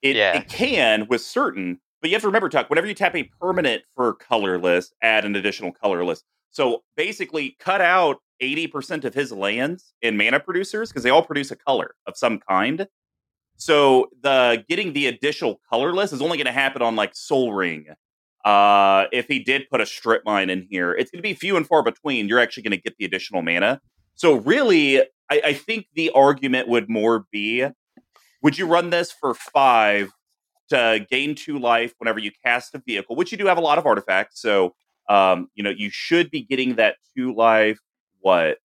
[0.00, 0.38] It, Yeah.
[0.38, 3.82] it can with certain, but you have to remember, Tuck, whenever you tap a permanent
[3.96, 6.22] for colorless, add an additional colorless.
[6.50, 11.50] So basically, cut out 80% of his lands in mana producers because they all produce
[11.50, 12.88] a color of some kind.
[13.56, 17.86] So the getting the additional colorless is only going to happen on like Sol Ring.
[18.44, 21.56] Uh, if he did put a strip mine in here, it's going to be few
[21.56, 22.28] and far between.
[22.28, 23.80] You're actually going to get the additional mana.
[24.14, 25.00] So really,
[25.30, 27.66] I, I think the argument would more be:
[28.42, 30.12] Would you run this for five
[30.70, 33.16] to gain two life whenever you cast a vehicle?
[33.16, 34.74] Which you do have a lot of artifacts, so
[35.08, 37.80] um, you know you should be getting that two life.
[38.20, 38.58] What?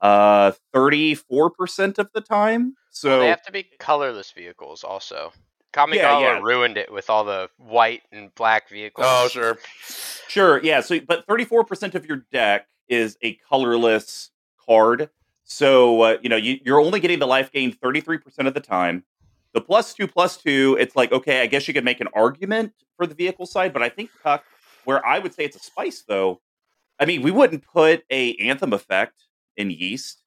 [0.00, 2.74] Uh, thirty-four percent of the time.
[2.90, 5.32] So they have to be colorless vehicles also.
[5.72, 6.40] Kamigawa yeah.
[6.42, 9.06] ruined it with all the white and black vehicles.
[9.08, 9.58] Oh sure.
[10.26, 10.80] Sure, yeah.
[10.80, 14.30] So, but thirty-four percent of your deck is a colorless
[14.66, 15.10] card.
[15.44, 18.60] So, uh, you know, you, you're only getting the life gain thirty-three percent of the
[18.60, 19.04] time.
[19.54, 22.72] The plus two plus two, it's like okay, I guess you could make an argument
[22.96, 24.44] for the vehicle side, but I think Tuck,
[24.84, 26.40] where I would say it's a spice though.
[27.00, 29.22] I mean, we wouldn't put a anthem effect
[29.56, 30.22] in yeast.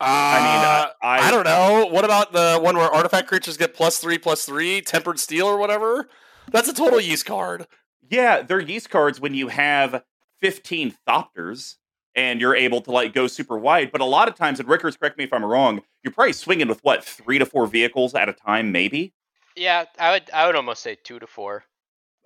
[0.00, 1.86] Uh, I mean, I, I don't know.
[1.86, 5.56] What about the one where artifact creatures get plus three, plus three, tempered steel or
[5.56, 6.08] whatever?
[6.50, 7.66] That's a total yeast card.
[8.10, 10.02] Yeah, they're yeast cards when you have
[10.40, 11.76] 15 Thopters
[12.14, 13.90] and you're able to like go super wide.
[13.92, 16.68] But a lot of times, and Rickers, correct me if I'm wrong, you're probably swinging
[16.68, 19.12] with what three to four vehicles at a time, maybe.
[19.56, 21.64] Yeah, I would I would almost say two to four.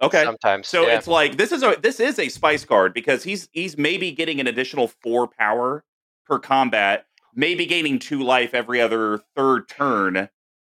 [0.01, 0.69] Okay, Sometimes.
[0.69, 0.97] so yeah.
[0.97, 4.39] it's like this is a this is a spice card because he's he's maybe getting
[4.41, 5.85] an additional four power
[6.25, 10.29] per combat, maybe gaining two life every other third turn,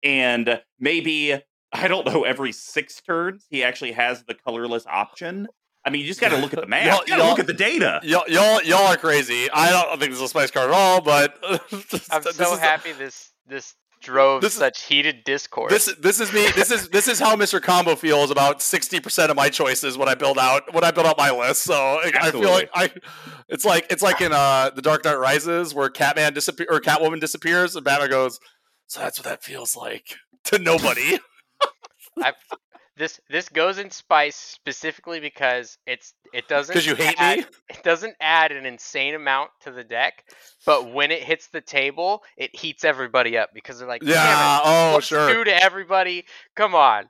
[0.03, 1.35] and maybe
[1.73, 5.49] I don't know every six turns he actually has the colorless option.
[5.85, 6.87] I mean, you just got to look at the math.
[6.87, 8.01] Y'all- You got to look at the data.
[8.05, 9.51] Y'all, y'all, y'all are crazy.
[9.51, 11.01] I don't think this is a spice card at all.
[11.01, 11.37] But
[12.11, 15.73] I'm this so is- happy this this drove this is- such heated discourse.
[15.73, 16.49] This this is me.
[16.53, 17.61] This is this is how Mr.
[17.61, 21.07] Combo feels about sixty percent of my choices when I build out when I build
[21.07, 21.63] out my list.
[21.63, 22.91] So I, I feel like I,
[23.49, 27.21] it's like it's like in uh the Dark Knight Rises where Catman disappear or Catwoman
[27.21, 28.39] disappears and Batman goes.
[28.87, 30.15] So that's what that feels like
[30.45, 31.19] to nobody.
[33.03, 37.45] this this goes in spice specifically because it's it doesn't Because you hate add, me.
[37.69, 40.25] it doesn't add an insane amount to the deck,
[40.65, 44.15] but when it hits the table, it heats everybody up because they're like, Yeah.
[44.15, 45.35] Damn it, Oh, plus sure.
[45.35, 46.25] two to everybody.
[46.55, 47.09] Come on.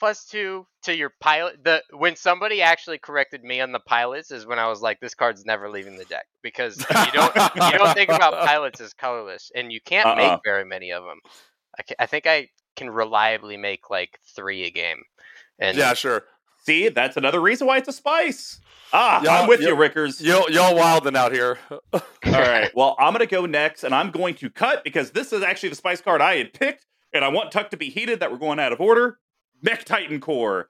[0.00, 1.62] Plus two to your pilot.
[1.62, 5.14] The when somebody actually corrected me on the pilots is when I was like, this
[5.14, 9.52] card's never leaving the deck because you don't you don't think about pilots as colorless,
[9.54, 10.16] and you can't Uh-uh.
[10.16, 11.20] make very many of them.
[11.78, 15.02] I, I think I can reliably make like three a game,
[15.58, 16.24] and Yeah, sure.
[16.64, 18.60] See, that's another reason why it's a spice.
[18.92, 20.20] Ah, Y'all- I'm with you, Rickers.
[20.20, 21.58] Y'all, y'all wilding out here.
[21.70, 22.70] All right.
[22.74, 25.68] Well, I'm going to go next, and I'm going to cut because this is actually
[25.70, 28.38] the spice card I had picked, and I want Tuck to be heated that we're
[28.38, 29.18] going out of order.
[29.62, 30.68] Mech Titan Core.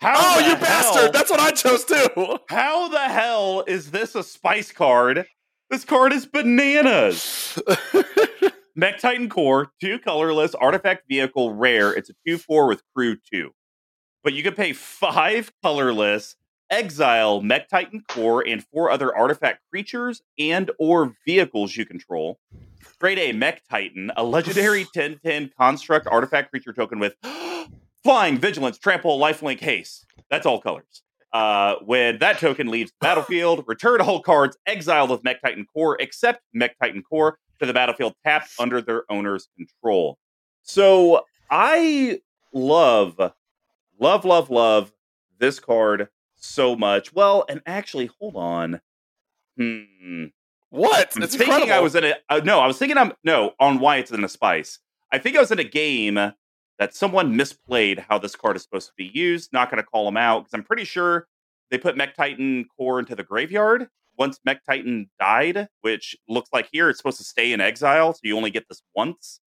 [0.00, 1.12] How Oh, you hell- bastard!
[1.12, 2.38] That's what I chose too.
[2.48, 5.26] How the hell is this a spice card?
[5.70, 7.58] This card is bananas.
[8.76, 11.92] Mech Titan Core, two colorless artifact vehicle rare.
[11.92, 13.50] It's a 2 4 with crew 2.
[14.22, 16.36] But you can pay five colorless,
[16.70, 22.38] exile Mech Titan Core and four other artifact creatures and or vehicles you control.
[22.98, 27.14] Grade A Mech Titan, a legendary 10-10 construct artifact creature token with
[28.04, 30.06] flying, vigilance, trample, lifelink, haste.
[30.30, 31.02] That's all colors.
[31.32, 35.96] Uh, when that token leaves the battlefield, return all cards exiled with Mech Titan Core,
[35.98, 40.18] except Mech Titan Core, to the battlefield tapped under their owner's control.
[40.62, 42.20] So I
[42.52, 43.18] love,
[44.02, 44.92] love, love, love
[45.38, 47.12] this card so much.
[47.12, 48.80] Well, and actually, hold on.
[49.56, 50.24] Hmm.
[50.70, 51.12] what?
[51.14, 51.72] I'm It's thinking incredible.
[51.72, 52.60] I was in a uh, no.
[52.60, 54.78] I was thinking I'm no on why it's in a spice.
[55.12, 58.88] I think I was in a game that someone misplayed how this card is supposed
[58.88, 59.52] to be used.
[59.52, 61.28] Not going to call them out because I'm pretty sure
[61.70, 63.88] they put Mech Titan core into the graveyard
[64.18, 68.20] once Mech Titan died, which looks like here it's supposed to stay in exile, so
[68.22, 69.40] you only get this once.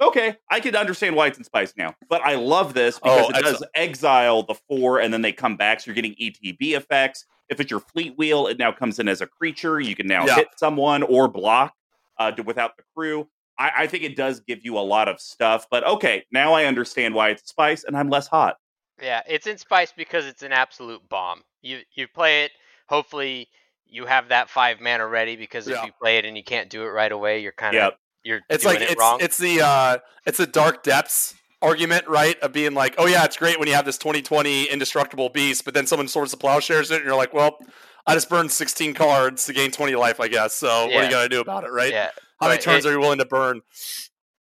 [0.00, 3.30] Okay, I can understand why it's in spice now, but I love this because Oh,
[3.30, 7.24] it does exile the four, and then they come back, so you're getting ETB effects.
[7.48, 9.80] If it's your fleet wheel, it now comes in as a creature.
[9.80, 10.34] You can now Yeah.
[10.36, 11.72] hit someone or block
[12.18, 13.26] uh, to, without the crew.
[13.58, 16.66] I, I think it does give you a lot of stuff, but okay, now I
[16.66, 18.56] understand why it's a spice, and I'm less hot.
[19.00, 21.42] Yeah, it's in spice because it's an absolute bomb.
[21.62, 22.52] You you play it.
[22.88, 23.48] Hopefully,
[23.86, 25.86] you have that five mana ready because if Yeah.
[25.86, 27.98] you play it and you can't do it right away, you're kind of Yep.
[28.26, 29.18] You're It's like it it's wrong.
[29.20, 32.38] it's the uh it's the dark depths argument, right?
[32.40, 35.72] Of being like, oh yeah, it's great when you have this 2020 indestructible beast, but
[35.74, 37.58] then someone swords the plowshares it, and you're like, well,
[38.06, 40.54] I just burned 16 cards to gain 20 life, I guess.
[40.54, 41.92] So what are you gonna do about it, right?
[41.92, 43.62] yeah, How many turns it- are you willing to burn?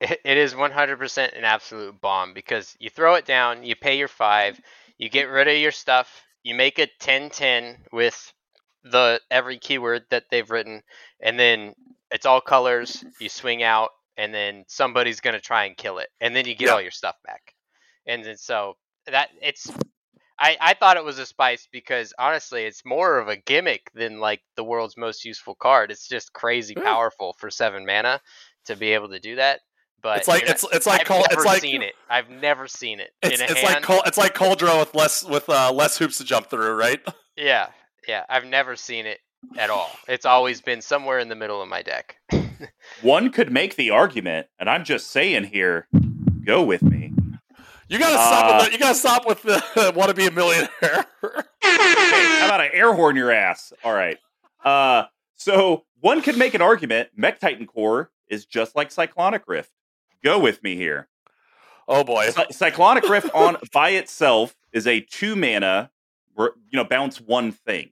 [0.00, 4.08] it, it is 100% an absolute bomb because you throw it down, you pay your
[4.08, 4.60] five,
[4.98, 8.32] you get rid of your stuff, you make a 10-10 with
[8.82, 10.82] the every keyword that they've written,
[11.20, 11.74] and then
[12.14, 13.04] it's all colors.
[13.20, 16.66] You swing out, and then somebody's gonna try and kill it, and then you get
[16.68, 16.72] Yeah.
[16.74, 17.42] all your stuff back.
[18.06, 18.76] And then so
[19.06, 19.70] that it's.
[20.36, 24.18] I, I thought it was a spice because honestly, it's more of a gimmick than
[24.18, 25.92] like the world's most useful card.
[25.92, 26.82] It's just crazy Yeah.
[26.82, 28.20] powerful for seven mana
[28.66, 29.60] to be able to do that.
[30.02, 31.94] But It's like not- it's it's like I've Col- never it's like seen it.
[32.10, 35.22] I've never seen it it's, in a it's like Col- it's like Kaldra with less
[35.24, 37.00] with uh, less hoops to jump through, right?
[37.36, 37.68] yeah,
[38.08, 38.24] yeah.
[38.28, 39.20] I've never seen it
[39.58, 39.90] at all.
[40.08, 42.16] It's always been somewhere in the middle of my deck.
[43.02, 45.88] One could make the argument, and I'm just saying here,
[46.44, 47.12] go with me.
[47.88, 50.30] You gotta stop Uh, with the, you gotta stop with the want to be a
[50.30, 50.70] millionaire.
[51.60, 53.72] Hey, how about an air horn your ass?
[53.84, 54.18] All right.
[54.64, 55.04] Uh,
[55.36, 57.10] so one could make an argument.
[57.14, 59.70] Mech Titan Core is just like Cyclonic Rift.
[60.22, 61.08] Go with me here.
[61.86, 62.30] Oh boy.
[62.30, 65.90] Cy- Cyclonic Rift on by itself is a two mana,
[66.38, 67.90] you know, bounce one thing,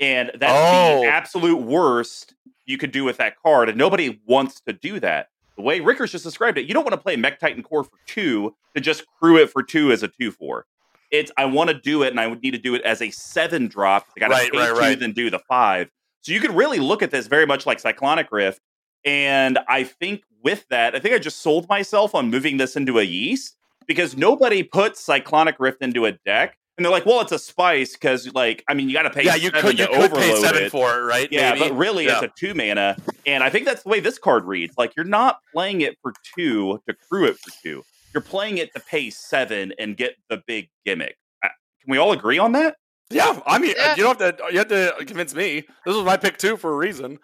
[0.00, 0.52] and that's
[0.98, 1.02] Oh.
[1.02, 2.34] the absolute worst
[2.66, 5.28] you could do with that card, and nobody wants to do that.
[5.56, 7.98] The way Rickers just described it, you don't want to play Mech Titan Core for
[8.06, 10.66] two to just crew it for two as a two four.
[11.10, 13.10] It's I want to do it, and I would need to do it as a
[13.10, 14.06] seven drop.
[14.16, 14.98] I got to Right, right, two, right.
[14.98, 15.90] then do the five.
[16.22, 18.60] So you could really look at this very much like Cyclonic Rift.
[19.04, 22.98] And I think with that, I think I just sold myself on moving this into
[22.98, 23.54] a yeast
[23.86, 26.56] because nobody puts Cyclonic Rift into a deck.
[26.76, 29.24] And they're like, well, it's a spice because, like, I mean, you got to pay.
[29.24, 30.70] yeah, you seven could you could pay seven it.
[30.72, 31.28] for it, right?
[31.30, 31.68] Yeah, Maybe?
[31.68, 32.14] but really, Yeah.
[32.20, 32.96] it's a two mana,
[33.26, 34.74] and I think that's the way this card reads.
[34.76, 37.84] Like, you're not playing it for two to crew it for two.
[38.12, 41.16] You're playing it to pay seven and get the big gimmick.
[41.44, 41.48] Uh,
[41.82, 42.76] Can we all agree on that?
[43.10, 43.38] yeah.
[43.46, 43.94] I mean, Yeah.
[43.96, 44.44] you don't have to.
[44.50, 45.60] You have to convince me.
[45.86, 47.18] This was my pick too for a reason.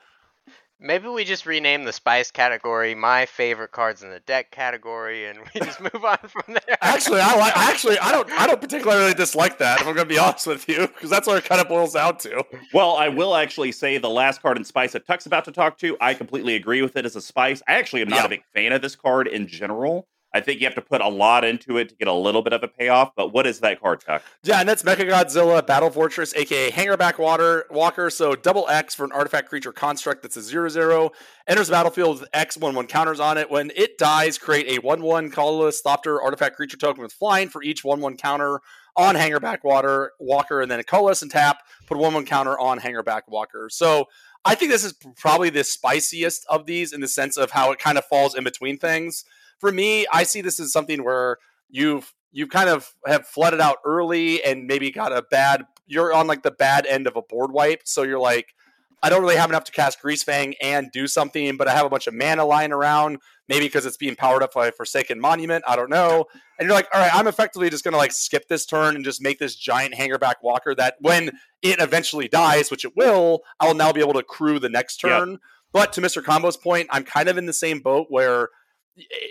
[0.82, 5.39] Maybe we just rename the spice category my favorite cards in the deck category, and
[5.40, 6.78] we just move on from there.
[6.81, 7.55] Actually, I like.
[7.57, 8.31] Actually, I don't.
[8.31, 9.81] I don't particularly dislike that.
[9.81, 11.93] If I'm going to be honest with you, because that's what it kind of boils
[11.93, 12.43] down to.
[12.73, 15.77] Well, I will actually say the last card in Spice that Tuck's about to talk
[15.78, 17.61] to, I completely agree with it as a Spice.
[17.69, 18.24] I actually am not Yeah.
[18.27, 20.09] a big fan of this card in general.
[20.32, 22.52] I think you have to put a lot into it to get a little bit
[22.52, 23.15] of a payoff.
[23.16, 24.23] But what is that card, Tuck?
[24.44, 28.11] Yeah, and that's Mecha Godzilla Battle Fortress, aka Hangerback Water Walker.
[28.11, 31.11] So double X for an artifact creature construct that's a zero zero.
[31.48, 33.51] Enters the battlefield with X one one counters on it.
[33.51, 37.62] When it dies, create a one one colorless Thopter artifact creature token with flying for
[37.62, 38.61] each one one counter
[38.97, 41.59] on Hangerback Water Walker, and then a colorless and tap.
[41.86, 43.69] Put one one counter on Hangerback Walker.
[43.70, 44.07] So
[44.44, 47.78] I think this is probably the spiciest of these in the sense of how it
[47.78, 49.24] kind of falls in between things.
[49.60, 51.36] For me, I see this as something where
[51.68, 56.26] you've you kind of have flooded out early and maybe got a bad you're on
[56.28, 57.82] like the bad end of a board wipe.
[57.84, 58.54] So you're like
[59.02, 61.86] i don't really have enough to cast grease fang and do something but i have
[61.86, 63.18] a bunch of mana lying around.
[63.48, 66.26] Maybe because it's being powered up by a forsaken monument i don't know.
[66.58, 69.04] And you're like all right i'm effectively just going to like skip this turn and
[69.04, 71.30] just make this giant hangerback walker that when
[71.62, 75.18] it eventually dies which it will i'll now be able to crew the next Yep.
[75.18, 75.38] turn.
[75.72, 78.48] But to mr combo's point i'm kind of in the same boat where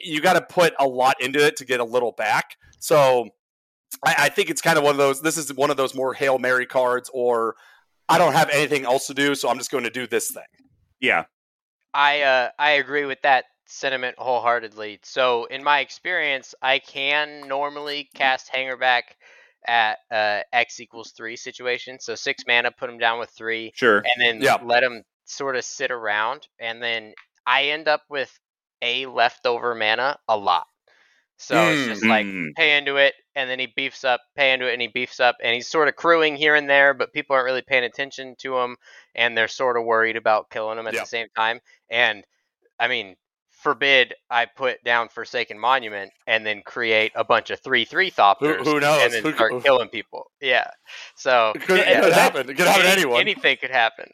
[0.04, 3.30] you got to put a lot into it to get a little back so
[4.04, 5.22] I, I think it's kind of one of those.
[5.22, 7.56] This is one of those more hail mary cards, or
[8.08, 10.44] I don't have anything else to do, so I'm just going to do this thing.
[11.00, 11.26] Yeah.
[11.94, 15.00] I uh, I agree with that sentiment wholeheartedly.
[15.04, 19.02] So in my experience, I can normally cast Hangerback
[19.68, 22.00] at uh, X equals three situation.
[22.00, 23.98] So six mana, put them down with three, Sure.
[23.98, 24.58] and then Yeah.
[24.64, 27.14] let them sort of sit around, and then
[27.46, 28.32] I end up with
[28.82, 30.68] a leftover mana a lot.
[31.38, 31.88] So it's Mm.
[31.88, 32.50] just like Mm.
[32.58, 35.38] pay into it, and then he beefs up, pay into it, and he beefs up,
[35.42, 38.58] and he's sort of crewing here and there, but people aren't really paying attention to
[38.60, 38.78] him,
[39.16, 41.00] and they're sort of worried about killing him at Yeah.
[41.00, 41.62] the same time.
[41.90, 42.26] And
[42.80, 43.16] I mean,
[43.62, 48.64] forbid I put down Forsaken Monument and then create a bunch of three three Thopters
[48.64, 49.02] who knows?
[49.04, 50.32] and then Who start could- killing people.
[50.42, 50.70] Yeah.
[51.16, 52.50] So It could, Yeah, it could happen.
[52.50, 53.20] It could happen to anyone.
[53.22, 54.12] anything could happen.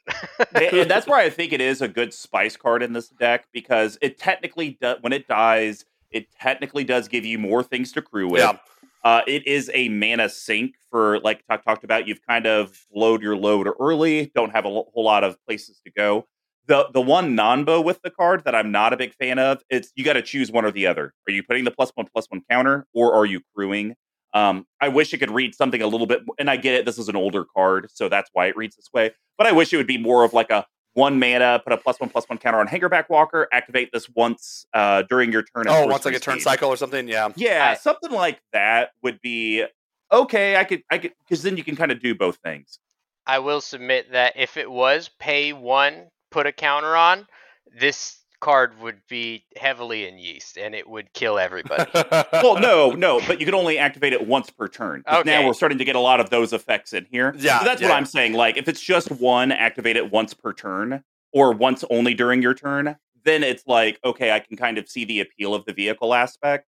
[0.56, 3.46] and, and that's why I think it is a good spice card in this deck
[3.54, 8.02] because it technically does when it dies, it technically does give you more things to
[8.02, 8.42] crew with.
[8.42, 8.58] Yeah.
[9.04, 12.08] Uh, it is a mana sink for like Tuck talked about.
[12.08, 15.92] You've kind of load your load early, don't have a whole lot of places to
[15.92, 16.26] go.
[16.68, 19.92] The the one non-bow with the card that I'm not a big fan of, it's
[19.96, 21.14] you got to choose one or the other.
[21.28, 23.96] Are you putting the plus one plus one counter or are you crewing?
[24.34, 26.86] Um, I wish it could read something a little bit, and I get it.
[26.86, 29.12] This is an older card, so that's why it reads this way.
[29.38, 32.00] But I wish it would be more of like a one mana, put a plus
[32.00, 35.66] one plus one counter on Hangerback Walker, activate this once uh, during your turn.
[35.68, 36.44] Oh, once like a turn speed.
[36.44, 37.08] cycle or something.
[37.08, 37.30] Yeah.
[37.36, 39.66] Yeah, I- something like that would be
[40.12, 40.58] okay.
[40.58, 42.80] I could, I could, because then you can kind of do both things.
[43.28, 47.26] I will submit that if it was pay one, put a counter on,
[47.80, 51.90] this card would be heavily in yeast and it would kill everybody.
[52.34, 55.02] Well, no, no, but you can only activate it once per turn.
[55.08, 57.34] 'Cause Now we're starting to get a lot of those effects in here.
[57.38, 57.88] Yeah, So that's yeah.
[57.88, 58.34] what I'm saying.
[58.34, 62.54] Like, if it's just one, activate it once per turn, or once only during your
[62.54, 66.14] turn, then it's like okay, I can kind of see the appeal of the vehicle
[66.14, 66.68] aspect.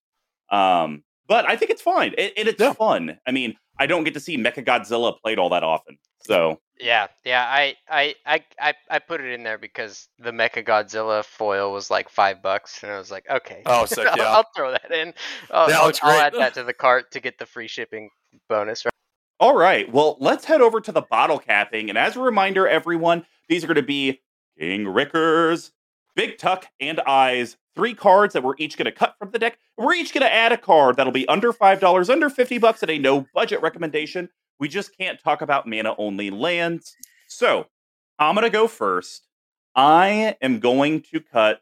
[0.50, 2.14] Um, but I think it's fine.
[2.18, 2.74] It, it- it's Yeah.
[2.74, 3.20] fun.
[3.28, 7.08] I mean, I don't get to see Mecha Godzilla played all that often, so yeah,
[7.26, 11.72] yeah, I, I, I, I, I put it in there because the Mecha Godzilla foil
[11.72, 14.32] was like five bucks, and I was like, okay, Oh, sick, I'll, yeah.
[14.32, 15.14] I'll throw that in.
[15.52, 18.10] I'll, Yeah, I'll, I'll add that to the cart to get the free shipping
[18.50, 18.86] bonus.
[18.86, 18.92] Right?
[19.40, 19.92] All right.
[19.92, 21.90] Well, let's head over to the bottle capping.
[21.90, 24.22] And as a reminder, everyone, these are going to be
[24.58, 25.72] King Rickers,
[26.16, 27.58] Big Tuck, and Eyes.
[27.76, 29.60] Three cards that we're each going to cut from the deck.
[29.78, 32.90] We're each going to add a card that'll be under $5, under 50 bucks at
[32.90, 34.30] a no budget recommendation.
[34.60, 36.96] We just can't talk about mana only lands.
[37.28, 37.68] So
[38.20, 39.28] I'm going to go first.
[39.76, 41.62] I am going to cut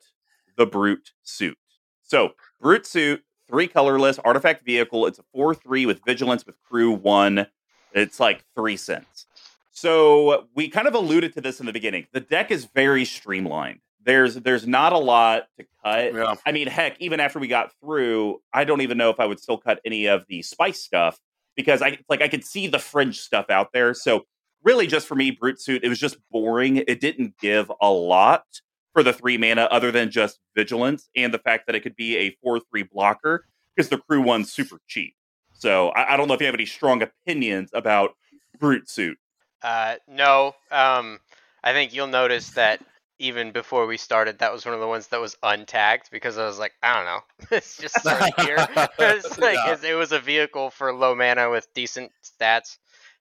[0.58, 1.58] the Brute suit.
[2.04, 2.32] So,
[2.62, 5.06] Brute suit, three colorless artifact vehicle.
[5.06, 7.48] It's a four three with vigilance with crew one.
[7.94, 9.26] It's like three cents.
[9.72, 12.08] So we kind of alluded to this in the beginning.
[12.14, 13.80] The deck is very streamlined.
[14.04, 16.14] There's there's not a lot to cut.
[16.14, 16.36] Yeah.
[16.46, 19.40] I mean, heck, even after we got through, I don't even know if I would
[19.40, 21.20] still cut any of the spice stuff
[21.56, 23.94] because I like I could see the fringe stuff out there.
[23.94, 24.26] So
[24.64, 26.78] really, just for me, brute suit, it was just boring.
[26.78, 28.46] It didn't give a lot
[28.94, 32.18] for the three mana other than just vigilance and the fact that it could be
[32.18, 33.46] a four three blocker
[33.76, 35.14] because the crew one's super cheap.
[35.54, 38.16] So I, I don't know if you have any strong opinions about
[38.60, 39.18] brute suit.
[39.62, 41.20] Uh, no, um,
[41.64, 42.82] I think you'll notice that
[43.20, 46.46] even before we started, that was one of the ones that was untagged because I
[46.46, 47.20] was like, I don't know,
[47.58, 48.58] it's just sort of here.
[49.00, 49.92] it's like Yeah.
[49.92, 52.78] it was a vehicle for low mana with decent stats.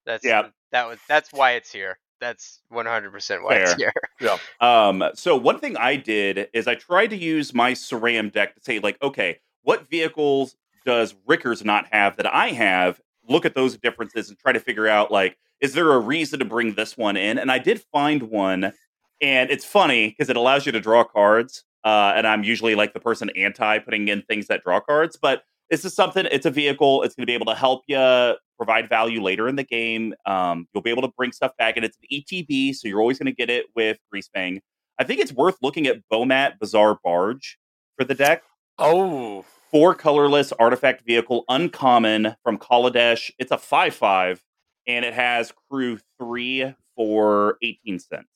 [0.06, 0.48] That's Yeah.
[0.72, 1.98] that was that's why it's here.
[2.20, 3.92] That's one hundred percent why it's Fair.
[4.20, 4.38] here.
[4.60, 8.60] Um, so one thing I did is I tried to use my Sram deck to
[8.62, 10.56] say, like, okay, what vehicles
[10.86, 13.00] does Rickers not have that I have?
[13.28, 16.44] Look at those differences and try to figure out, like, is there a reason to
[16.44, 17.38] bring this one in?
[17.38, 18.72] And I did find one,
[19.20, 21.64] and it's funny because it allows you to draw cards.
[21.84, 25.42] Uh, and I'm usually like the person anti putting in things that draw cards, but
[25.70, 26.26] this is something.
[26.30, 27.02] It's a vehicle.
[27.02, 30.14] It's going to be able to help you provide value later in the game.
[30.26, 33.18] Um, you'll be able to bring stuff back, and it's an ETB, so you're always
[33.18, 34.60] going to get it with Greasefang.
[34.98, 37.58] I think it's worth looking at Bomat Bazaar Barge
[37.98, 38.42] for the deck.
[38.78, 43.32] Oh, Four colorless artifact vehicle, uncommon from Kaladesh.
[43.38, 44.44] It's a 5 5,
[44.86, 48.28] and it has crew 3 for 18 cents.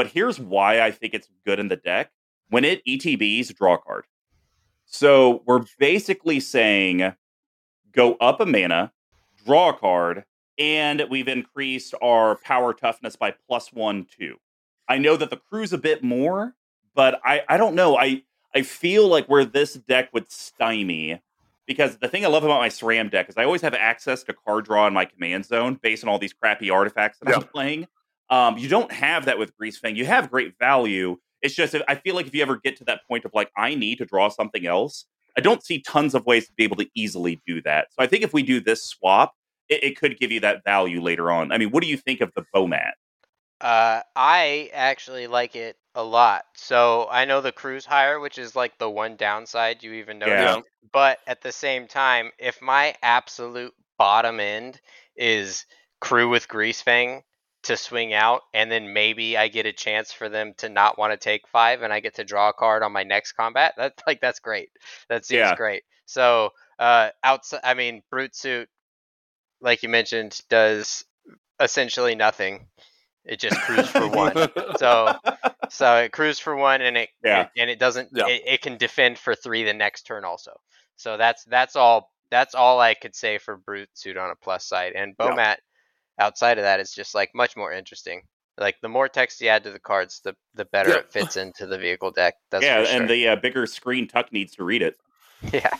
[0.00, 2.10] But here's why I think it's good in the deck.
[2.48, 4.06] When it ETBs, draw a card.
[4.86, 7.12] So we're basically saying
[7.92, 8.92] go up a mana,
[9.44, 10.24] draw a card,
[10.58, 14.36] and we've increased our power toughness by plus one, two.
[14.88, 16.54] I know that the crew's a bit more,
[16.94, 17.98] but I, I don't know.
[17.98, 18.22] I
[18.54, 21.20] I feel like where this deck would stymie
[21.66, 24.32] because the thing I love about my SRAM deck is I always have access to
[24.32, 27.86] card draw in my command zone based on all these crappy artifacts that I'm playing.
[28.30, 29.96] Um, you don't have that with Grease Fang.
[29.96, 31.16] You have great value.
[31.42, 33.74] It's just I feel like if you ever get to that point of like I
[33.74, 36.86] need to draw something else, I don't see tons of ways to be able to
[36.94, 37.88] easily do that.
[37.90, 39.34] So I think if we do this swap,
[39.68, 41.50] it, it could give you that value later on.
[41.50, 42.92] I mean, what do you think of the Bomat?
[43.60, 46.44] Uh, I actually like it a lot.
[46.54, 50.56] So I know the crew's higher, which is like the one downside you even noticed.
[50.56, 50.60] Yeah.
[50.92, 54.80] But at the same time, if my absolute bottom end
[55.16, 55.66] is
[56.00, 57.22] crew with Greasefang
[57.64, 61.12] to swing out, and then maybe I get a chance for them to not want
[61.12, 63.74] to take five, and I get to draw a card on my next combat.
[63.76, 64.70] That like that's great.
[65.08, 65.54] That seems Yeah.
[65.56, 65.82] great.
[66.06, 68.68] So uh, outside, I mean, brute suit,
[69.60, 71.04] like you mentioned, does
[71.60, 72.66] essentially nothing.
[73.24, 74.34] It just crews for one.
[74.78, 75.14] So
[75.68, 77.42] so it crews for one and it, Yeah.
[77.42, 78.26] it- and it doesn't Yeah.
[78.28, 80.52] it, it can defend for three the next turn also.
[80.96, 84.64] So that's that's all that's all I could say for brute suit on a plus
[84.66, 84.92] side.
[84.94, 85.34] And Yeah.
[86.20, 88.22] Bomat outside of that is just like much more interesting.
[88.58, 90.96] Like the more text you add to the cards, the the better Yeah.
[90.98, 92.34] it fits into the vehicle deck.
[92.50, 93.00] That's yeah, sure.
[93.00, 94.96] and the uh, bigger screen Tuck needs to read it.
[95.52, 95.70] yeah.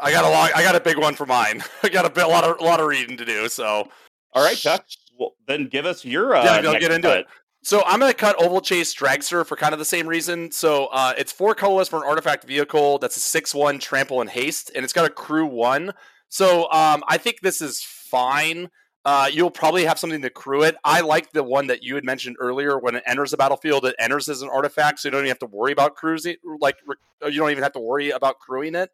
[0.00, 1.62] I got a long, I got a big one for mine.
[1.82, 3.48] I got a bit, a lot of, a lot of reading to do.
[3.48, 3.88] So,
[4.34, 4.84] All right, Tuck.
[5.18, 7.18] Well, then give us your uh, Yeah, I'll get into cut.
[7.18, 7.26] it.
[7.64, 10.50] So I'm going to cut Oval Chase Dragster for kind of the same reason.
[10.52, 12.98] So uh, it's four colorless for an artifact vehicle.
[12.98, 15.92] That's a six-one trample and haste, and it's got a crew one.
[16.28, 18.68] So um, I think this is fine.
[19.04, 20.76] Uh, you'll probably have something to crew it.
[20.84, 22.78] I like the one that you had mentioned earlier.
[22.78, 25.40] When it enters the battlefield, it enters as an artifact, so you don't even have
[25.40, 26.36] to worry about cruising.
[26.60, 28.90] Like you don't even have to worry about crewing it.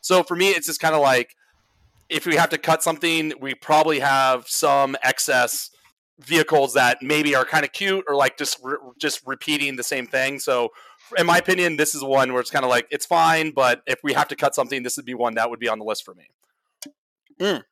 [0.00, 1.36] So for me, it's just kind of like
[2.08, 5.70] if we have to cut something, we probably have some excess
[6.18, 10.06] vehicles that maybe are kind of cute or like just re- just repeating the same
[10.06, 10.38] thing.
[10.38, 10.70] So,
[11.16, 14.00] in my opinion, this is one where it's kind of like it's fine, but if
[14.02, 16.04] we have to cut something, this would be one that would be on the list
[16.04, 16.30] for me.
[17.38, 17.62] Mm.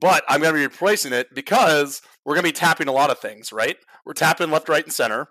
[0.00, 3.10] But I'm going to be replacing it because we're going to be tapping a lot
[3.10, 3.76] of things, right?
[4.04, 5.28] We're tapping left, right, and center.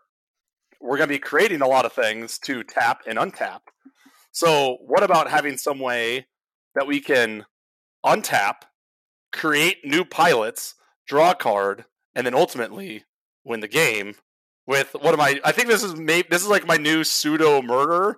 [0.82, 3.62] We're going to be creating a lot of things to tap and untap.
[4.32, 6.28] So, what about having some way
[6.76, 7.46] that we can
[8.06, 8.64] untap,
[9.32, 10.76] create new pilots,
[11.08, 13.06] draw a card, and then ultimately
[13.44, 14.16] win the game
[14.68, 15.40] with what am I?
[15.44, 18.18] I think this is maybe this is like my new pseudo murder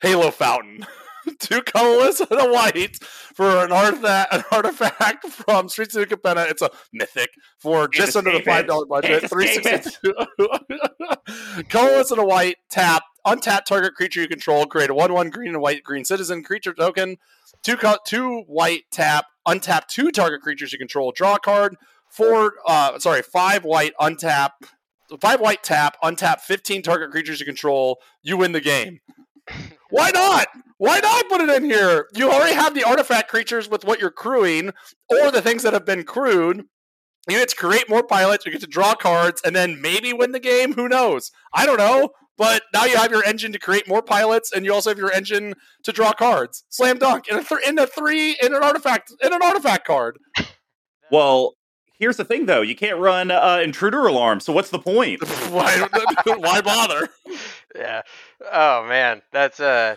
[0.00, 0.86] Halo Fountain.
[1.38, 6.50] Two colorless and a white for an artifact, an artifact from Streets of Capenna.
[6.50, 9.28] It's a mythic for just under the five dollar budget.
[9.28, 9.84] Three escape
[11.68, 12.56] colorless and a white.
[12.70, 14.66] Tap untap target creature you control.
[14.66, 17.16] Create a one one green and white green citizen creature token.
[17.62, 21.12] Two co- two white tap untap two target creatures you control.
[21.12, 21.76] Draw a card.
[22.08, 24.50] Four uh sorry five white untap
[25.20, 27.98] five white tap untap fifteen target creatures you control.
[28.22, 29.00] You win the game.
[29.90, 30.48] Why not?
[30.78, 32.06] Why not put it in here?
[32.14, 34.70] You already have the artifact creatures with what you're crewing,
[35.08, 36.64] or the things that have been crewed.
[37.28, 40.32] You get to create more pilots, you get to draw cards, and then maybe win
[40.32, 40.72] the game.
[40.74, 41.30] Who knows?
[41.52, 42.10] I don't know.
[42.38, 45.12] But now you have your engine to create more pilots, and you also have your
[45.12, 45.52] engine
[45.84, 46.64] to draw cards.
[46.70, 50.16] Slam dunk in a, th- in a three in an artifact in an artifact card.
[51.10, 51.52] Well,
[52.00, 54.40] here's the thing though: you can't run uh, intruder alarm.
[54.40, 55.22] So what's the point?
[55.50, 55.86] why,
[56.26, 57.08] why bother?
[57.76, 58.02] Yeah.
[58.50, 59.94] Oh man, that's uh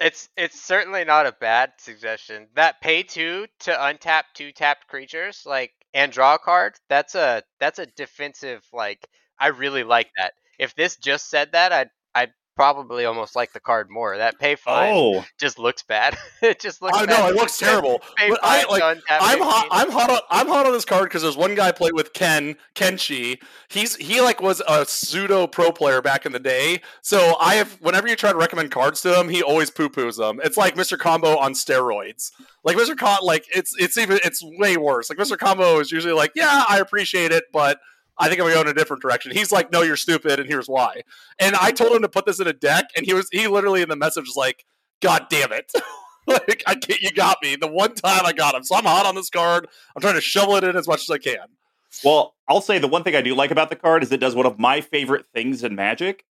[0.00, 2.48] it's it's certainly not a bad suggestion.
[2.54, 7.42] That pay two to untap two tapped creatures, like and draw a card, that's a
[7.60, 9.06] that's a defensive like
[9.38, 10.32] I really like that.
[10.58, 14.16] If this just said that, I'd I'd probably almost like the card more.
[14.16, 16.16] That pay five Oh, just looks bad.
[16.42, 18.00] it just looks I know it looks terrible.
[18.28, 18.82] But I like.
[18.82, 19.68] I'm hot.
[19.70, 20.18] I'm hot on.
[20.30, 23.38] I'm hot on this card because there's one guy I played with Ken Kenshi.
[23.68, 26.82] He's he like was a pseudo pro player back in the day.
[27.00, 30.16] So I have whenever you try to recommend cards to him, he always poo poos
[30.18, 30.40] them.
[30.44, 30.98] It's like Mr.
[30.98, 32.30] Combo on steroids.
[32.64, 32.96] Like Mr.
[32.96, 35.10] Con, like it's it's even it's way worse.
[35.10, 35.36] Like Mr.
[35.36, 37.78] Combo is usually like, yeah, I appreciate it, but
[38.22, 39.32] I think I'm going in a different direction.
[39.32, 41.02] He's like, no, you're stupid, and here's why.
[41.40, 43.82] And I told him to put this in a deck, and he was he literally
[43.82, 44.64] in the message was like,
[45.00, 45.72] God damn it.
[46.26, 48.62] like I can't, you got me the one time I got him.
[48.62, 49.66] So I'm hot on this card.
[49.96, 51.48] I'm trying to shovel it in as much as I can.
[52.04, 54.36] well, I'll say the one thing I do like about the card is it does
[54.36, 56.24] one of my favorite things in Magic.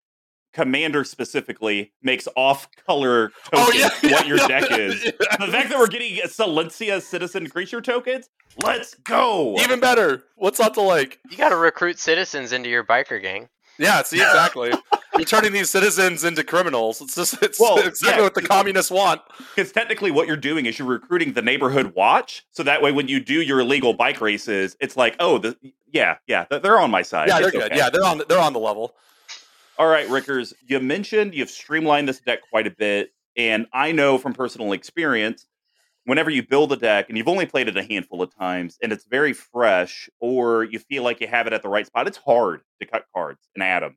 [0.52, 5.02] Commander specifically makes off-color oh, tokens what your deck is.
[5.04, 8.28] The fact that we're getting Selesnya citizen creature tokens,
[8.62, 9.56] let's go.
[9.60, 10.24] Even better.
[10.36, 11.18] What's not to like?
[11.30, 13.48] You got to recruit citizens into your biker gang.
[13.78, 14.72] Yeah, see exactly.
[15.16, 17.00] You're turning these citizens into criminals.
[17.00, 18.24] It's just it's Well, exactly yeah.
[18.24, 19.22] what the communists want.
[19.54, 22.44] Because technically, what you're doing is you're recruiting the neighborhood watch.
[22.50, 25.56] So that way, when you do your illegal bike races, it's like, oh, the,
[25.92, 27.28] yeah, yeah, they're on my side.
[27.28, 27.66] Yeah, they're It's good.
[27.72, 27.76] okay.
[27.76, 28.94] Yeah, they're on the, they're on the level.
[29.80, 33.14] All right, Rickers, you mentioned you've streamlined this deck quite a bit.
[33.34, 35.46] And I know from personal experience,
[36.04, 38.92] whenever you build a deck and you've only played it a handful of times and
[38.92, 42.18] it's very fresh or you feel like you have it at the right spot, it's
[42.18, 43.96] hard to cut cards and add them.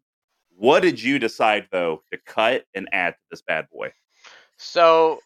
[0.55, 3.91] What did you decide, though, to cut and add to this bad boy?
[4.55, 5.19] So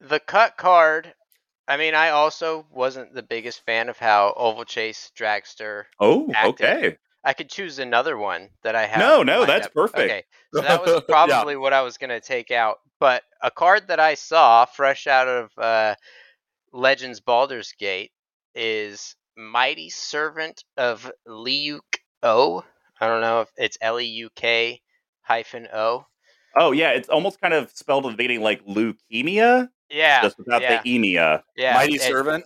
[0.00, 1.12] the cut card,
[1.66, 5.86] I mean, I also wasn't the biggest fan of how Ovalchase Dragster.
[5.98, 6.50] Oh, Active.
[6.50, 6.98] okay.
[7.26, 9.00] I could choose another one that I have.
[9.00, 9.74] No, no, that's up.
[9.74, 9.98] perfect.
[9.98, 10.22] Okay,
[10.54, 11.26] so that was Yeah.
[11.26, 12.78] probably what I was going to take out.
[13.00, 15.96] But a card that I saw fresh out of uh,
[16.72, 18.12] Legends Baldur's Gate
[18.54, 21.80] is Mighty Servant of Liuk
[22.22, 22.64] O.
[23.00, 24.80] I don't know if it's L E U K
[25.22, 26.06] hyphen O.
[26.58, 30.62] Oh, yeah, it's almost kind of spelled at the beginning like leukemia, Yeah, just without
[30.62, 30.80] yeah.
[30.82, 31.42] the emia.
[31.56, 31.74] yeah.
[31.74, 32.44] Mighty it- servant.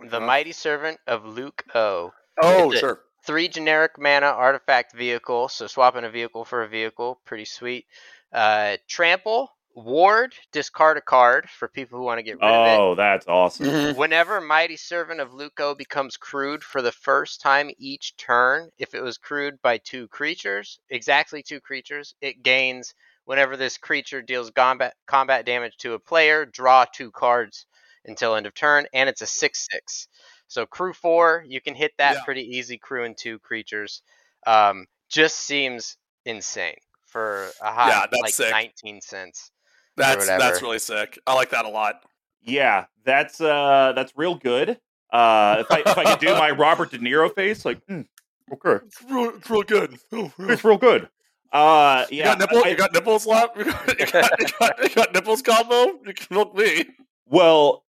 [0.00, 0.26] The Uh-huh.
[0.26, 2.12] Mighty Servant of Luke O.
[2.42, 3.00] Oh, It's a- sure.
[3.24, 7.86] Three generic mana artifact vehicle, so swapping a vehicle for a vehicle, pretty sweet.
[8.32, 12.82] Uh, trample, ward, discard a card for people who want to get rid of it.
[12.82, 13.94] Oh, that's awesome.
[13.96, 19.02] Whenever Mighty Servant of Leuk-o becomes crewed for the first time each turn, if it
[19.02, 22.94] was crewed by two creatures, exactly two creatures, it gains
[23.24, 27.66] whenever this creature deals combat combat damage to a player, draw two cards
[28.04, 30.08] until end of turn, and it's a six six.
[30.52, 32.24] So crew four, you can hit that Yeah.
[32.24, 32.76] pretty easy.
[32.76, 34.02] Crewing two creatures,
[34.46, 35.96] um, just seems
[36.26, 36.76] insane
[37.06, 38.50] for a high Yeah, that's like sick.
[38.50, 39.50] nineteen cents.
[39.96, 41.18] That's that's really sick.
[41.26, 42.02] I like that a lot.
[42.42, 44.78] Yeah, that's uh that's real good.
[45.10, 48.02] Uh if I if I could do my Robert De Niro face, like, hmm,
[48.52, 49.98] okay, It's real, it's real good.
[50.12, 51.08] It's real good.
[51.52, 52.62] Uh You got nipple?
[52.64, 53.52] I- you got nipples lap?
[53.56, 55.98] You got, you got, you got, you got nipples combo?
[56.06, 56.86] You can milk me.
[57.26, 57.84] well,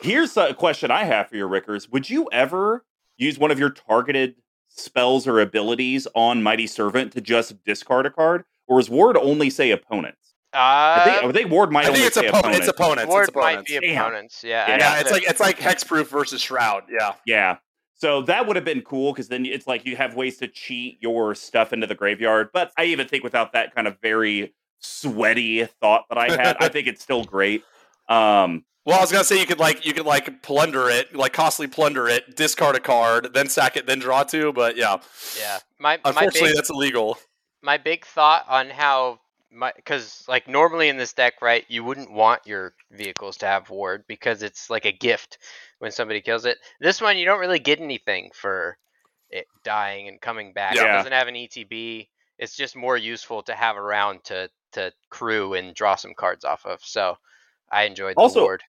[0.00, 1.88] here's a question I have for your Rickers.
[1.90, 2.84] Would you ever
[3.16, 4.36] use one of your targeted
[4.68, 8.44] spells or abilities on Mighty Servant to just discard a card?
[8.66, 10.34] Or is Ward only say opponents?
[10.52, 12.56] I think, Uh, I think Ward might I think only it's say opponent.
[12.56, 13.02] It's opponents.
[13.04, 13.10] opponents.
[13.10, 14.00] Ward it's might be Damn.
[14.06, 14.42] opponents.
[14.44, 14.78] Yeah, Yeah.
[14.78, 16.84] Yeah, it's like it's like hexproof versus shroud.
[16.90, 17.12] Yeah.
[17.26, 17.56] Yeah.
[17.94, 20.98] So that would have been cool because then it's like you have ways to cheat
[21.00, 22.50] your stuff into the graveyard.
[22.52, 26.68] But I even think without that kind of very sweaty thought that I had, I
[26.68, 27.62] think it's still great.
[28.08, 31.32] Um, Well, I was gonna say you could like you could like plunder it, like
[31.32, 34.52] costly plunder it, discard a card, then sack it, then draw two.
[34.52, 34.98] But yeah,
[35.38, 35.58] yeah.
[35.78, 37.18] My my unfortunately, big, that's illegal.
[37.62, 39.18] my big thought on how
[39.50, 43.70] my because like normally in this deck, right, you wouldn't want your vehicles to have
[43.70, 45.38] ward because it's like a gift
[45.80, 46.58] when somebody kills it.
[46.80, 48.78] This one, you don't really get anything for
[49.30, 50.76] it dying and coming back.
[50.76, 52.06] It doesn't have an ETB.
[52.38, 56.64] It's just more useful to have around to to crew and draw some cards off
[56.66, 56.80] of.
[56.84, 57.16] So
[57.70, 58.62] I enjoyed the Also, ward.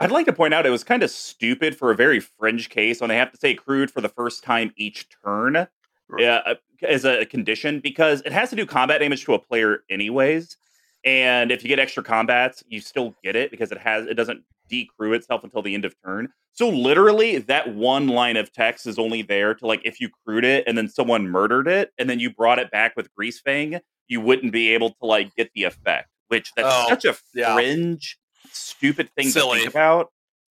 [0.00, 3.00] I'd like to point out it was kind of stupid for a very fringe case
[3.00, 7.26] when they have to say crewed for the first time each turn uh, as a
[7.26, 10.56] condition because it has to do combat damage to a player anyways.
[11.04, 14.42] And if you get extra combats, you still get it because it has it doesn't
[14.68, 16.28] decrew itself until the end of turn.
[16.52, 20.44] So literally, that one line of text is only there to like if you crewed
[20.44, 24.20] it and then someone murdered it and then you brought it back with Greasefang, you
[24.20, 26.08] wouldn't be able to like get the effect.
[26.28, 27.14] Which that's Oh, such a
[27.54, 28.18] fringe,
[28.52, 30.10] stupid thing to think about.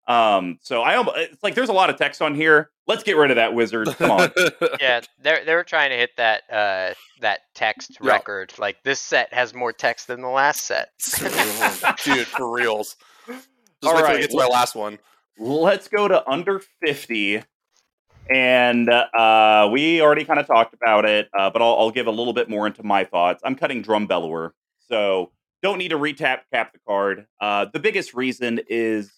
[0.07, 2.69] Um, so I almost it's like there's a lot of text on here.
[2.87, 3.87] Let's get rid of that wizard.
[3.95, 4.29] Come on.
[4.79, 8.11] yeah, they're they were trying to hit that uh that text Yeah.
[8.11, 8.53] record.
[8.59, 10.89] Like this set has more text than the last set.
[12.03, 12.95] Dude, for reals.
[13.27, 13.47] Just
[13.83, 14.99] All wait till we get to my last one.
[15.39, 17.41] let's go to under 50
[18.33, 22.11] and uh, we already kind of talked about it uh, but I'll, I'll give a
[22.11, 24.53] little bit more into my thoughts i'm cutting drum bellower
[24.87, 25.31] so
[25.65, 29.11] don't need to retap cap the card uh, the biggest reason is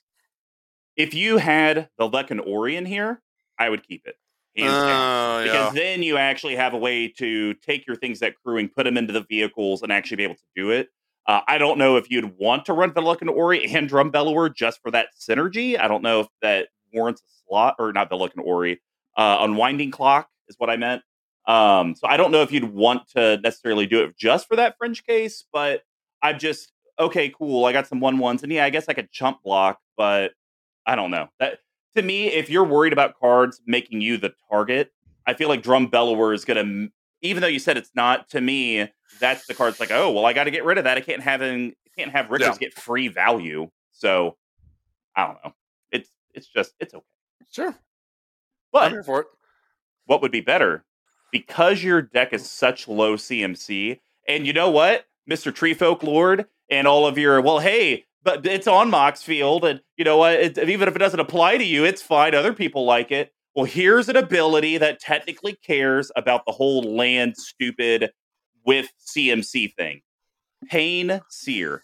[0.96, 3.22] if you had the Lekin Ori in here
[3.60, 4.16] i would keep it
[4.60, 5.70] Oh, because yeah.
[5.74, 9.14] then you actually have a way to take your things that crewing, put them into
[9.14, 10.90] the vehicles, and actually be able to do it.
[11.28, 14.82] Uh, I don't know if you'd want to run Velucan Ori and Drum Bellower just
[14.82, 15.80] for that synergy.
[15.80, 18.82] I don't know if that warrants a slot or not Velucan Ori.
[19.16, 21.04] Uh, Unwinding Clock is what I meant.
[21.48, 24.76] Um, so I don't know if you'd want to necessarily do it just for that
[24.78, 25.82] fringe case, but
[26.22, 27.66] I'm just okay, cool.
[27.66, 30.32] I got some one ones, and yeah, I guess I could chump block, but
[30.86, 31.60] I don't know that
[31.96, 34.92] to me, if you're worried about cards making you the target,
[35.26, 36.92] I feel like Drum Bellower is going to,
[37.22, 38.88] even though you said it's not, to me,
[39.20, 40.98] that's the card's like, oh, well, I got to get rid of that.
[40.98, 42.58] I can't have in, can't have Riches Yeah.
[42.60, 43.70] get free value.
[43.92, 44.38] So
[45.16, 45.54] I don't know.
[45.92, 47.06] It's it's just it's okay.
[47.52, 47.76] Sure.
[48.72, 49.28] But here for it.
[50.06, 50.86] what would be better
[51.32, 52.46] because your deck is hmm.
[52.46, 57.42] such low CMC, and you know what, Mister Tree Folk Lord, and all of your
[57.42, 59.64] well, hey, but it's on Moxfield.
[59.64, 62.34] And you know what, it, even if it doesn't apply to you, it's fine.
[62.34, 63.32] Other people like it.
[63.56, 68.12] Well, here's an ability that technically cares about the whole land stupid
[68.66, 70.02] with CMC thing.
[70.70, 71.84] Pain Seer.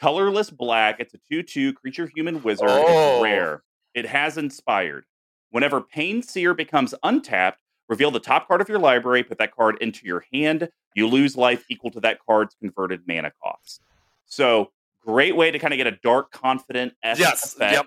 [0.00, 0.96] Colorless black.
[0.98, 2.68] It's a 2 2 creature human wizard.
[2.70, 3.16] Oh.
[3.16, 3.62] It's rare.
[3.94, 5.04] It has inspired.
[5.50, 7.58] Whenever Pain Seer becomes untapped,
[7.92, 10.68] reveal the top card of your library, put that card into your hand.
[10.94, 13.82] You lose life equal to that card's converted mana cost.
[14.24, 14.70] So,
[15.06, 17.54] great way to kind of get a Dark Confidant's Yes.
[17.54, 17.86] effect, Yep.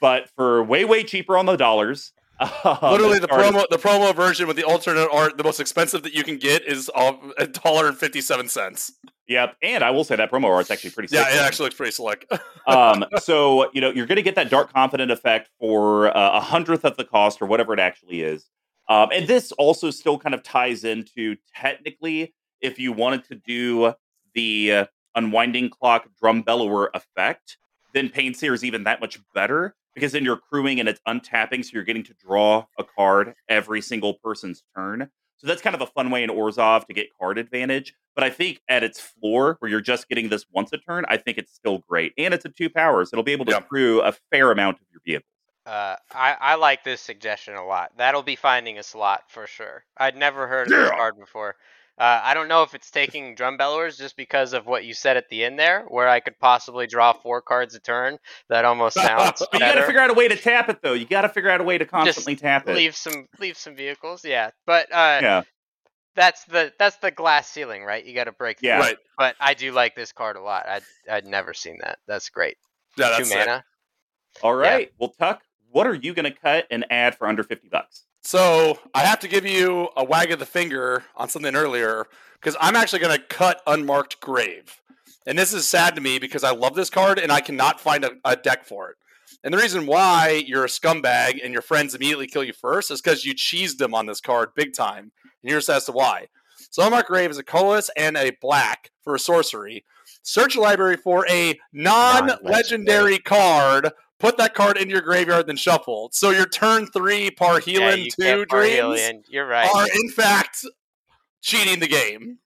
[0.00, 2.12] but for way, way cheaper on the dollars.
[2.64, 6.02] Um, Literally, the is- promo the promo version with the alternate art, the most expensive
[6.04, 8.90] that you can get is a dollar and fifty seven cents.
[9.28, 11.14] Yep, and I will say that promo art's actually pretty.
[11.14, 12.26] Yeah, it actually looks pretty slick.
[12.66, 16.40] um, so you know you're going to get that Dark Confidant effect for uh, a
[16.40, 18.48] hundredth of the cost or whatever it actually is.
[18.90, 23.94] Um, and this also still kind of ties into technically if you wanted to do
[24.34, 24.84] the uh,
[25.14, 27.56] unwinding clock drum bellower effect,
[27.94, 31.64] then Pain Seer is even that much better because then you're crewing and it's untapping,
[31.64, 35.08] so you're getting to draw a card every single person's turn.
[35.38, 37.94] So that's kind of a fun way in Orzhov to get card advantage.
[38.14, 41.16] But I think at its floor, where you're just getting this once a turn, I
[41.16, 42.12] think it's still great.
[42.18, 43.10] And it's a two powers.
[43.12, 43.60] It'll be able to Yeah.
[43.60, 45.30] crew a fair amount of your vehicles.
[45.70, 47.92] Uh, I, I like this suggestion a lot.
[47.96, 49.84] That'll be finding a slot for sure.
[49.96, 51.54] I'd never heard of this card before.
[51.96, 55.16] Uh, I don't know if it's taking drum bellowers just because of what you said
[55.16, 58.18] at the end there, where I could possibly draw four cards a turn.
[58.48, 60.94] That almost sounds But you got to figure out a way to tap it, though.
[60.94, 62.74] You got to figure out a way to constantly tap it.
[62.74, 64.50] leave some leave some vehicles, yeah.
[64.66, 65.42] But uh, Yeah.
[66.16, 68.04] that's the that's the glass ceiling, right?
[68.04, 68.58] You got to break.
[68.62, 68.78] Yeah.
[68.78, 68.96] Right.
[69.18, 70.66] But I do like this card a lot.
[70.68, 71.98] I'd I'd never seen that.
[72.08, 72.56] That's great.
[72.96, 73.38] Yeah, Two that's sick.
[73.46, 73.64] mana.
[74.42, 74.90] All right.
[74.98, 78.04] Well, Tuck, what are you going to cut and add for under 50 bucks?
[78.22, 82.56] So I have to give you a wag of the finger on something earlier because
[82.60, 84.80] I'm actually going to cut Unmarked Grave.
[85.26, 88.04] And this is sad to me because I love this card and I cannot find
[88.04, 88.96] a, a deck for it.
[89.42, 93.00] And the reason why you're a scumbag and your friends immediately kill you first is
[93.00, 95.12] because you cheesed them on this card big time.
[95.42, 96.28] And here's as to why.
[96.70, 99.84] So Unmarked Grave is a colorless and a black for a sorcery.
[100.22, 103.90] Search your library for a non-legendary card.
[104.20, 106.10] Put that card in your graveyard, then shuffle.
[106.12, 109.22] So your turn three Parhelion yeah, two dreams Parhelion.
[109.28, 109.68] You're right.
[109.74, 110.64] are in fact
[111.40, 112.38] cheating the game.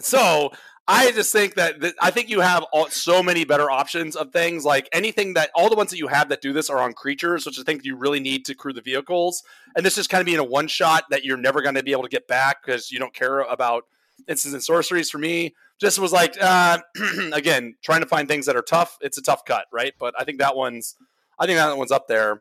[0.00, 0.50] So
[0.88, 4.32] I just think that, that I think you have all, so many better options of
[4.32, 6.92] things like anything that all the ones that you have that do this are on
[6.92, 9.44] creatures, which I think you really need to crew the vehicles.
[9.76, 11.92] And this just kind of being a one shot that you're never going to be
[11.92, 13.84] able to get back because you don't care about
[14.26, 15.08] instants and sorceries.
[15.08, 16.78] For me, just was like uh,
[17.32, 18.98] again trying to find things that are tough.
[19.00, 19.92] It's a tough cut, right?
[20.00, 20.96] But I think that one's
[21.42, 22.40] I think that one's up there.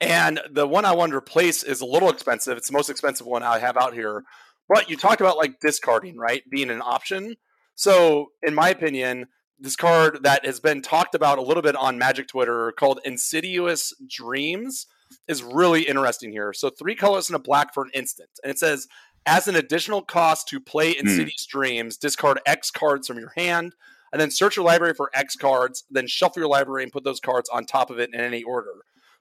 [0.00, 2.56] And the one I wanted to replace is a little expensive.
[2.56, 4.24] It's the most expensive one I have out here.
[4.70, 6.42] But you talked about like discarding, right?
[6.50, 7.36] Being an option.
[7.74, 9.26] So, in my opinion,
[9.60, 13.92] this card that has been talked about a little bit on Magic Twitter called Insidious
[14.08, 14.86] Dreams
[15.28, 16.54] is really interesting here.
[16.54, 18.30] So, three colors and a black for an instant.
[18.42, 18.88] And it says,
[19.26, 21.00] as an additional cost to play hmm.
[21.06, 23.74] Insidious Dreams, discard X cards from your hand.
[24.12, 27.20] And then search your library for X cards, then shuffle your library and put those
[27.20, 28.72] cards on top of it in any order.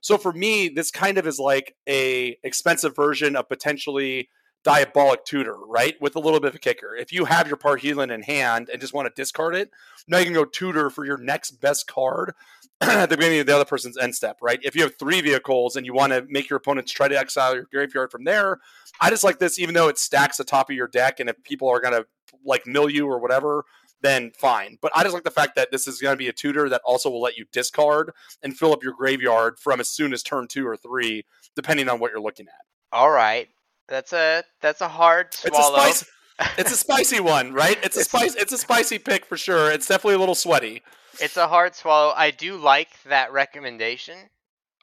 [0.01, 4.29] So for me, this kind of is like a expensive version of potentially
[4.63, 5.95] diabolic tutor, right?
[6.01, 6.95] With a little bit of a kicker.
[6.95, 9.69] If you have your Parhelion in hand and just want to discard it,
[10.07, 12.33] now you can go tutor for your next best card
[12.81, 14.59] at the beginning of the other person's end step, right?
[14.63, 17.55] If you have three vehicles and you want to make your opponents try to exile
[17.55, 18.59] your graveyard from there,
[18.99, 21.41] I just like this, even though it stacks the top of your deck, and if
[21.43, 22.05] people are gonna
[22.43, 23.65] like mill you or whatever,
[24.05, 24.77] then fine.
[24.81, 26.81] But I just like the fact that this is going to be a tutor that
[26.85, 28.11] also will let you discard
[28.43, 31.25] and fill up your graveyard from as soon as turn two or three,
[31.55, 32.65] depending on what you're looking at.
[32.91, 33.47] All right,
[33.87, 35.79] that's a that's a hard swallow.
[35.87, 37.77] It's a, spicy, it's a spicy one, right?
[37.83, 38.35] It's a spice.
[38.35, 39.71] It's a spicy pick for sure.
[39.71, 40.81] It's definitely a little sweaty.
[41.19, 42.13] It's a hard swallow.
[42.15, 44.17] I do like that recommendation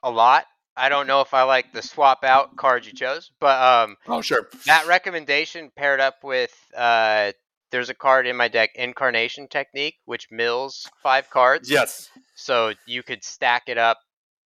[0.03, 0.45] a lot.
[0.75, 4.21] I don't know if I like the swap out card you chose, but um, oh
[4.21, 7.31] sure, that recommendation paired up with uh,
[7.73, 11.69] there's a card in my deck, Incarnation Technique, which mills five cards.
[11.69, 12.07] Yes.
[12.35, 13.97] So you could stack it up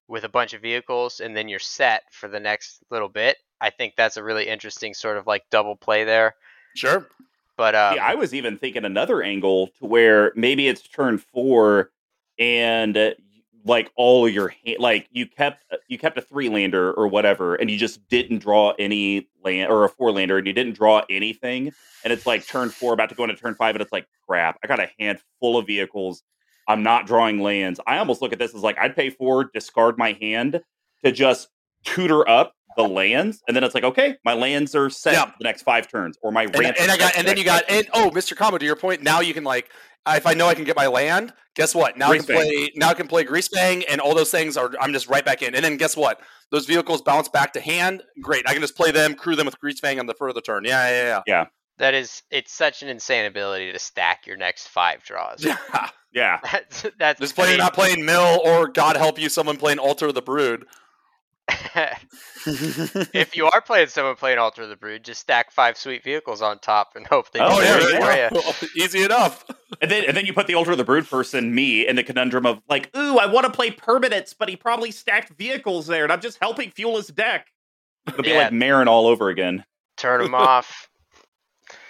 [0.08, 3.36] with a bunch of vehicles, and then you're set for the next little bit.
[3.60, 6.36] I think that's a really interesting sort of like double play there.
[6.78, 7.06] Sure.
[7.58, 11.91] But um, yeah, I was even thinking another angle to where maybe it's turn four,
[12.40, 13.12] and uh,
[13.68, 17.56] like all your ha- like you kept uh, you kept a three lander or whatever,
[17.56, 21.03] and you just didn't draw any land or a four lander, and you didn't draw
[21.10, 21.72] anything,
[22.03, 24.57] and it's like turn four, about to go into turn five, and it's like crap.
[24.64, 26.23] I got a hand full of vehicles.
[26.68, 27.80] I'm not drawing lands.
[27.88, 30.61] I almost look at this as like I'd pay for discard my hand
[31.06, 31.48] to just
[31.84, 35.26] tutor up the lands, and then it's like, okay, my lands are set Yeah.
[35.26, 36.77] for the next five turns, or my And, ramp.
[36.80, 38.35] and I got, and for then you got, and oh, Mr.
[38.35, 39.69] Combo, to your point, now you can like,
[40.16, 41.98] if I know I can get my land, guess what?
[41.98, 42.36] Now I can Greasefang.
[42.36, 45.42] play, now I can play Greasefang, and all those things are, I'm just right back
[45.42, 45.54] in.
[45.56, 46.20] And then guess what?
[46.52, 48.04] Those vehicles bounce back to hand.
[48.22, 50.64] Great, I can just play them, crew them with Greasefang on the further turn.
[50.66, 51.46] Yeah, yeah, Yeah, Yeah.
[51.80, 55.44] that is it's such an insane ability to stack your next five draws.
[55.44, 55.58] yeah.
[55.74, 55.90] yeah.
[56.14, 56.40] yeah.
[56.52, 60.16] That's that's Just playing, not playing Mill, or God help you, someone playing Altar of
[60.16, 60.66] the Brood.
[62.45, 66.41] if you are playing someone playing Altar of the Brood, just stack five sweet vehicles
[66.41, 68.84] on top and hope they Oh, do yeah, it there for you you.
[68.84, 69.45] Easy enough.
[69.82, 72.03] And then, and then you put the Altar of the Brood person, me, in the
[72.03, 76.03] conundrum of like, ooh, I want to play permanents, but he probably stacked vehicles there,
[76.03, 77.48] and I'm just helping fuel his deck.
[78.07, 78.38] It'll be Yeah.
[78.44, 79.64] like Meren all over again.
[79.98, 80.90] Turn them off.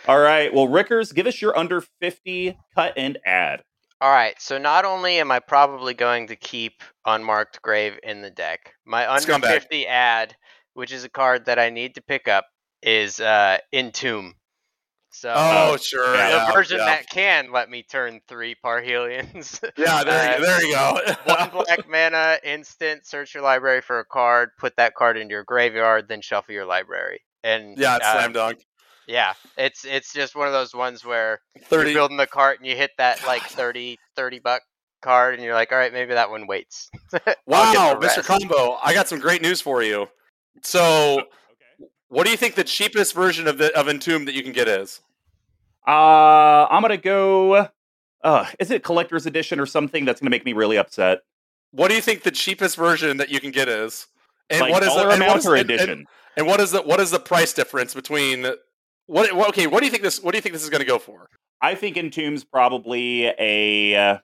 [0.08, 3.62] All right, well, Rickers, give us your under 50 cut and add.
[4.00, 8.30] All right, so not only am I probably going to keep Unmarked Grave in the
[8.30, 9.62] deck, my under Scumbag.
[9.62, 10.36] 50 ad,
[10.74, 12.46] which is a card that I need to pick up,
[12.84, 14.36] is uh, Entomb.
[15.12, 16.16] So Oh, Uh, sure.
[16.16, 16.86] yeah, the Yeah, version yeah.
[16.86, 19.60] that can let me turn three Parhelions.
[19.78, 21.00] Yeah, there, uh, you, there you go.
[21.26, 25.44] One black mana, instant, search your library for a card, put that card into your
[25.44, 27.22] graveyard, then shuffle your library.
[27.44, 28.64] And yeah, it's uh, slam dunk.
[29.08, 32.68] Yeah, it's it's just one of those ones where 30, you're building the cart and
[32.68, 34.62] you hit that like 30, 30 buck
[35.02, 36.90] card and you're like, all right, maybe that one waits.
[37.48, 38.24] Wow, Mr.
[38.24, 40.08] Combo, I got some great news for you.
[40.64, 41.28] So, Okay.
[42.10, 44.68] what do you think the cheapest version of the of Entomb that you can get
[44.68, 45.00] is?
[45.88, 47.68] Uh, I'm gonna go.
[48.24, 51.20] Uh, is it collector's edition or something that's gonna make me really upset?
[51.72, 54.08] What do you think the cheapest version that you can get is?
[54.50, 56.08] And like what is the dollar and what amount is- or and- and-
[56.38, 58.46] And, what is the what is the price difference between
[59.08, 59.50] what, what?
[59.50, 60.22] Okay, what do you think this?
[60.22, 61.30] What do you think this is going to go for?
[61.62, 64.18] I think Entomb's probably a uh,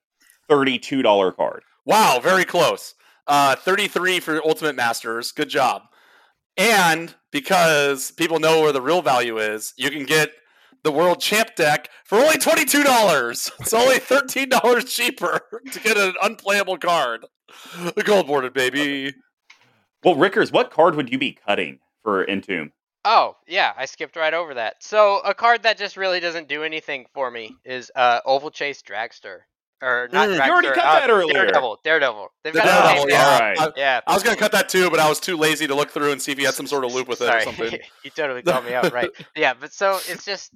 [0.48, 1.64] thirty-two dollar card.
[1.86, 2.96] Wow, very close.
[3.28, 5.32] Uh, 33 for Ultimate Masters.
[5.32, 5.84] Good job.
[6.58, 10.32] And because people know where the real value is, you can get
[10.84, 13.52] the World Champ deck for only $22.
[13.60, 15.42] It's only $13 cheaper
[15.72, 17.26] to get an unplayable card.
[17.96, 19.14] The gold boarded, baby.
[20.04, 22.72] Well, Rickers, what card would you be cutting for Entomb?
[23.06, 24.76] Oh, yeah, I skipped right over that.
[24.82, 29.40] So a card that just really doesn't do anything for me is uh, Ovalchase Dragster.
[29.82, 30.38] Or not Mm.
[30.38, 30.46] Dragster.
[30.46, 31.34] You already cut uh, that earlier.
[31.34, 31.80] Daredevil.
[31.84, 32.28] Daredevil.
[32.44, 33.26] They've The got the Daredevil, same yeah.
[33.26, 33.60] All right.
[33.60, 34.02] I, Yeah.
[34.08, 36.12] I was going to cut that too, but I was too lazy to look through
[36.14, 37.78] and see if he had some sort of loop with it or something.
[38.04, 39.10] you totally called me out, right?
[39.36, 40.52] Yeah, but so it's just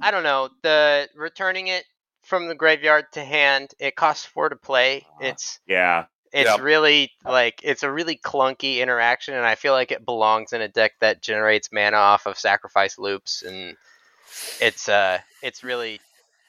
[0.00, 1.84] I don't know, the returning it
[2.22, 5.04] from the graveyard to hand, it costs four to play.
[5.14, 5.16] Ah.
[5.22, 6.62] It's Yeah, it's Yeah.
[6.62, 10.68] really like it's a really clunky interaction and I feel like it belongs in a
[10.68, 13.76] deck that generates mana off of sacrifice loops and
[14.60, 16.00] it's uh it's really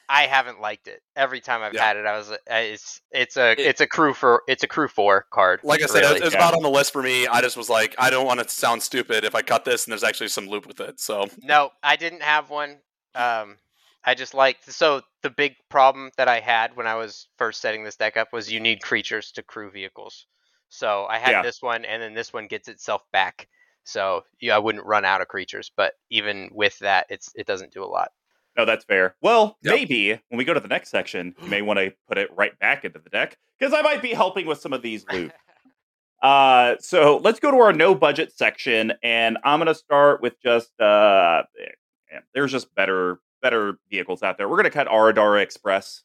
[0.08, 1.00] I haven't liked it.
[1.16, 1.86] Every time I've Yeah.
[1.86, 4.68] had it, I was uh, it's it's a It- it's a crew for it's a
[4.68, 5.60] crew four card.
[5.62, 6.20] Like I said, really.
[6.20, 6.38] it yeah.
[6.38, 7.26] about on the list for me.
[7.26, 9.92] I just was like, I don't want to sound stupid if I cut this and
[9.92, 11.00] there's actually some loop with it.
[11.00, 12.78] So, No, I didn't have one.
[13.14, 13.56] Um,
[14.04, 17.84] I just like so the big problem that I had when I was first setting
[17.84, 20.26] this deck up was you need creatures to crew vehicles.
[20.68, 21.42] So I had Yeah.
[21.42, 23.48] this one, and then this one gets itself back.
[23.84, 27.72] So yeah, I wouldn't run out of creatures, but even with that, it's it doesn't
[27.72, 28.10] do a lot.
[28.56, 29.16] No, that's fair.
[29.22, 29.74] Well, Yep.
[29.74, 32.58] maybe when we go to the next section, you may want to put it right
[32.58, 35.32] back into the deck because I might be helping with some of these loot.
[36.22, 40.70] Uh, so let's go to our no budget section, and I'm gonna start with just
[40.80, 41.42] uh,
[42.32, 44.48] there's just better better vehicles out there.
[44.48, 46.02] We're gonna cut Aradara Express.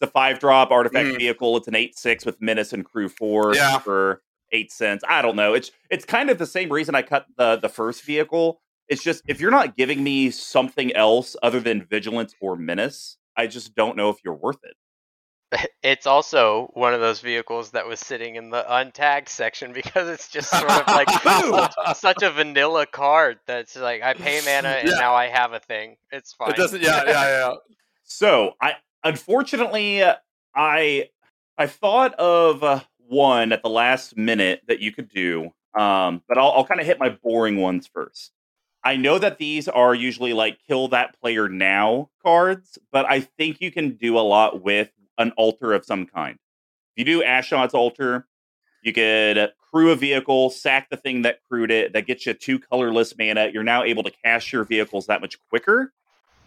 [0.00, 1.18] It's a five drop artifact Mm.
[1.18, 1.56] vehicle.
[1.56, 3.78] It's an eight six with Menace and Crew four Yeah.
[3.78, 4.22] for
[4.52, 5.04] eight cents.
[5.08, 5.54] I don't know.
[5.54, 8.60] It's it's kind of the same reason I cut the the first vehicle.
[8.88, 13.46] It's just if you're not giving me something else other than Vigilance or Menace, I
[13.46, 14.76] just don't know if you're worth it.
[15.82, 20.28] It's also one of those vehicles that was sitting in the untagged section because it's
[20.30, 21.08] just sort of like
[21.96, 24.94] such, a vanilla card that's like I pay mana and Yeah.
[24.96, 25.96] now I have a thing.
[26.10, 26.50] It's fine.
[26.50, 26.80] It doesn't.
[26.82, 27.54] Yeah, yeah, yeah.
[28.04, 30.02] So I unfortunately
[30.54, 31.08] I
[31.58, 36.38] I thought of uh, one at the last minute that you could do, um, but
[36.38, 38.32] I'll, I'll kind of hit my boring ones first.
[38.82, 43.60] I know that these are usually like kill that player now cards, but I think
[43.60, 46.38] you can do a lot with an altar of some kind.
[46.96, 48.26] If you do Ashnod's altar,
[48.82, 52.58] you could crew a vehicle, sack the thing that crewed it, that gets you two
[52.58, 53.50] colorless mana.
[53.52, 55.92] You're now able to cast your vehicles that much quicker.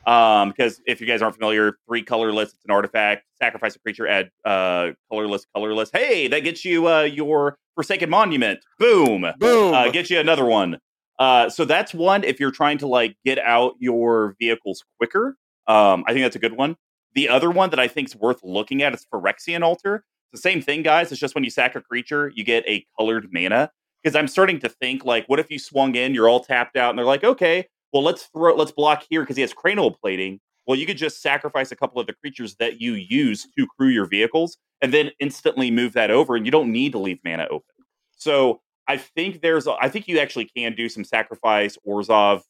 [0.06, 3.26] Um, because if you guys aren't familiar, three colorless, it's an artifact.
[3.42, 5.90] Sacrifice a creature, add uh colorless, colorless.
[5.92, 8.60] Hey, that gets you uh your Forsaken Monument.
[8.80, 9.26] Boom.
[9.38, 9.74] Boom.
[9.74, 10.80] Uh, get you another one.
[11.20, 15.36] Uh, so that's one if you're trying to like get out your vehicles quicker.
[15.68, 16.78] Um, I think that's a good one.
[17.16, 20.04] The other one that I think is worth looking at is Phyrexian Altar.
[20.32, 21.12] It's the same thing, guys.
[21.12, 23.72] It's just when you sack a creature, you get a colored mana.
[24.04, 26.92] Because I'm starting to think like, what if you swung in, you're all tapped out,
[26.92, 30.40] and they're like, okay, well let's throw, let's block here because he has cranial plating.
[30.68, 33.88] Well, you could just sacrifice a couple of the creatures that you use to crew
[33.88, 37.48] your vehicles, and then instantly move that over, and you don't need to leave mana
[37.50, 37.74] open.
[38.12, 42.42] So I think there's, a, I think you actually can do some sacrifice Orzhov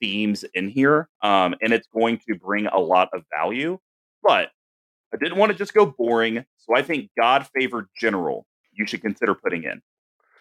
[0.00, 3.78] themes in here, um, and it's going to bring a lot of value.
[4.22, 4.50] But
[5.12, 9.02] I didn't want to just go boring, so I think God favored general you should
[9.02, 9.82] consider putting in.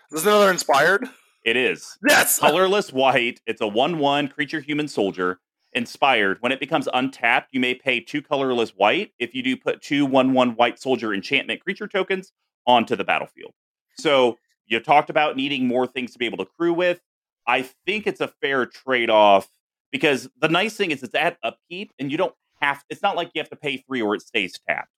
[0.09, 1.07] This is another inspired.
[1.45, 2.39] It is Yes.
[2.39, 3.41] colorless white.
[3.45, 5.39] It's a one-one creature human soldier.
[5.73, 6.37] Inspired.
[6.41, 9.11] When it becomes untapped, you may pay two colorless white.
[9.19, 12.31] If you do put two one-one white soldier enchantment creature tokens
[12.67, 13.53] onto the battlefield.
[13.97, 16.99] So you talked about needing more things to be able to crew with.
[17.47, 19.47] I think it's a fair trade-off
[19.91, 23.31] because the nice thing is it's at upkeep and you don't have it's not like
[23.33, 24.91] you have to pay three or it stays tapped.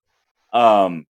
[0.53, 1.05] Um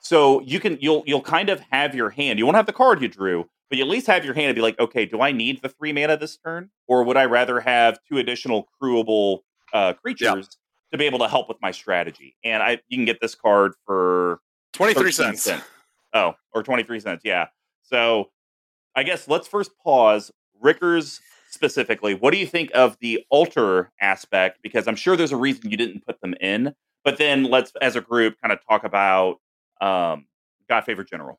[0.00, 2.38] so you can you'll you'll kind of have your hand.
[2.38, 4.54] You won't have the card you drew, but you at least have your hand and
[4.54, 7.60] be like, okay, do I need the three mana this turn, or would I rather
[7.60, 9.40] have two additional crewable
[9.72, 10.48] uh, creatures
[10.92, 12.36] to be able to help with my strategy?
[12.44, 14.40] And I you can get this card for
[14.72, 15.64] 23 13 cents.
[16.14, 17.22] Oh, or twenty three cents.
[17.24, 17.48] Yeah.
[17.82, 18.30] So
[18.94, 20.30] I guess let's first pause.
[20.60, 24.58] Rickers specifically, what do you think of the altar aspect?
[24.62, 26.74] Because I'm sure there's a reason you didn't put them in.
[27.04, 29.40] But then let's, as a group, kind of talk about
[29.80, 30.26] um,
[30.68, 31.38] Godfavored General.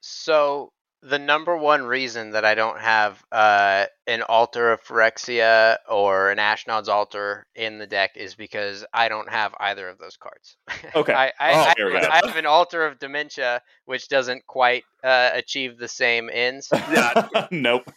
[0.00, 0.72] So
[1.02, 6.38] the number one reason that I don't have uh, an altar of Phyrexia or an
[6.38, 10.56] Ashnod's altar in the deck is because I don't have either of those cards.
[10.94, 11.12] Okay.
[11.12, 12.20] I, I, Oh, I.
[12.22, 16.72] I have an altar of dementia, which doesn't quite uh, achieve the same ends.
[17.50, 17.90] Nope.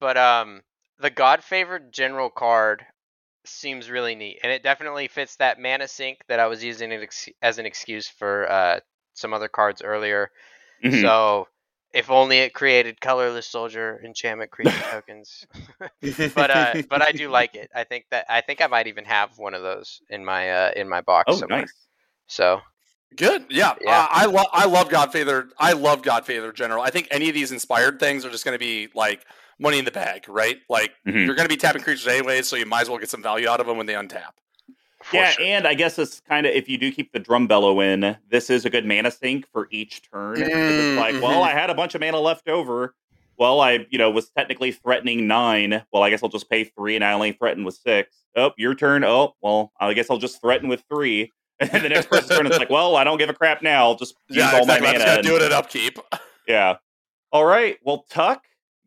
[0.00, 0.62] But um,
[1.00, 2.84] the Godfavored General card
[3.44, 7.02] seems really neat, and it definitely fits that mana sink that I was using it
[7.02, 8.80] ex- as an excuse for uh,
[9.14, 10.30] some other cards earlier.
[10.84, 11.00] Mhm.
[11.00, 11.48] So
[11.94, 15.46] if only it created colorless soldier enchantment creature tokens.
[16.34, 17.70] but uh, but I do like it.
[17.74, 20.70] I think that I think I might even have one of those in my uh,
[20.76, 21.60] in my box oh, somewhere.
[21.60, 21.74] nice.
[22.26, 22.60] So
[23.14, 23.46] Good.
[23.48, 23.74] Yeah.
[23.80, 24.00] Yeah.
[24.02, 25.48] Uh, I love I love Godfather.
[25.58, 26.82] I love Godfather General.
[26.82, 29.24] I think any of these inspired things are just going to be like
[29.58, 30.58] money in the bag, right?
[30.68, 31.26] Like Mhm.
[31.26, 33.48] you're going to be tapping creatures anyways, so you might as well get some value
[33.48, 34.32] out of them when they untap.
[35.02, 35.44] for yeah, sure.
[35.44, 38.50] and I guess it's kind of if you do keep the drum bellow in, this
[38.50, 40.34] is a good mana sink for each turn.
[40.36, 41.46] 'Cause It's like, well, Mhm.
[41.48, 42.94] I had a bunch of mana left over.
[43.38, 45.84] Well, I you know was technically threatening nine.
[45.92, 48.16] Well, I guess I'll just pay three, and I only threatened with six.
[48.34, 49.04] Oh, your turn.
[49.04, 51.32] Oh, well, I guess I'll just threaten with three.
[51.60, 53.84] And the next person's turn, it's like, well, I don't give a crap now.
[53.84, 54.88] I'll just use Yeah, all exactly.
[54.88, 55.98] my I'm just going to and- do it at upkeep.
[56.48, 56.76] yeah.
[57.32, 57.78] All right.
[57.82, 58.44] Well, Tuck,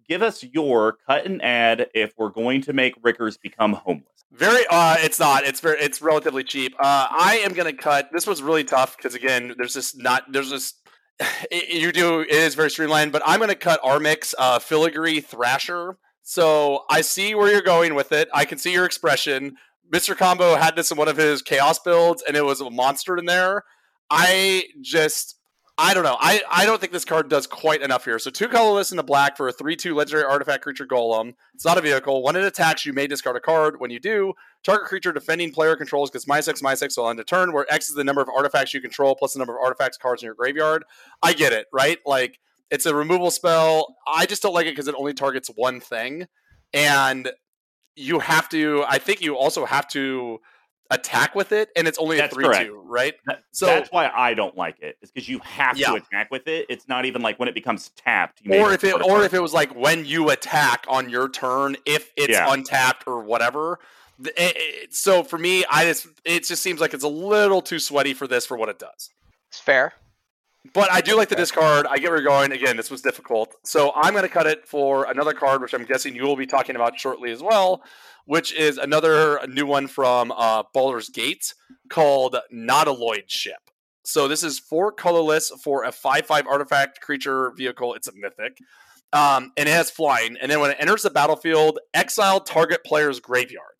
[0.10, 4.26] give us your cut and add if we're going to make Rickers become homeless.
[4.32, 4.66] Very.
[4.70, 5.46] Uh, it's not.
[5.46, 5.80] It's very.
[5.80, 6.76] It's relatively cheap.
[6.80, 8.10] Uh, I am going to cut.
[8.12, 10.24] This was really tough because again, there's just not.
[10.32, 10.76] There's just.
[11.52, 12.22] It, you do.
[12.22, 15.98] It is very streamlined, but I'm going to cut Armix uh, Filigree Thrasher.
[16.22, 18.30] So I see where you're going with it.
[18.34, 19.56] I can see your expression.
[19.92, 20.16] Mr.
[20.16, 23.26] Combo had this in one of his chaos builds, and it was a monster in
[23.26, 23.64] there.
[24.10, 25.39] I just.
[25.82, 26.18] I don't know.
[26.20, 28.20] I, I don't think this card does quite enough here.
[28.20, 31.36] So two colorless and a black for a three two legendary artifact creature golem.
[31.54, 32.22] It's not a vehicle.
[32.22, 33.80] When it attacks, you may discard a card.
[33.80, 37.20] When you do, target creature defending player controls gets minus six minus six on end
[37.22, 39.64] of turn, where X is the number of artifacts you control plus the number of
[39.64, 40.84] artifacts cards in your graveyard.
[41.24, 42.00] I get it, right?
[42.06, 42.40] Like
[42.70, 43.96] it's a removal spell.
[44.06, 46.28] I just don't like it because it only targets one thing,
[46.74, 47.32] and
[47.96, 48.84] you have to.
[48.86, 50.42] I think you also have to
[50.92, 52.66] attack with it, and it's only That's a three correct.
[52.68, 53.14] two, right?
[53.26, 54.86] That- So- that's why I don't like it.
[54.88, 54.98] it.
[55.04, 55.90] Is because you have Yeah.
[55.90, 56.66] to attack with it.
[56.70, 58.40] It's not even like when it becomes tapped.
[58.42, 59.24] You or if it or card.
[59.26, 62.52] if it was like when you attack on your turn if it's Yeah.
[62.52, 63.80] untapped or whatever
[64.24, 67.04] it- it- eh, eh, eh, so for me i just it just seems like it's
[67.06, 69.10] a little too sweaty for this for what it does
[69.50, 69.94] It's fair.
[70.74, 73.56] But i do like the discard i get where you're going again this was difficult
[73.64, 76.46] so i'm going to cut it for another card which i'm guessing you will be
[76.46, 77.82] talking about shortly as well
[78.30, 81.56] which is another new one from uh, Baldur's Gate
[81.90, 83.58] called Nautiloid Ship.
[84.06, 87.96] So this is four colorless for a five-five artifact creature vehicle.
[87.96, 88.60] It's a mythic,
[89.14, 90.38] um, and it has flying.
[90.40, 93.79] And then when it enters the battlefield, exile target player's graveyard.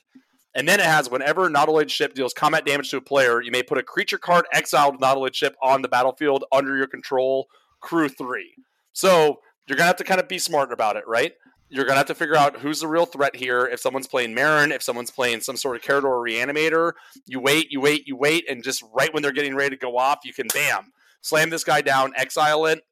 [0.56, 3.62] And then it has whenever Nautiloid Ship deals combat damage to a player, you may
[3.62, 7.48] put a creature card exiled Nautiloid Ship on the battlefield under your control.
[7.82, 8.56] Crew three.
[8.92, 11.34] So you're gonna have to kind of be smart about it, right?
[11.70, 13.68] You're gonna have to figure out who's the real threat here.
[13.68, 16.94] If someone's playing Meren, if someone's playing some sort of Karador or Reanimator,
[17.28, 19.98] you wait, you wait, you wait, and just right when they're getting ready to go
[19.98, 22.84] off, you can bam, slam this guy down, exile it,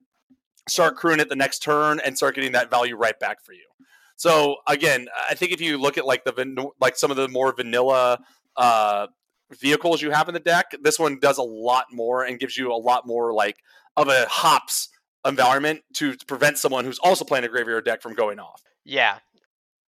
[0.70, 3.66] start crewing it the next turn, and start getting that value right back for you.
[4.18, 7.28] So again, I think if you look at like the van- like some of the
[7.30, 8.20] more vanilla
[8.56, 9.08] uh,
[9.60, 12.72] vehicles you have in the deck, this one does a lot more and gives you
[12.74, 13.58] a lot more like
[13.96, 14.90] of a hops
[15.26, 18.62] environment to prevent someone who's also playing a graveyard deck from going off.
[18.84, 19.20] Yeah.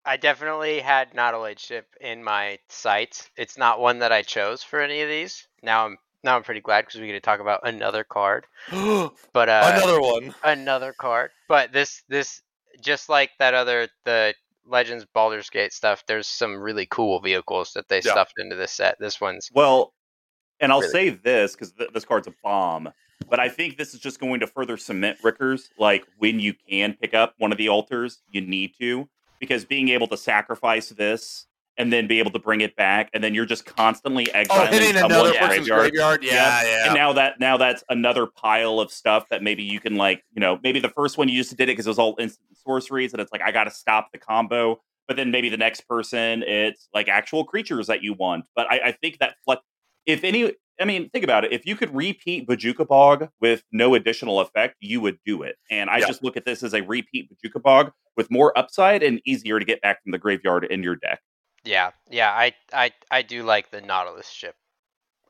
[0.06, 3.30] I definitely had Nautiloid ship in my sights.
[3.38, 5.48] It's not one that I chose for any of these.
[5.62, 8.46] Now I'm now I'm pretty glad because we get to talk about another card.
[8.72, 10.34] But uh, Another one.
[10.44, 11.32] another card.
[11.48, 12.42] But this this
[12.80, 14.34] just like that other the
[14.66, 16.04] Legends Baldur's Gate stuff.
[16.08, 18.12] There's some really cool vehicles that they Yeah.
[18.12, 18.98] stuffed into this set.
[19.00, 19.94] This one's Well,
[20.60, 20.92] and I'll Really?
[20.92, 22.92] say this because th- this card's a bomb,
[23.30, 25.70] but I think this is just going to further cement Rickers.
[25.78, 29.90] Like when you can pick up one of the altars, you need to because being
[29.90, 31.48] able to sacrifice this
[31.80, 34.72] and then be able to bring it back, and then you're just constantly Oh, exiling
[34.72, 35.48] hitting someone's another yeah.
[35.48, 35.92] person's graveyard.
[35.94, 36.24] graveyard.
[36.24, 36.86] Yeah, yeah.
[36.86, 40.40] And now that now that's another pile of stuff that maybe you can like you
[40.42, 43.14] know maybe the first one you just did it because it was all instant sorceries
[43.14, 44.80] and it's like I got to stop the combo.
[45.08, 48.46] But then maybe the next person it's like actual creatures that you want.
[48.56, 49.62] But I, I think that flex.
[50.06, 51.52] If any, I mean, think about it.
[51.52, 55.56] If you could repeat Bojuka Bog with no additional effect, you would do it.
[55.72, 56.08] And I Yeah.
[56.08, 59.66] just look at this as a repeat Bojuka Bog with more upside and easier to
[59.66, 61.22] get back from the graveyard in your deck.
[61.64, 62.32] Yeah yeah.
[62.32, 64.56] I I I do like the Nautilus ship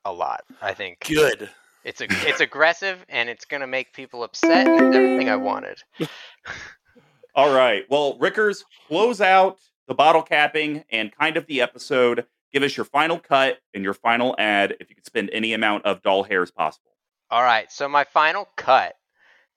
[0.05, 0.41] a lot.
[0.61, 1.49] I think good.
[1.83, 4.67] it's a it's aggressive and it's gonna make people upset.
[4.67, 5.81] And it's everything I wanted.
[7.35, 7.83] All right.
[7.89, 12.25] Well, Rickers, close out the bottle capping and kind of the episode.
[12.51, 15.85] Give us your final cut and your final ad if you could spend any amount
[15.85, 16.91] of doll hairs possible.
[17.31, 18.95] All right, so my final cut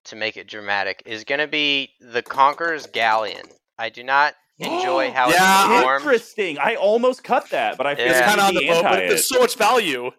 [0.04, 3.46] to make it dramatic is going to be the Conqueror's Galleon.
[3.78, 6.02] I do not enjoy how Yeah, it's formed.
[6.02, 6.58] Interesting.
[6.58, 8.12] I almost cut that, but I feel Yeah.
[8.12, 10.10] It's kind of on the boat, but there's so much value.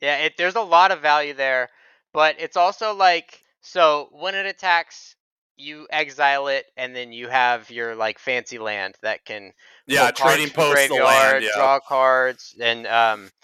[0.00, 1.68] Yeah, it, there's a lot of value there,
[2.12, 5.16] but it's also like so when it attacks,
[5.56, 9.52] you exile it, and then you have your like fancy land that can
[9.86, 11.44] Yeah, pull cards trading from the the land.
[11.44, 11.50] Yeah.
[11.56, 13.30] draw cards, and um,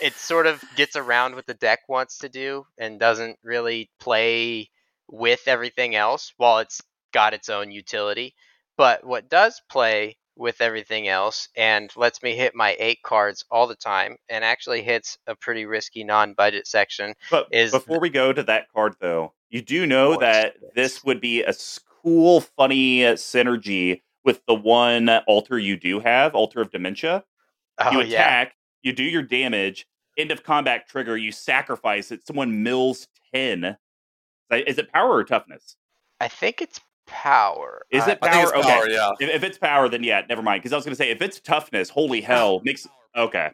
[0.00, 4.70] it sort of gets around what the deck wants to do and doesn't really play
[5.08, 6.80] with everything else while it's
[7.12, 8.34] got its own utility.
[8.76, 13.66] But what does play with everything else and lets me hit my eight cards all
[13.66, 18.32] the time and actually hits a pretty risky non-budget section But is- before we go
[18.34, 21.54] to that card, though, you do know that this would be a
[22.02, 27.24] cool, funny synergy with the one altar you do have, Altar of Dementia.
[27.78, 28.06] oh you yeah
[28.42, 29.86] attack, you do your damage,
[30.18, 33.76] end of combat trigger, you sacrifice it, someone mills 10.
[34.50, 35.76] Is it power or toughness?
[36.20, 37.82] I think it's power.
[37.90, 38.68] Is I- it I think it's Power, okay.
[38.74, 39.10] power, yeah.
[39.20, 40.60] If, if it's power, then yeah, never mind.
[40.62, 42.86] Because I was going to say, if it's toughness, holy hell, makes.
[43.16, 43.50] Okay.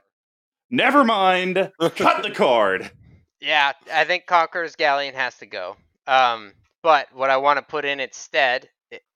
[0.70, 1.70] Never mind.
[1.96, 2.90] Cut the card.
[3.44, 5.74] Yeah, I think Conqueror's Galleon has to go.
[6.06, 6.52] Um,
[6.84, 8.68] but what I want to put in instead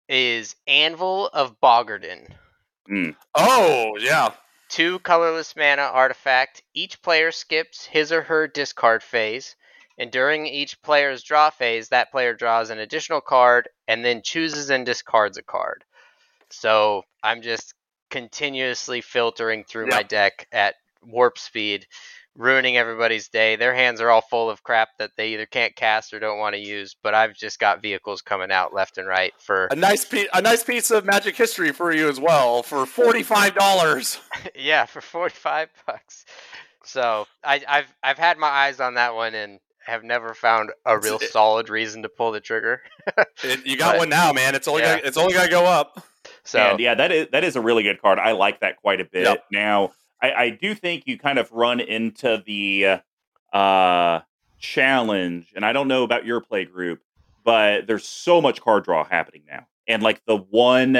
[0.09, 2.27] is Anvil of Bogardan.
[3.37, 4.31] Oh, yeah.
[4.69, 6.63] Two colorless mana artifact.
[6.75, 9.55] Each player skips his or her discard phase,
[9.99, 14.71] and during each player's draw phase, that player draws an additional card and then chooses
[14.71, 15.85] and discards a card.
[16.51, 17.75] So I'm just
[18.11, 21.87] continuously filtering through my deck at warp speed
[22.37, 23.57] ruining everybody's day.
[23.57, 26.55] Their hands are all full of crap that they either can't cast or don't want
[26.55, 26.95] to use.
[27.03, 30.43] But I've just got vehicles coming out left and right for A nice piece, a
[30.43, 34.21] nice piece of Magic history for you as well for forty five dollars.
[34.55, 36.25] yeah for forty five bucks.
[36.85, 40.99] So I, I've I've had my eyes on that one and have never found a
[40.99, 42.83] real It's- solid reason to pull the trigger.
[43.65, 44.55] You got But- one now, man.
[44.55, 44.97] It's only Yeah.
[44.97, 46.05] gonna, it's only got to go up.
[46.45, 48.19] So and yeah, that is that is a really good card.
[48.19, 49.25] I like that quite a bit.
[49.25, 49.45] Yep.
[49.53, 53.01] Now, I, I do think you kind of run into the
[53.53, 54.21] uh,
[54.59, 57.01] challenge, and I don't know about your play group,
[57.45, 60.97] but there's so much card draw happening now, and like the one,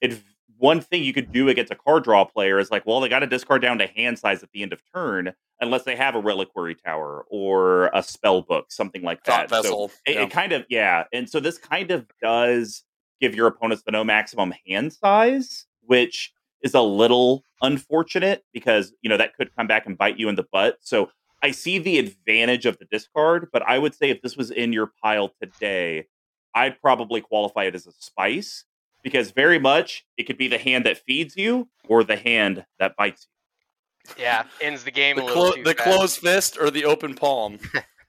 [0.00, 0.20] it,
[0.60, 3.20] one thing you could do against a card draw player is like, well, they got
[3.20, 6.20] to discard down to hand size at the end of turn, unless they have a
[6.20, 9.56] reliquary tower or a spell book, something like Thought that.
[9.56, 9.90] So vessel.
[10.06, 10.22] it, Yeah.
[10.22, 12.84] it kind of yeah and so this kind of does
[13.20, 16.32] give your opponents the no maximum hand size which
[16.62, 20.34] is a little unfortunate because you know that could come back and bite you in
[20.36, 21.10] the butt so
[21.42, 24.72] i see the advantage of the discard but i would say if this was in
[24.72, 26.06] your pile today
[26.54, 28.64] i'd probably qualify it as a spice
[29.02, 32.96] because very much it could be the hand that feeds you or the hand that
[32.96, 35.96] bites you yeah, ends the game the a little clo- too the fast.
[35.96, 37.58] closed fist or the open palm.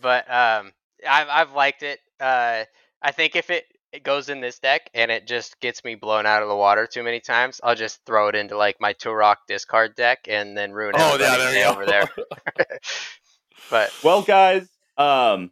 [0.00, 0.72] but um,
[1.08, 1.98] I've I've liked it.
[2.18, 2.64] Uh,
[3.02, 6.26] I think if it, it goes in this deck and it just gets me blown
[6.26, 9.36] out of the water too many times, I'll just throw it into like my Turok
[9.48, 11.72] discard deck and then ruin Oh yeah, there day you go.
[11.72, 12.08] over there.
[13.70, 15.50] but Well, guys, um,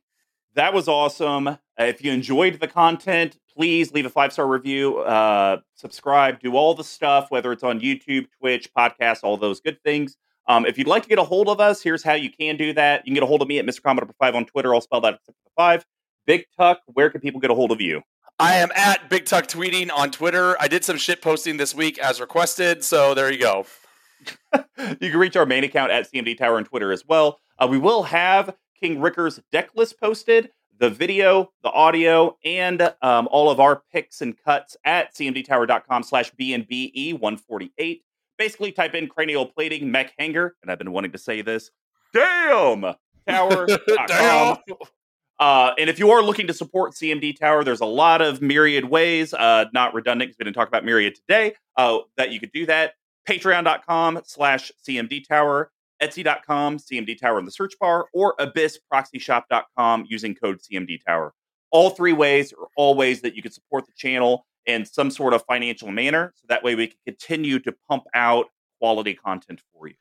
[0.54, 1.58] that was awesome.
[1.78, 6.74] If you enjoyed the content, please leave a five star review, uh, subscribe, do all
[6.74, 10.16] the stuff, whether it's on YouTube, Twitch, podcast, all those good things.
[10.46, 12.72] Um, if you'd like to get a hold of us, here's how you can do
[12.72, 13.06] that.
[13.06, 13.82] You can get a hold of me at Mr.
[13.82, 14.74] Commodore 5 on Twitter.
[14.74, 15.84] I'll spell that at five.
[16.26, 18.02] Big Tuck, where can people get a hold of you?
[18.38, 20.56] I am at Big Tuck tweeting on Twitter.
[20.60, 23.66] I did some shit posting this week as requested, so there you go.
[24.54, 27.40] you can reach our main account at CMD Tower on Twitter as well.
[27.58, 33.28] Uh, we will have King Ricker's deck list posted, the video, the audio, and um,
[33.30, 38.00] all of our picks and cuts at cmdtower.com slash BNBE148.
[38.36, 41.70] Basically, type in cranial plating Mech Hangar, and I've been wanting to say this.
[42.14, 42.94] Damn!
[43.26, 43.76] Tower.com.
[44.06, 44.56] Damn.
[45.40, 48.84] Uh, and if you are looking to support CMD Tower, there's a lot of myriad
[48.86, 52.52] ways, uh, not redundant because we didn't talk about myriad today, uh, that you could
[52.52, 52.94] do that.
[53.28, 55.70] Patreon.com slash CMD Tower,
[56.02, 61.34] Etsy.com, CMD Tower in the search bar, or AbyssProxyShop.com using code CMD Tower.
[61.70, 65.34] All three ways are all ways that you can support the channel in some sort
[65.34, 66.32] of financial manner.
[66.36, 68.46] So that way we can continue to pump out
[68.78, 69.94] quality content for you.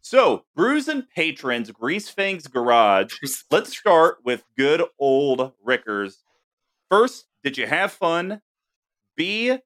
[0.00, 3.16] So, brews and patrons, Greasefang's Garage.
[3.50, 6.24] Let's start with good old Rickers.
[6.90, 8.40] First, did you have fun?
[9.16, 9.58] B,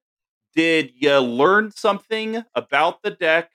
[0.55, 3.51] did you learn something about the deck?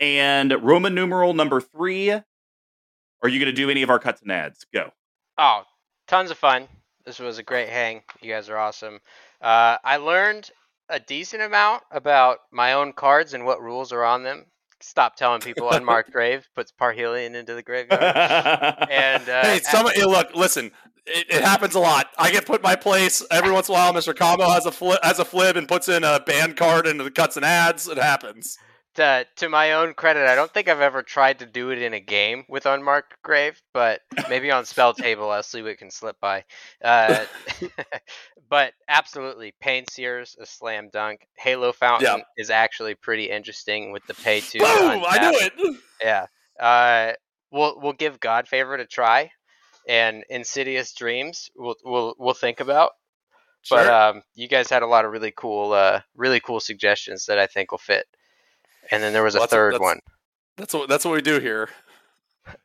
[0.00, 4.32] And Roman numeral number three, are you going to do any of our cuts and
[4.32, 4.64] ads?
[4.72, 4.90] Go.
[5.36, 5.64] oh,
[6.08, 6.68] tons of fun.
[7.04, 8.02] This was a great hang.
[8.22, 9.00] You guys are awesome.
[9.40, 10.50] Uh, I learned
[10.88, 14.46] a decent amount about my own cards and what rules are on them.
[14.80, 18.02] Stop telling people unmarked grave puts Parhelion into the graveyard.
[18.90, 20.72] And uh, hey, some hey, look, listen.
[21.06, 22.08] It, it happens a lot.
[22.18, 23.92] I get put in my place every once in a while.
[23.92, 24.14] Mr.
[24.14, 27.10] Combo has a flip, has a flip and puts in a band card into the
[27.10, 27.88] cuts and ads.
[27.88, 28.58] It happens.
[29.00, 31.94] To, to my own credit, I don't think I've ever tried to do it in
[31.94, 36.20] a game with unmarked grave, but maybe on spell table I'll see what can slip
[36.20, 36.44] by.
[36.84, 37.24] Uh,
[38.50, 41.26] but absolutely, Pain Seer's a slam dunk.
[41.38, 44.58] Halo Fountain is actually pretty interesting with the pay two.
[44.58, 45.02] Boom!
[45.08, 45.76] I knew it.
[46.04, 46.26] Yeah.
[46.60, 47.12] Uh,
[47.50, 49.30] we'll we'll give Godfavored a try,
[49.88, 52.90] and Insidious Dreams we'll we'll we'll think about.
[53.70, 57.38] But um, you guys had a lot of really cool, uh, really cool suggestions that
[57.38, 58.06] I think will fit.
[58.90, 60.00] And then there was a Well, that's- third that's- one.
[60.56, 61.68] that's what that's what we do here.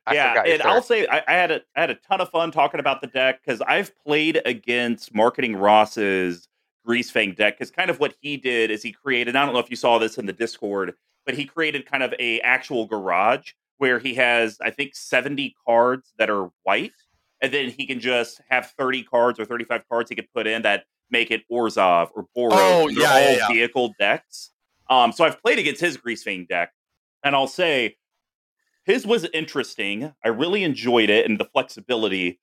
[0.07, 2.21] I yeah, forgot your and I'll say I, I had a I had a ton
[2.21, 6.47] of fun talking about the deck because I've played against Marketing Ross's
[6.87, 9.35] Greasefang deck because kind of what he did is he created.
[9.35, 10.93] I don't know if you saw this in the Discord,
[11.25, 16.13] but he created kind of a actual garage where he has I think seventy cards
[16.17, 16.93] that are white,
[17.41, 20.47] and then he can just have thirty cards or thirty five cards he could put
[20.47, 22.51] in that make it Orzhov or Boros.
[22.53, 23.47] Oh, They're yeah, all yeah, yeah.
[23.49, 24.51] vehicle decks.
[24.89, 26.71] Um, so I've played against his Greasefang deck,
[27.23, 27.97] and I'll say
[28.85, 30.13] his was interesting.
[30.23, 32.39] I really enjoyed it and the flexibility.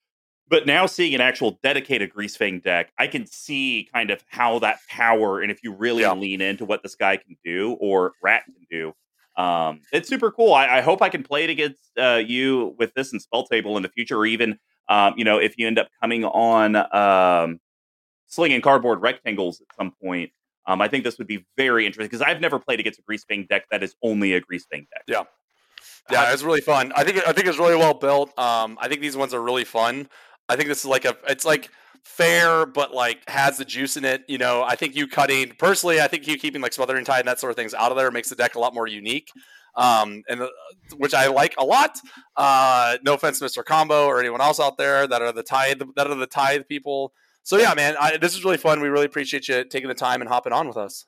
[0.48, 4.80] But now seeing an actual dedicated Greasefang deck, I can see kind of how that
[4.88, 6.12] power and if you really Yeah.
[6.12, 8.92] lean into what this guy can do or Rat can do,
[9.42, 10.52] um, it's super cool.
[10.52, 13.76] I, I hope I can play it against uh, you with this and Spell Table
[13.78, 14.58] in the future, or even
[14.88, 17.60] um, you know if you end up coming on um,
[18.26, 20.32] slinging cardboard rectangles at some point.
[20.66, 23.48] Um, I think this would be very interesting because I've never played against a Greasefang
[23.48, 25.04] deck that is only a Greasefang deck.
[25.06, 25.24] Yeah.
[26.10, 26.92] Yeah, it was really fun.
[26.96, 28.36] I think I think it's really well built.
[28.38, 30.08] Um, I think these ones are really fun.
[30.48, 31.70] I think this is like a it's like
[32.04, 34.24] fair, but like has the juice in it.
[34.28, 36.00] You know, I think you cutting personally.
[36.00, 38.10] I think you keeping like Smothering Tithe and that sort of things out of there
[38.10, 39.30] makes the deck a lot more unique.
[39.74, 40.48] Um, and uh,
[40.98, 41.98] which I like a lot.
[42.36, 43.64] Uh, no offense, Mr.
[43.64, 47.12] Combo or anyone else out there that are the tithe that are the tithe people.
[47.42, 48.80] So yeah, man, I, this is really fun.
[48.80, 51.06] We really appreciate you taking the time and hopping on with us.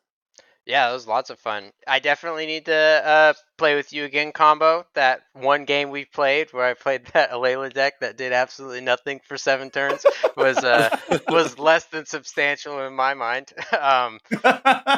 [0.66, 1.72] Yeah, it was lots of fun.
[1.86, 4.86] I definitely need to uh, play with you again, combo.
[4.94, 9.20] That one game we played where I played that Alela deck that did absolutely nothing
[9.24, 10.06] for seven turns
[10.36, 10.96] was uh,
[11.28, 13.52] was less than substantial in my mind.
[13.78, 14.18] um,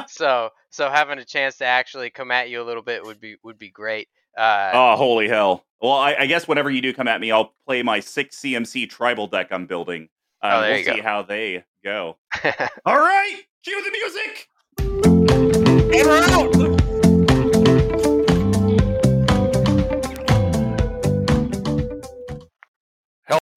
[0.06, 3.36] so so having a chance to actually come at you a little bit would be
[3.42, 4.08] would be great.
[4.38, 5.64] Uh, oh, holy hell!
[5.80, 8.88] Well, I, I, guess whenever you do come at me, I'll play my six CMC
[8.90, 10.10] tribal deck I'm building.
[10.42, 11.02] Uh, oh, we'll see go.
[11.02, 12.16] how they go.
[12.84, 14.48] All right, cue the music.
[14.78, 16.75] And we're out.